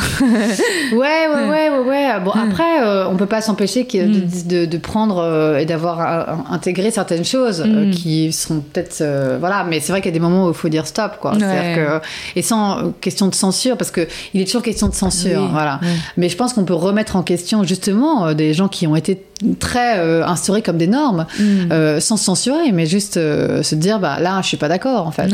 [0.92, 2.20] ouais, ouais, ouais, ouais, ouais.
[2.24, 4.48] Bon, après, euh, on peut pas s'empêcher mm.
[4.48, 7.90] de, de, prendre euh, et d'avoir intégré certaines choses mm.
[7.90, 9.02] qui sont peut-être
[9.40, 9.64] voilà.
[9.64, 11.32] Mais c'est vrai qu'il y a des moments où il faut dire stop, quoi.
[11.32, 12.00] Que,
[12.36, 15.80] et sans question de censure, parce que il est toujours question de censure, voilà.
[16.16, 19.20] Mais je pense qu'on peut remettre en question justement des gens qui ont été
[19.59, 22.01] très instaurés comme des normes, mm.
[22.01, 25.30] sans censurer, mais juste euh, se dire bah là je suis pas d'accord en fait.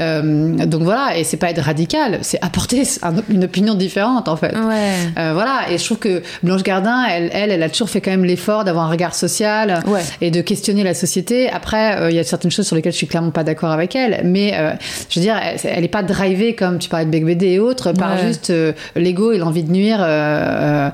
[0.00, 2.82] Euh, donc voilà et c'est pas être radical, c'est apporter
[3.28, 4.54] une opinion différente en fait.
[4.54, 8.10] Euh, voilà et je trouve que Blanche Gardin elle elle, elle a toujours fait quand
[8.10, 9.82] même l'effort d'avoir un regard social
[10.20, 11.50] et de questionner la société.
[11.50, 14.22] Après il y a certaines choses sur lesquelles je suis clairement pas d'accord avec elle,
[14.24, 14.54] mais
[15.08, 17.92] je veux dire elle, est pas drivée comme tu parlais de Beck BD et autres
[17.92, 18.52] par juste
[18.96, 20.92] l'ego et l'envie de nuire à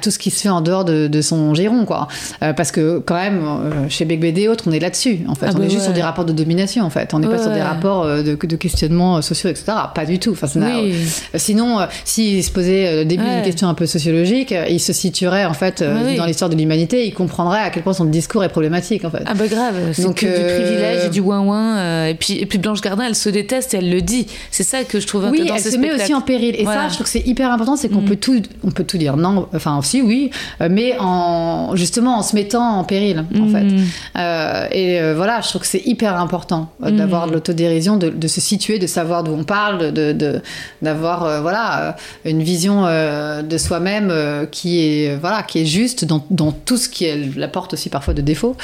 [0.00, 2.08] tout ce qui se fait en dehors de, son giron quoi.
[2.40, 3.40] parce que quand même
[3.88, 5.46] chez Beck BD et autres on est là-dessus en fait.
[5.46, 7.14] Ah on bah est juste sur des rapports de domination, en fait.
[7.14, 9.72] On n'est pas sur des rapports euh, de, de questionnement euh, sociaux, etc.
[9.94, 10.32] Pas du tout.
[10.32, 10.94] Enfin, oui.
[11.34, 15.44] Sinon, euh, s'il se posait au début une question un peu sociologique, il se situerait,
[15.44, 15.82] en fait,
[16.16, 19.22] dans l'histoire de l'humanité, il comprendrait à quel point son discours est problématique, en fait.
[19.26, 22.06] Ah bah grave, c'est Donc, que du privilège et du ouin-ouin.
[22.06, 24.26] et, puis, et puis Blanche Gardin, elle se déteste et elle le dit.
[24.50, 26.54] C'est ça que je trouve oui, dans elle se met aussi en péril.
[26.58, 28.06] Et ça, je trouve que c'est hyper important, c'est qu'on mm.
[28.06, 29.16] peut, tout, on peut tout dire.
[29.16, 33.52] Non, enfin, aussi, oui, mais en, en- justement en se mettant en péril, en Mhm.
[33.52, 34.18] fait.
[34.18, 38.08] Euh, et euh, voilà, je trouve que c'est hyper important euh, d'avoir de l'autodérision, de,
[38.10, 40.40] de se situer, de savoir d'où on parle, de
[40.82, 44.12] d'avoir euh, voilà une vision de soi-même
[44.50, 48.14] qui est voilà qui est juste dans, dans tout ce qui elle apporte aussi parfois
[48.14, 48.56] de défauts.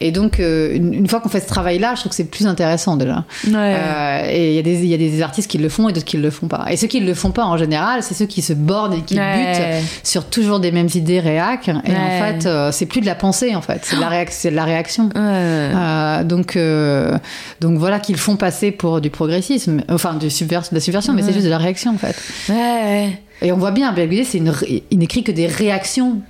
[0.00, 2.96] Et donc une, une fois qu'on fait ce travail-là, je trouve que c'est plus intéressant
[2.96, 3.24] déjà.
[3.50, 4.28] Ouais.
[4.34, 6.06] Et il y, a des- il y a des artistes qui le font et d'autres
[6.06, 6.66] qui le font pas.
[6.70, 9.18] Et ceux qui le font pas en général, c'est ceux qui se bornent et qui
[9.18, 9.36] Ouais.
[9.80, 11.68] butent sur toujours des mêmes idées réac.
[11.68, 11.78] Et Ouais.
[11.96, 14.54] en fait, euh, c'est plus de la pensée, en fait, c'est de la, réac- de
[14.54, 15.10] la réaction.
[15.16, 17.16] Euh, donc, euh,
[17.60, 21.32] donc voilà qu'ils font passer pour du progressisme, enfin du de la subversion, mais c'est
[21.32, 22.16] juste de la réaction en fait.
[23.42, 24.52] Et on voit bien, Bergelier, c'est une,
[24.90, 26.20] il n'écrit que des réactions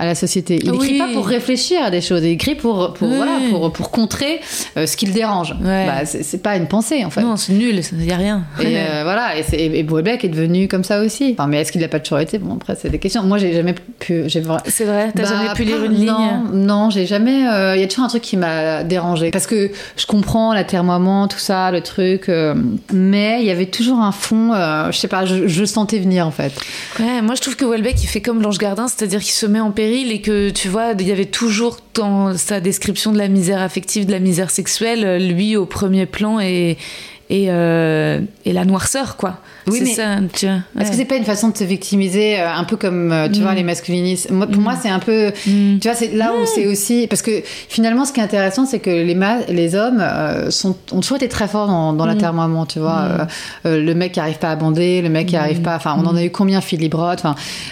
[0.00, 0.58] à la société.
[0.62, 0.98] Il n'écrit Oui.
[0.98, 3.14] pas pour réfléchir à des choses, il écrit pour, pour, Oui.
[3.16, 4.40] voilà, pour, pour contrer
[4.76, 5.54] euh, ce qui le dérange.
[5.62, 5.86] Ouais.
[5.86, 7.20] Bah, c'est pas une pensée en fait.
[7.20, 8.42] Non, c'est nul, il n'y a rien.
[8.60, 11.34] Et euh, voilà, et, et Houellebecq est devenu comme ça aussi.
[11.38, 12.38] Enfin, mais est-ce qu'il n'a pas toujours été?
[12.38, 13.22] Bon, après, c'est des questions.
[13.22, 14.24] Moi, j'ai jamais pu.
[14.30, 14.58] C'est vrai,
[15.14, 16.06] t'as Bah, jamais pu lire une ligne?
[16.06, 17.46] Non, non, j'ai jamais.
[17.48, 19.30] euh, Il y a toujours un truc qui m'a dérangé.
[19.30, 22.28] Parce que je comprends l'atermoiement, tout ça, le truc.
[22.28, 22.54] euh,
[22.92, 24.52] mais il y avait toujours un fond.
[24.54, 26.52] euh, je sais pas, je, sentais venir en fait.
[26.98, 29.60] Ouais, moi je trouve que Welbeck il fait comme Blanche Gardin, c'est-à-dire qu'il se met
[29.60, 33.28] en péril et que tu vois, il y avait toujours dans sa description de la
[33.28, 36.76] misère affective, de la misère sexuelle, lui au premier plan et,
[37.28, 39.38] et, euh, et la noirceur quoi.
[39.70, 40.56] Oui, c'est mais ça, tu vois.
[40.82, 43.40] Est-ce que c'est pas une façon de se victimiser, euh, un peu comme euh, tu
[43.40, 45.78] vois les masculinistes Moi, Pour moi, c'est un peu, Mm.
[45.80, 48.78] tu vois, c'est là où c'est aussi parce que finalement, ce qui est intéressant, c'est
[48.80, 49.16] que les
[49.48, 51.96] les hommes euh, sont ont toujours été très forts dans, Mm.
[51.96, 53.26] dans tu vois.
[53.64, 55.40] Le mec qui arrive pas à bander, le mec qui Mm.
[55.40, 55.76] arrive pas.
[55.76, 57.22] Enfin, on en a eu combien Philippe Roth.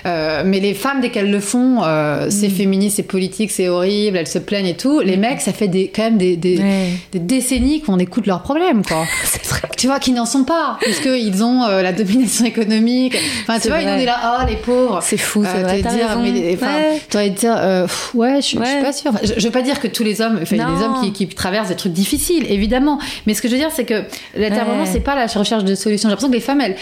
[0.04, 2.30] Mais les femmes dès qu'elles le font, Mm.
[2.30, 5.00] c'est féministe, c'est politique, c'est horrible, elles se plaignent et tout.
[5.00, 6.88] Les mecs, ça fait des quand même des des, Ouais.
[7.12, 9.04] des décennies qu'on écoute leurs problèmes, quoi.
[9.78, 13.16] Tu vois, qui n'en sont pas, parce qu'ils ont euh, la domination économique.
[13.42, 13.96] Enfin, tu vois, ils vrai.
[13.96, 15.00] nous est là, oh les pauvres.
[15.02, 17.00] C'est fou, c'est vrai, t'as dire, mais Ouais.
[17.10, 19.12] t'aurais dire, euh, pff, ouais, je, suis- pas sûre.
[19.22, 21.00] Je, je veux pas dire que tous les hommes, enfin, il y a des hommes
[21.02, 22.98] qui, qui traversent des trucs difficiles, évidemment.
[23.26, 24.02] Mais ce que je veux dire, c'est que
[24.36, 24.88] l'intervention, Ouais.
[24.90, 26.08] c'est pas la recherche de solutions.
[26.08, 26.76] J'ai l'impression que les femmes, elles,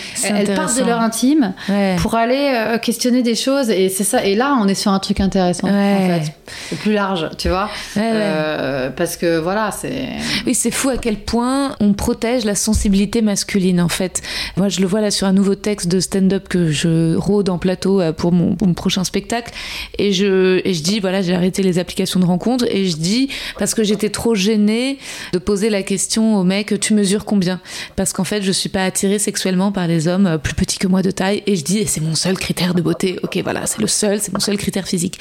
[0.55, 1.53] partent de leur intime
[1.99, 4.25] pour aller euh, questionner des choses, et c'est ça.
[4.25, 6.21] Et là, on est sur un truc intéressant, en Ouais.
[6.21, 6.33] fait,
[6.71, 7.69] C'est plus large, tu vois.
[7.97, 10.09] Euh, parce que voilà, c'est.
[10.47, 14.23] Oui, c'est fou à quel point on protège la sensibilité masculine en fait.
[14.57, 17.59] Moi, je le vois là sur un nouveau texte de stand-up que je rôde en
[17.59, 19.53] plateau euh, pour mon, prochain spectacle
[19.99, 23.75] et je je dis voilà, j'ai arrêté les applications de rencontres et je dis parce
[23.75, 24.99] que j'étais trop gênée
[25.33, 27.61] de poser la question au mec tu mesures combien?
[27.97, 30.87] Parce qu'en fait, je suis pas attirée sexuellement par les hommes euh, plus petits que
[30.87, 33.19] moi de taille et je dis c'est mon seul critère de beauté.
[33.23, 35.21] OK, voilà, c'est le seul, c'est mon seul critère physique.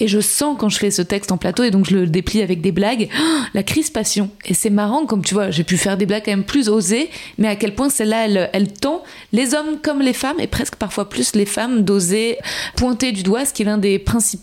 [0.00, 2.42] Et je sens quand je fais ce texte en plateau et donc je le déplie
[2.42, 3.08] avec des blagues,
[3.54, 4.30] la crispation.
[4.44, 7.10] Et c'est marrant, comme tu vois, j'ai pu faire des blagues quand même plus osées,
[7.38, 8.97] mais à quel point celle-là, elle, elle tend
[9.32, 12.38] les hommes comme les femmes, et presque parfois plus les femmes, d'oser
[12.76, 14.42] pointer du doigt ce qui est l'un des principaux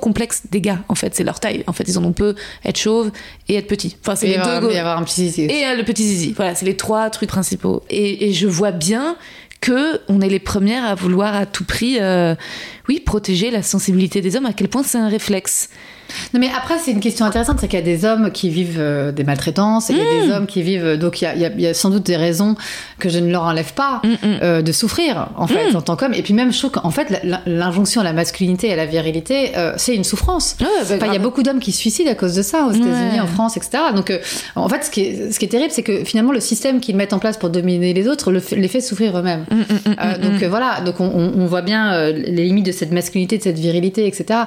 [0.00, 2.34] complexes des gars en fait c'est leur taille en fait ils en ont peu
[2.64, 3.10] être chauve
[3.50, 5.42] et être petit enfin c'est Et les avoir, deux et avoir un petit zizi.
[5.42, 6.32] et euh, le petit zizi.
[6.34, 7.82] Voilà, c'est les trois trucs principaux.
[7.90, 9.16] Et, et je vois bien
[9.60, 12.34] que on est les premières à vouloir à tout prix, euh,
[12.92, 14.46] oui, protéger la sensibilité des hommes.
[14.46, 15.68] À quel point c'est un réflexe.
[16.34, 18.76] Non, mais après, c'est une question intéressante, c'est qu'il y a des hommes qui vivent
[18.78, 20.32] euh, des maltraitances, et il y a des Mm.
[20.32, 20.98] hommes qui vivent.
[20.98, 22.54] Donc, il y a, il y sans doute des raisons
[22.98, 24.08] que je ne leur enlève pas Mm,
[24.42, 25.76] euh, de souffrir, en fait, Mm.
[25.76, 26.12] en tant qu'homme.
[26.12, 29.52] Et puis, même, je trouve qu'en fait, l'injonction à la masculinité et à la virilité,
[29.56, 30.56] euh, c'est une souffrance.
[30.60, 32.66] Ouais, bah, Enfin, il y a beaucoup d'hommes qui se suicident à cause de ça,
[32.66, 33.20] aux États-Unis, Ouais.
[33.20, 33.78] en France, etc.
[33.96, 34.18] Donc, euh,
[34.54, 36.96] en fait, ce qui est, ce qui est terrible, c'est que finalement, le système qu'ils
[36.96, 39.46] mettent en place pour dominer les autres le les fait souffrir eux-mêmes.
[39.50, 39.62] Mm,
[39.98, 43.38] Euh, donc euh, voilà, donc on, on- voit bien euh, les limites de cette masculinité,
[43.38, 44.40] de cette virilité, etc.,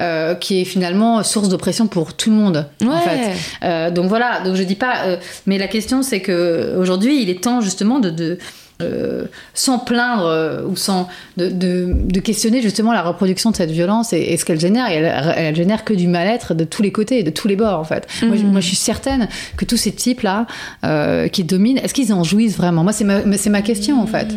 [0.00, 3.00] euh, qui est finalement source d'oppression pour tout le monde, en Ouais.
[3.00, 3.30] fait.
[3.64, 5.16] Euh, donc voilà, donc je dis pas, euh,
[5.46, 8.38] mais la question c'est que aujourd'hui, il est temps justement de, de
[8.82, 13.70] euh, sans plaindre euh, ou sans de, de, de questionner justement la reproduction de cette
[13.70, 14.90] violence et, et ce qu'elle génère.
[14.90, 17.78] Et elle, elle génère que du mal-être de tous les côtés, de tous les bords
[17.78, 18.06] en fait.
[18.22, 20.46] Moi, je, moi, je suis certaine que tous ces types là
[20.84, 22.82] euh, qui dominent, est-ce qu'ils en jouissent vraiment?
[22.82, 24.28] Moi, c'est ma, ma question en fait.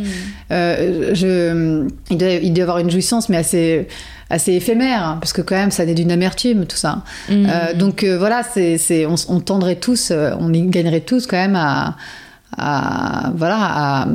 [0.49, 3.87] Je, il doit, il doit y avoir une jouissance, mais assez
[4.27, 7.03] assez éphémère, hein, parce que quand même ça naît d'une amertume tout ça.
[7.29, 11.89] Euh, donc voilà, c'est, on, on tendrait tous, on y gagnerait tous quand même à,
[11.89, 11.95] à
[12.57, 14.05] voilà à,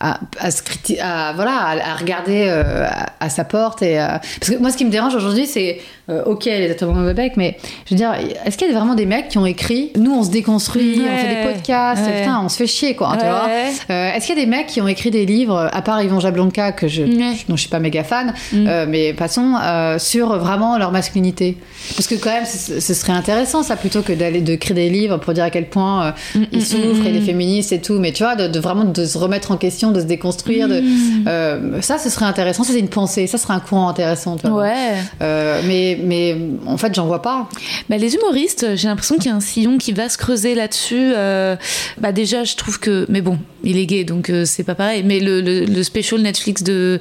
[0.00, 2.86] à, à, se criti- à- voilà à, à regarder euh,
[3.20, 4.06] à, sa porte et euh,
[4.40, 7.32] parce que moi ce qui me dérange aujourd'hui c'est euh, ok les ateliers de bec
[7.36, 7.56] mais
[7.86, 8.12] je veux dire
[8.44, 11.16] est-ce qu'il y a vraiment des mecs qui ont écrit nous on se déconstruit on
[11.16, 12.20] fait des podcasts Ouais.
[12.20, 13.30] putain on se fait chier quoi tu Ouais.
[13.30, 13.48] vois
[13.90, 16.20] Euh, est-ce qu'il y a des mecs qui ont écrit des livres à part Yvon
[16.20, 17.02] Jablonka que je
[17.48, 18.84] dont je suis pas méga fan Mm.
[18.88, 19.54] mais passons
[19.98, 21.56] sur vraiment leur masculinité
[21.96, 25.16] parce que quand même ce, serait intéressant ça plutôt que d'aller de créer des livres
[25.18, 28.22] pour dire à quel point Mm, ils souffrent et les féministes et tout mais tu
[28.22, 30.68] vois de, de vraiment de se remettre en question de se déconstruire.
[30.68, 30.82] De,
[31.26, 32.64] euh, ça, ce serait intéressant.
[32.64, 33.26] Ça, c'est une pensée.
[33.26, 34.36] Ça serait un courant intéressant.
[34.36, 34.62] tu vois.
[34.62, 34.94] Ouais.
[35.22, 36.36] Euh, mais, mais
[36.66, 37.48] en fait, j'en vois pas.
[37.88, 41.12] Bah, les humoristes, j'ai l'impression qu'il y a un sillon qui va se creuser là-dessus.
[41.16, 41.56] Euh,
[41.98, 43.06] bah, déjà, je trouve que.
[43.08, 45.02] Mais bon, il est gay, donc c'est pas pareil.
[45.04, 47.00] Mais le, le, le special Netflix de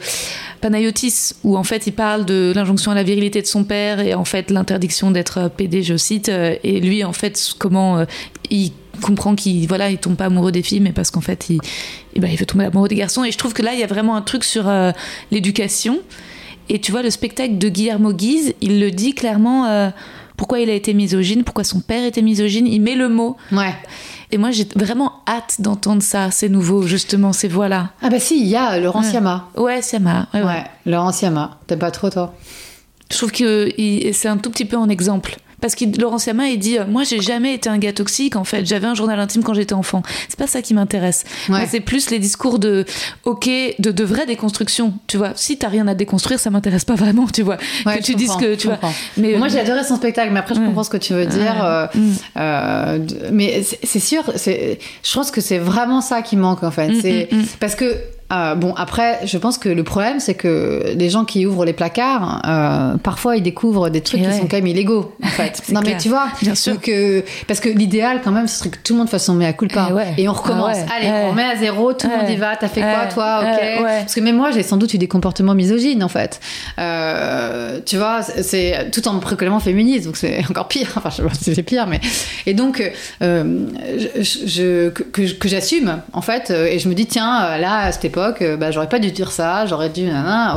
[0.62, 4.14] Panayotis, où en fait il parle de l'injonction à la virilité de son père et
[4.14, 6.30] en fait l'interdiction d'être PD, je cite.
[6.30, 8.06] et lui, en fait, comment
[8.50, 11.60] il comprend qu'il voilà il tombe pas amoureux des filles mais parce qu'en fait il
[12.16, 13.84] eh ben, il veut tomber amoureux des garçons et je trouve que là il y
[13.84, 14.92] a vraiment un truc sur euh,
[15.32, 16.00] l'éducation
[16.70, 19.90] et tu vois le spectacle de Guillermo Guise il le dit clairement euh,
[20.38, 23.74] pourquoi il a été misogyne pourquoi son père était misogyne il met le mot Ouais.
[24.32, 28.20] et moi j'ai vraiment hâte d'entendre ça c'est nouveau justement ces voix là Ah bah
[28.20, 29.10] si, il y a Laurent Ouais.
[29.10, 29.50] Siama.
[29.58, 30.46] ouais c'est ma ouais, ouais.
[30.46, 31.60] Ouais, Laurent Siama.
[31.68, 32.34] T'aimes pas trop, toi?
[33.12, 33.70] Je trouve que
[34.14, 35.38] c'est un tout petit peu en exemple.
[35.66, 38.66] Parce que Laurent Siama, il dit Moi, j'ai jamais été un gars toxique, en fait.
[38.68, 40.04] J'avais un journal intime quand j'étais enfant.
[40.30, 41.24] C'est pas ça qui m'intéresse.
[41.50, 41.58] Ouais.
[41.58, 42.86] Moi, c'est plus les discours de
[43.24, 44.94] OK, de, de vraie déconstruction.
[45.08, 47.58] Tu vois, si t'as rien à déconstruire, ça m'intéresse pas vraiment, tu vois.
[47.86, 48.78] Ouais, que tu dises que tu vois.
[49.18, 51.64] Mais Moi, j'ai adoré son spectacle, mais après, je comprends ce que tu veux dire.
[51.66, 52.12] euh, Mm.
[52.38, 53.00] euh,
[53.32, 56.90] mais c'est sûr, je pense que c'est vraiment ça qui manque, en fait.
[56.90, 57.44] Mm, C'est mm.
[57.60, 57.96] Parce que,
[58.34, 61.74] euh, bon, après, je pense que le problème, c'est que les gens qui ouvrent les
[61.74, 65.62] placards, euh, parfois, ils découvrent des trucs Et qui sont quand même illégaux, en fait.
[65.72, 66.74] Non, mais tu vois, Bien sûr.
[66.74, 69.36] donc, euh, parce que l'idéal, quand même, ce serait que tout le monde fasse son
[69.36, 69.88] mea culpa.
[69.90, 70.14] Eh ouais.
[70.18, 70.76] Et on recommence.
[70.76, 71.08] Ah ouais.
[71.08, 73.84] Allez, on remet à zéro, tout le monde y va, t'as fait quoi, toi, ok.
[73.84, 76.40] Parce que même moi, j'ai sans doute eu des comportements misogynes, en fait.
[76.80, 79.20] Euh, tu vois, c'est- tout en me
[79.60, 80.92] féministe, donc c'est encore pire.
[80.96, 82.00] Enfin, je sais pas si c'est pire, mais.
[82.48, 82.82] Et donc,
[83.22, 84.08] je,
[84.46, 87.92] je- que, que- que j'assume, en fait, et je me dis, tiens, là, à
[88.42, 90.08] euh, bah, j'aurais pas dû dire ça, j'aurais dû.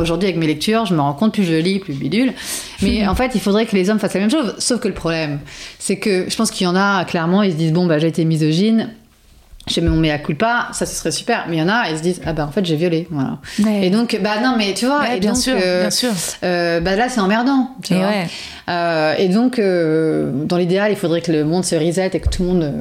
[0.01, 2.32] Aujourd'hui, avec mes lectures, je me rends compte, plus je lis, plus bidule.
[2.82, 4.55] Mais en fait, il faudrait que les hommes fassent la même chose.
[4.59, 5.40] Sauf que le problème,
[5.78, 8.09] c'est que je pense qu'il y en a, clairement, ils se disent, bon, bah, j'ai
[8.09, 8.90] été misogyne.
[9.70, 11.44] J'ai mis mon mea culpa, ça ce serait super.
[11.51, 13.36] Mais il y en a, ils se disent ah bah en fait j'ai violé, voilà.
[13.62, 13.86] Ouais.
[13.86, 16.09] Et donc bah non mais tu vois, Ouais, et bien donc, sûr, euh, bien sûr.
[16.43, 17.72] euh, bah là c'est emmerdant.
[17.82, 18.06] Tu Et vois.
[18.06, 18.26] ouais.
[18.70, 22.30] Euh, et donc euh, dans l'idéal il faudrait que le monde se reset et que
[22.30, 22.72] tout le monde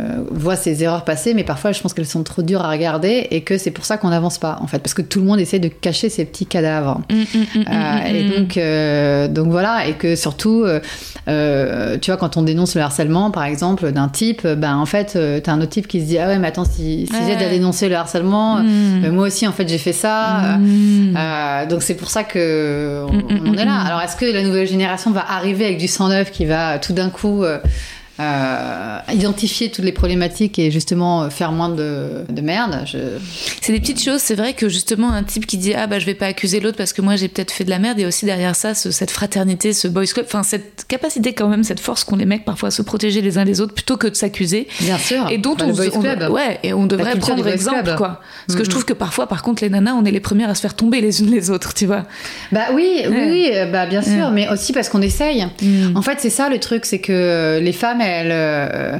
[0.00, 3.26] euh, voit ses erreurs passées, mais parfois je pense qu'elles sont trop dures à regarder
[3.30, 5.38] et que c'est pour ça qu'on n'avance pas en fait, parce que tout le monde
[5.38, 7.02] essaie de cacher ses petits cadavres.
[7.10, 10.64] Mm, mm, mm, Euh, et donc, euh, donc voilà, et que surtout,
[11.26, 15.52] tu vois, quand on dénonce le harcèlement, par exemple, d'un type, ben en fait, t'as
[15.52, 17.90] un autre type qui se dit ah ouais, mais attends, si, si j'aide à dénoncer
[17.90, 20.58] le harcèlement, moi aussi en fait j'ai fait ça.
[21.68, 23.78] Donc c'est pour ça que on, est là.
[23.78, 26.94] Alors est-ce que la nouvelle génération va arriver avec du sang neuf qui va tout
[26.94, 27.44] d'un coup
[28.22, 32.98] euh, identifier toutes les problématiques et justement euh, faire moins de, de merde je...
[33.60, 34.20] C'est des petites choses.
[34.20, 36.76] C'est vrai que justement, un type qui dit Ah bah je vais pas accuser l'autre
[36.76, 39.10] parce que moi j'ai peut-être fait de la merde, a aussi derrière ça ce- cette
[39.10, 42.68] fraternité, ce boys club, enfin cette capacité quand même, cette force qu'ont les mecs parfois
[42.68, 44.66] à se protéger les uns les autres plutôt que de s'accuser.
[44.80, 45.28] Bien sûr.
[45.30, 45.72] Et dont Bah, on,
[46.32, 47.96] ouais, et devrait prendre exemple, club.
[47.96, 48.20] quoi.
[48.46, 48.72] Parce que je Mhm.
[48.72, 51.00] trouve que parfois, par contre, les nanas, on est les premières à se faire tomber
[51.00, 52.04] les unes les autres, tu vois.
[52.50, 53.30] Bah oui, oui, Ouais.
[53.30, 54.30] oui, euh, bah bien sûr, Ouais.
[54.32, 55.46] mais aussi parce qu'on essaye.
[55.62, 55.96] Mm.
[55.96, 58.98] En fait, c'est ça le truc, c'est que les femmes, elles, euh,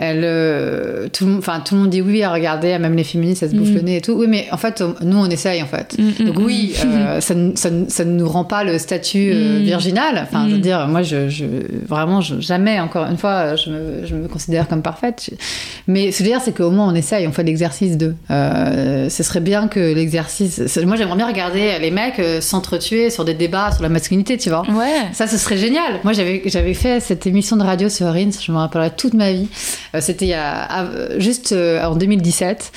[0.00, 3.50] euh, tout le monde, enfin tout le monde dit oui, regardez, même les féministes, elles
[3.50, 3.74] se bouffent Mm.
[3.74, 4.12] le nez et tout.
[4.12, 5.96] Oui, mais en fait, on- nous, on essaye en fait.
[5.98, 6.88] Mm, Donc mm, oui, mm.
[6.88, 10.18] euh, ça, ne- ça, ne- ça ne nous rend pas le statut euh, virginal.
[10.22, 11.44] Enfin, je veux dire, moi, je, je
[11.86, 15.30] vraiment, je- jamais, encore une fois, je me, je me considère comme parfaite.
[15.86, 18.14] Mais ce que je veux dire, c'est qu'au moins, on essaye, on fait l'exercice de.
[18.30, 20.58] Euh, ce serait bien que l'exercice.
[20.84, 24.48] Moi, j'aimerais bien regarder les mecs euh, s'entretuer sur des débats sur la masculinité, tu
[24.50, 24.62] vois.
[24.70, 25.02] Ouais.
[25.12, 26.00] Ça, ce serait génial.
[26.04, 29.32] Moi, j'avais, j'avais fait cette émission de radio sur Rins, je me rappellerai toute ma
[29.32, 29.48] vie.
[29.94, 30.34] Euh, c'était
[31.18, 32.72] juste euh, en 2017,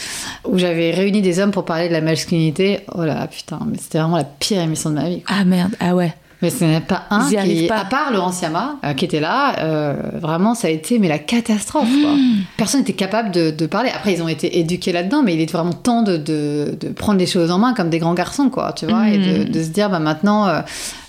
[0.45, 2.81] où j'avais réuni des hommes pour parler de la masculinité.
[2.93, 5.21] Oh là, putain, mais c'était vraiment la pire émission de ma vie.
[5.21, 5.35] quoi.
[5.39, 6.13] Ah merde, ah ouais.
[6.43, 7.77] Mais ce n'est pas un qui, pas.
[7.79, 11.17] à part Laurent Siama, euh, qui était là, euh, vraiment, ça a été mais la
[11.17, 11.89] catastrophe.
[11.89, 12.11] quoi.
[12.11, 12.43] Mmh.
[12.57, 13.89] Personne n'était capable de, de parler.
[13.89, 17.17] Après, ils ont été éduqués là-dedans, mais il est vraiment temps de, de, de prendre
[17.17, 19.49] les choses en main comme des grands garçons, quoi, tu vois, et de, Mmh.
[19.49, 20.61] de se dire, bah maintenant, euh,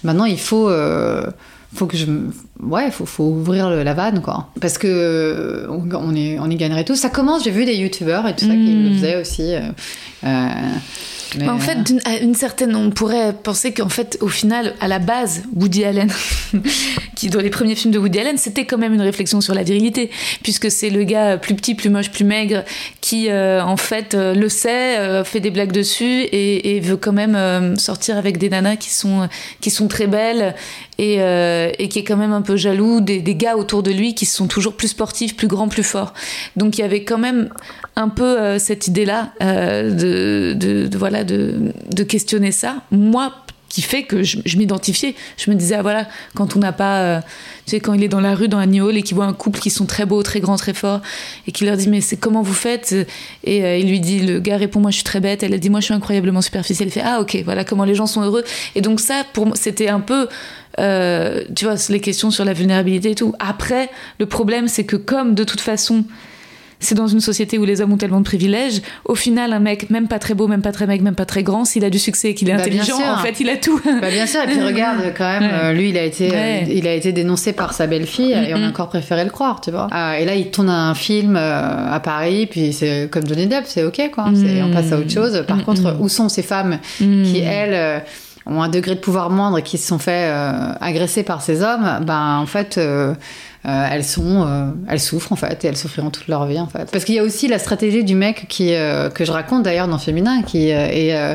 [0.03, 0.71] maintenant, il faut.
[1.75, 2.07] Faut que je
[2.63, 4.49] ouais faut, faut ouvrir le- la vanne quoi.
[4.61, 6.97] Parce que euh, on, y, on y gagnerait tous.
[6.97, 9.61] Ça commence j'ai vu des youtubeurs et tout ça qui le faisaient aussi euh,
[10.25, 10.49] euh,
[11.47, 11.93] en fait,
[12.23, 16.11] une certaine, on pourrait penser qu'en fait, au final, à la base, Woody Allen,
[17.15, 19.63] qui dans les premiers films de Woody Allen, c'était quand même une réflexion sur la
[19.63, 20.11] virilité,
[20.43, 22.65] puisque c'est le gars plus petit, plus moche, plus maigre,
[23.01, 27.13] qui euh, en fait euh, le sait, euh, fait des blagues dessus et, veut quand
[27.13, 29.29] même sortir avec des nanas qui sont
[29.61, 30.55] qui sont très belles
[30.99, 31.17] et,
[31.91, 34.77] qui est quand même un peu jaloux des, gars autour de lui qui sont toujours
[34.77, 36.15] plus sportifs, plus grands, plus forts.
[36.57, 37.51] Donc il y avait quand même
[37.97, 41.73] un peu cette idée-là euh, de, de, de- voilà de,
[42.05, 42.83] questionner ça.
[42.91, 43.33] Moi
[43.69, 45.15] qui fait que je, je m'identifiais.
[45.37, 47.01] Je me disais, ah voilà, quand on n'a pas.
[47.01, 47.21] euh,
[47.67, 49.35] tu sais, quand il est dans la rue, dans un hall, et qu'il voit un
[49.35, 51.03] couple qui sont très beaux, très grands, très forts,
[51.47, 52.95] et qu'il leur dit, mais c'est comment vous faites?
[53.45, 55.43] Et euh, il lui dit, le gars répond, moi je suis très bête.
[55.43, 56.89] Elle a dit, moi je suis incroyablement superficielle.
[56.89, 58.43] Il fait, ah ok, voilà comment les gens sont heureux.
[58.75, 60.29] Et donc, ça, pour moi, c'était un peu.
[60.79, 63.35] euh, tu vois, les questions sur la vulnérabilité et tout.
[63.39, 66.05] Après, le problème, c'est que comme de toute façon,
[66.81, 68.83] c'est dans une société où les hommes ont tellement de privilèges.
[69.05, 71.43] Au final, un mec, même pas très beau, même pas très mec, même pas très
[71.43, 73.81] grand, s'il a du succès et qu'il est Bah, intelligent, en fait, il a tout.
[73.85, 75.59] Bah bien sûr, et puis regarde quand même, Ouais.
[75.65, 76.67] euh, lui il a été, euh, Ouais.
[76.71, 79.71] il a été dénoncé par sa belle-fille et on a encore préféré le croire, tu
[79.71, 79.89] vois.
[79.91, 83.65] Ah, et là il tourne un film euh, à Paris, puis c'est comme Johnny Depp,
[83.67, 85.45] c'est ok quoi, C'est- on passe à autre chose.
[85.49, 87.99] Par contre, où sont ces femmes qui elles euh,
[88.47, 91.63] ont un degré de pouvoir moindre et qui se sont fait euh, agresser par ces
[91.63, 91.99] hommes?
[92.07, 92.79] Ben en fait.
[93.67, 96.69] Euh, elles sont, euh, elles souffrent en fait, et elles souffriront toute leur vie en
[96.69, 96.91] fait.
[96.91, 99.89] Parce qu'il y a aussi la stratégie du mec qui, euh, que je raconte d'ailleurs
[99.89, 101.35] dans Féminin, qui euh, est euh,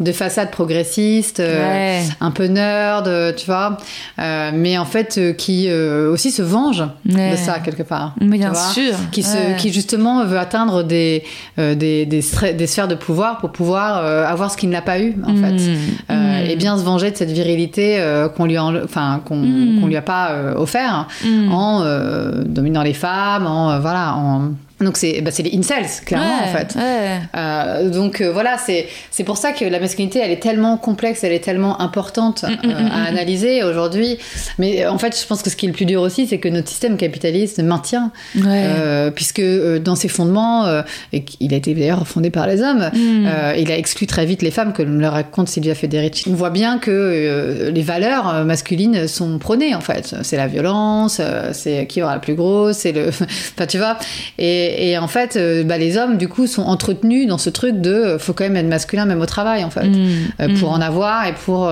[0.00, 3.76] de façade progressiste, euh, un peu nerd, euh, tu vois,
[4.20, 7.32] euh, mais en fait euh, qui euh, aussi se venge Ouais.
[7.32, 8.14] de ça quelque part.
[8.20, 8.60] Mais bien vois.
[8.60, 8.94] sûr.
[9.10, 9.56] Qui, se, Ouais.
[9.58, 11.24] qui justement veut atteindre des,
[11.58, 15.32] euh, des, des, sphères de pouvoir pour pouvoir avoir ce qu'il n'a pas eu en
[15.32, 15.44] Mm.
[15.44, 15.70] fait.
[16.10, 16.50] Euh, Mm.
[16.50, 19.86] Et bien se venger de cette virilité euh, qu'on lui, a enle- enfin, qu'on Mm.
[19.86, 21.08] lui a pas euh, offert
[21.50, 26.50] en euh, dominant les femmes, en voilà, en donc c'est bah, les incels clairement Ouais,
[26.50, 26.74] en fait.
[26.76, 27.18] ouais.
[27.36, 31.32] Euh, donc euh, voilà, c'est pour ça que la masculinité, elle est tellement complexe, elle
[31.32, 34.18] est tellement importante Mm, euh, à analyser aujourd'hui.
[34.58, 36.48] Mais en fait, je pense que ce qui est le plus dur aussi, c'est que
[36.48, 39.10] notre système capitaliste maintient, Ouais.
[39.14, 39.42] puisque
[39.82, 40.66] dans ses fondements,
[41.12, 43.28] et qu'il a été d'ailleurs fondé par les hommes, Mm.
[43.58, 46.24] il a exclu très vite les femmes, que me raconte Sylvia Federici.
[46.28, 50.14] On voit bien que les valeurs masculines sont prônées en fait.
[50.22, 51.20] C'est la violence,
[51.52, 53.98] c'est qui aura la plus grosse, c'est le, enfin tu vois.
[54.38, 57.80] Et, et en fait, euh, bah, les hommes du coup sont entretenus dans ce truc
[57.80, 60.08] de, euh, faut quand même être masculin même au travail en fait, Mm.
[60.40, 61.70] Euh, pour en avoir et pour,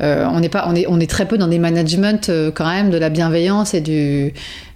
[0.00, 2.18] on n'est pas, on est, on est très peu dans des managements
[2.54, 4.32] quand même de la bienveillance et du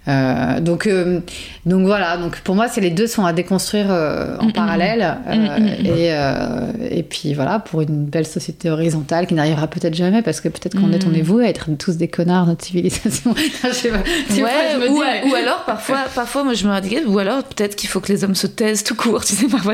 [0.07, 1.19] euh, donc, euh,
[1.65, 2.17] donc voilà.
[2.17, 5.17] Donc pour moi, c'est les deux sont à déconstruire euh, en parallèle.
[5.27, 10.21] euh, et, euh, et puis voilà, pour une belle société horizontale qui n'arrivera peut-être jamais
[10.23, 13.35] parce que peut-être qu'on est, on est voué à être tous des connards notre civilisation.
[13.63, 13.99] Je sais pas.
[14.29, 16.65] Des Ouais, fois, je me ou, dis, a- mais- ou alors parfois, parfois moi je
[16.65, 19.35] me radicalise, ou alors peut-être qu'il faut que les hommes se taisent tout court, tu
[19.35, 19.73] sais, parfois.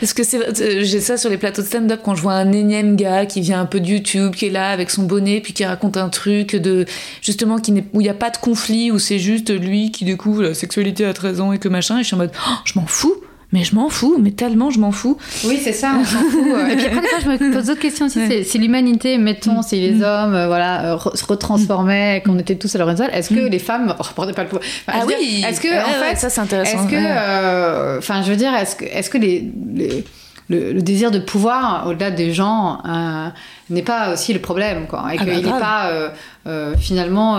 [0.00, 2.94] Parce que c'est, j'ai ça sur les plateaux de stand-up quand je vois un énième
[2.96, 5.64] gars qui vient un peu de YouTube, qui est là avec son bonnet, puis qui
[5.64, 6.84] raconte un truc de.
[7.20, 10.42] justement, qui où il n'y a pas de conflit, où c'est juste lui qui découvre
[10.42, 12.78] la sexualité à 13 ans et que machin, et je suis en mode, Oh, je
[12.78, 13.14] m'en fous,
[13.52, 15.16] mais je m'en fous, mais tellement je m'en fous.
[15.44, 16.40] Oui, c'est ça, on s'en fout.
[16.52, 16.66] euh.
[16.68, 18.26] Et puis après, des fois, je me pose d'autres questions aussi.
[18.26, 22.56] c'est- Si l'humanité, mettons, si les hommes euh, voilà, euh, re- se retransformaient, qu'on était
[22.56, 25.48] tous à l'horizontale, est-ce que les femmes reprenaient pas le pouvoir Enfin, Ah oui, dire,
[25.48, 27.06] Est-ce que, ouais, en ouais, fait, ça, c'est intéressant, Est-ce que, ouais.
[27.06, 30.04] euh, enfin, je veux dire, est-ce que, est-ce que les, les-
[30.48, 33.28] le, le désir de pouvoir au-delà des gens euh,
[33.70, 35.60] n'est pas aussi le problème, quoi, et Ah bah, qu'il n'est grave.
[35.60, 36.08] pas euh,
[36.46, 37.38] euh, finalement.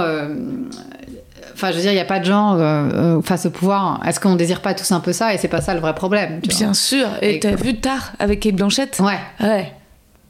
[1.57, 3.99] Enfin, je veux dire, il n'y a pas de gens euh, euh, face au pouvoir.
[4.05, 5.33] Est-ce qu'on désire pas tous un peu ça?
[5.33, 6.39] Et c'est pas ça le vrai problème.
[6.43, 6.55] vois.
[6.55, 8.99] Bien sûr, et t'as vu tard avec Kate Blanchett?
[8.99, 9.17] Ouais.
[9.41, 9.73] Ouais.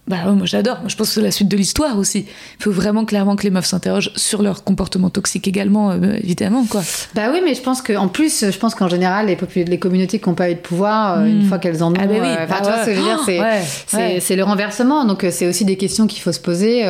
[0.07, 0.79] Bah ouais, moi j'adore.
[0.79, 2.25] Moi je pense que c'est la suite de l'histoire aussi.
[2.59, 6.63] Il faut vraiment clairement que les meufs s'interrogent sur leur comportement toxique également, euh, évidemment
[6.63, 6.81] quoi.
[7.13, 10.29] Bah oui, mais je pense que en plus, je pense qu'en général, les, communautés qui
[10.29, 12.45] n'ont pas eu de pouvoir, euh, une fois qu'elles en ont, Ah bah oui, euh,
[12.45, 13.75] bah ouais.
[13.77, 14.35] c'est ouais.
[14.37, 15.03] le renversement.
[15.03, 16.85] Donc c'est aussi des questions qu'il faut se poser.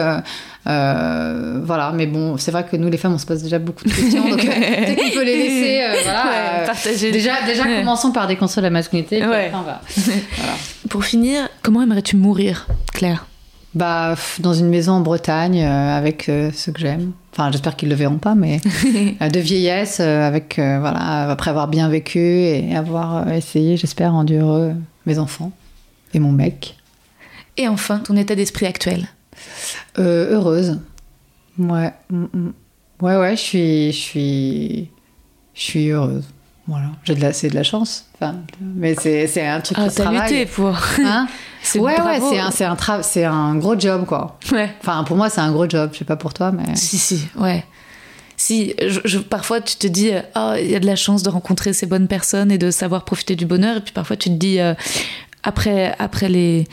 [0.68, 3.84] Euh, voilà, mais bon, c'est vrai que nous les femmes, on se pose déjà beaucoup
[3.86, 4.48] de questions, donc euh,
[4.86, 5.82] peut-être qu'on peut les laisser.
[5.84, 7.12] euh, voilà, Ouais, partager.
[7.12, 7.80] Déjà, déjà Ouais.
[7.80, 9.20] commençons par déconstruire la masculinité.
[9.20, 9.46] puis Ouais.
[9.48, 9.82] après, on va-
[10.90, 13.26] Pour finir, comment aimerais-tu mourir, Claire?
[13.76, 17.12] Bah, dans une maison en Bretagne euh, avec euh, ceux que j'aime.
[17.34, 18.60] Enfin, j'espère qu'ils le verront pas, mais
[19.22, 24.74] euh, de vieillesse, avec voilà, après avoir bien vécu et avoir essayé, j'espère, rendu heureux
[25.06, 25.52] mes enfants
[26.14, 26.76] et mon mec.
[27.58, 29.08] Et enfin, ton état d'esprit actuel?
[30.00, 30.80] Euh, heureuse.
[31.58, 31.94] Ouais.
[32.10, 32.54] mm, mm.
[33.02, 34.90] Ouais, ouais, je suis, je suis,
[35.54, 36.26] je suis heureuse.
[36.68, 36.88] Voilà.
[37.04, 38.06] J'ai de la, c'est de la chance.
[38.16, 40.22] Enfin, mais c'est, c'est un truc Ah, travaille.
[40.30, 40.76] lutté pour.
[41.00, 41.28] Hein
[41.64, 44.38] C'est ouais, ouais, c'est un, c'est un c'est un gros job, quoi.
[44.54, 44.70] Ouais.
[44.82, 45.90] Enfin, pour moi, c'est un gros job.
[45.94, 46.76] Je sais pas pour toi, mais.
[46.76, 47.64] Si, si, ouais.
[48.38, 51.30] Si, je, je- parfois tu te dis, oh, il y a de la chance de
[51.30, 53.78] rencontrer ces bonnes personnes et de savoir profiter du bonheur.
[53.78, 54.74] Et puis parfois tu te dis, euh,
[55.44, 56.68] après, après, les,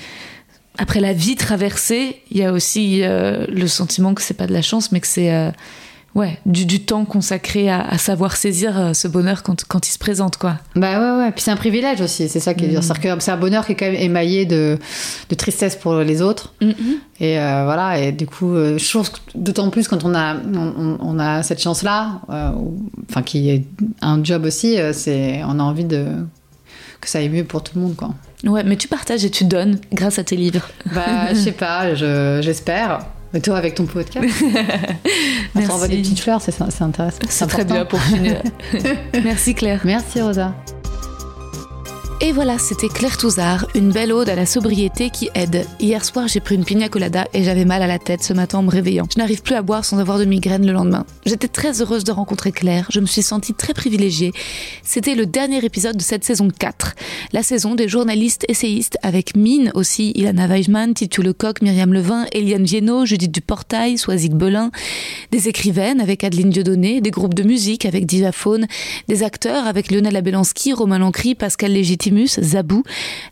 [0.78, 4.52] après la vie traversée, il y a aussi euh, le sentiment que c'est pas de
[4.52, 5.50] la chance, mais que c'est euh,
[6.16, 9.92] ouais, du, du temps consacré à, à savoir saisir euh, ce bonheur quand, quand il
[9.92, 10.36] se présente.
[10.36, 10.56] quoi.
[10.74, 11.30] Bah ouais, ouais.
[11.32, 12.80] Puis c'est un privilège aussi, c'est ça qui est dur.
[12.80, 14.78] Que c'est un bonheur qui est quand même émaillé de,
[15.28, 16.54] de tristesse pour les autres.
[17.20, 21.18] Et euh, voilà, et du coup, je trouve que d'autant plus quand on a, on,
[21.20, 22.20] a cette chance-là,
[23.08, 23.64] enfin qui est
[24.02, 26.06] un job aussi, c'est, on a envie de
[27.04, 28.10] que ça aille mieux pour tout le monde, quoi.
[28.44, 30.68] Ouais, mais tu partages et tu donnes grâce à tes livres.
[30.94, 33.06] Bah, je sais pas, j'espère.
[33.32, 34.24] Mais toi, avec ton podcast,
[35.56, 37.18] on t'envoie des petites fleurs, c'est intéressant.
[37.28, 38.40] C'est très bien pour finir.
[39.24, 39.80] Merci Claire.
[39.84, 40.54] Merci Rosa.
[42.20, 45.66] Et voilà, c'était Claire Touzard, une belle ode à la sobriété qui aide.
[45.80, 48.58] Hier soir, j'ai pris une pina colada et j'avais mal à la tête ce matin
[48.58, 49.06] en me réveillant.
[49.12, 51.04] Je n'arrive plus à boire sans avoir de migraine le lendemain.
[51.26, 54.32] J'étais très heureuse de rencontrer Claire, je me suis sentie très privilégiée.
[54.84, 56.94] C'était le dernier épisode de cette saison 4,
[57.32, 62.64] la saison des journalistes essayistes avec Mine aussi, Ilana Weisman, Titu Lecoq, Myriam Levin, Eliane
[62.64, 64.70] Viennot, Judith Duportail, Soisic Belin,
[65.32, 68.66] des écrivaines avec Adeline Dieudonné, des groupes de musique avec Divaphone,
[69.08, 71.72] des acteurs avec Lionel Abelansky, Romain Lancry, Pascal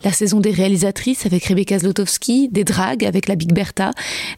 [0.04, 3.90] La saison des réalisatrices avec Rebecca Zlotowski, des dragues avec la Big Bertha,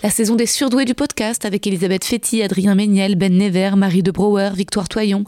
[0.02, 4.10] la saison des surdoués du podcast avec Elisabeth Fetty, Adrien Méniel, Ben Never, Marie de
[4.10, 5.24] Brouwer, Victoire Toyon,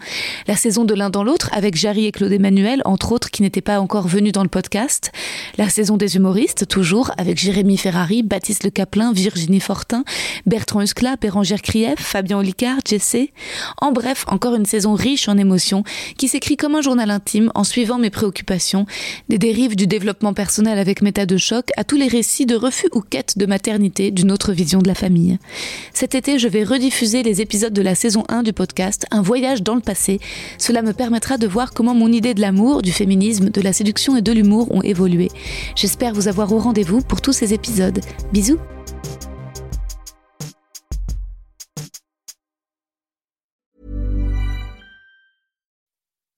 [0.48, 3.60] la saison de l'un dans l'autre avec Jarry et Claude Emmanuel, entre autres qui n'étaient
[3.60, 5.12] pas encore venus dans le podcast,
[5.56, 10.04] la saison des humoristes, toujours avec Jérémy Ferrari, Baptiste Le Caplin, Virginie Fortin,
[10.46, 13.32] Bertrand Huskla, Bérangère Krief, Fabien Olicard, Jessé.
[13.78, 15.84] En bref, encore une saison riche en émotions
[16.18, 18.86] qui s'écrit comme un journal intime en suivant mes préoccupations
[19.28, 22.88] des dérives du développement personnel avec méta de choc à tous les récits de refus
[22.92, 25.38] ou quête de maternité d'une autre vision de la famille.
[25.92, 29.62] Cet été, je vais rediffuser les épisodes de la saison 1 du podcast Un voyage
[29.62, 30.20] dans le passé.
[30.58, 34.16] Cela me permettra de voir comment mon idée de l'amour, du féminisme, de la séduction
[34.16, 35.30] et de l'humour ont évolué.
[35.74, 38.00] J'espère vous avoir au rendez-vous pour tous ces épisodes.
[38.32, 38.58] Bisous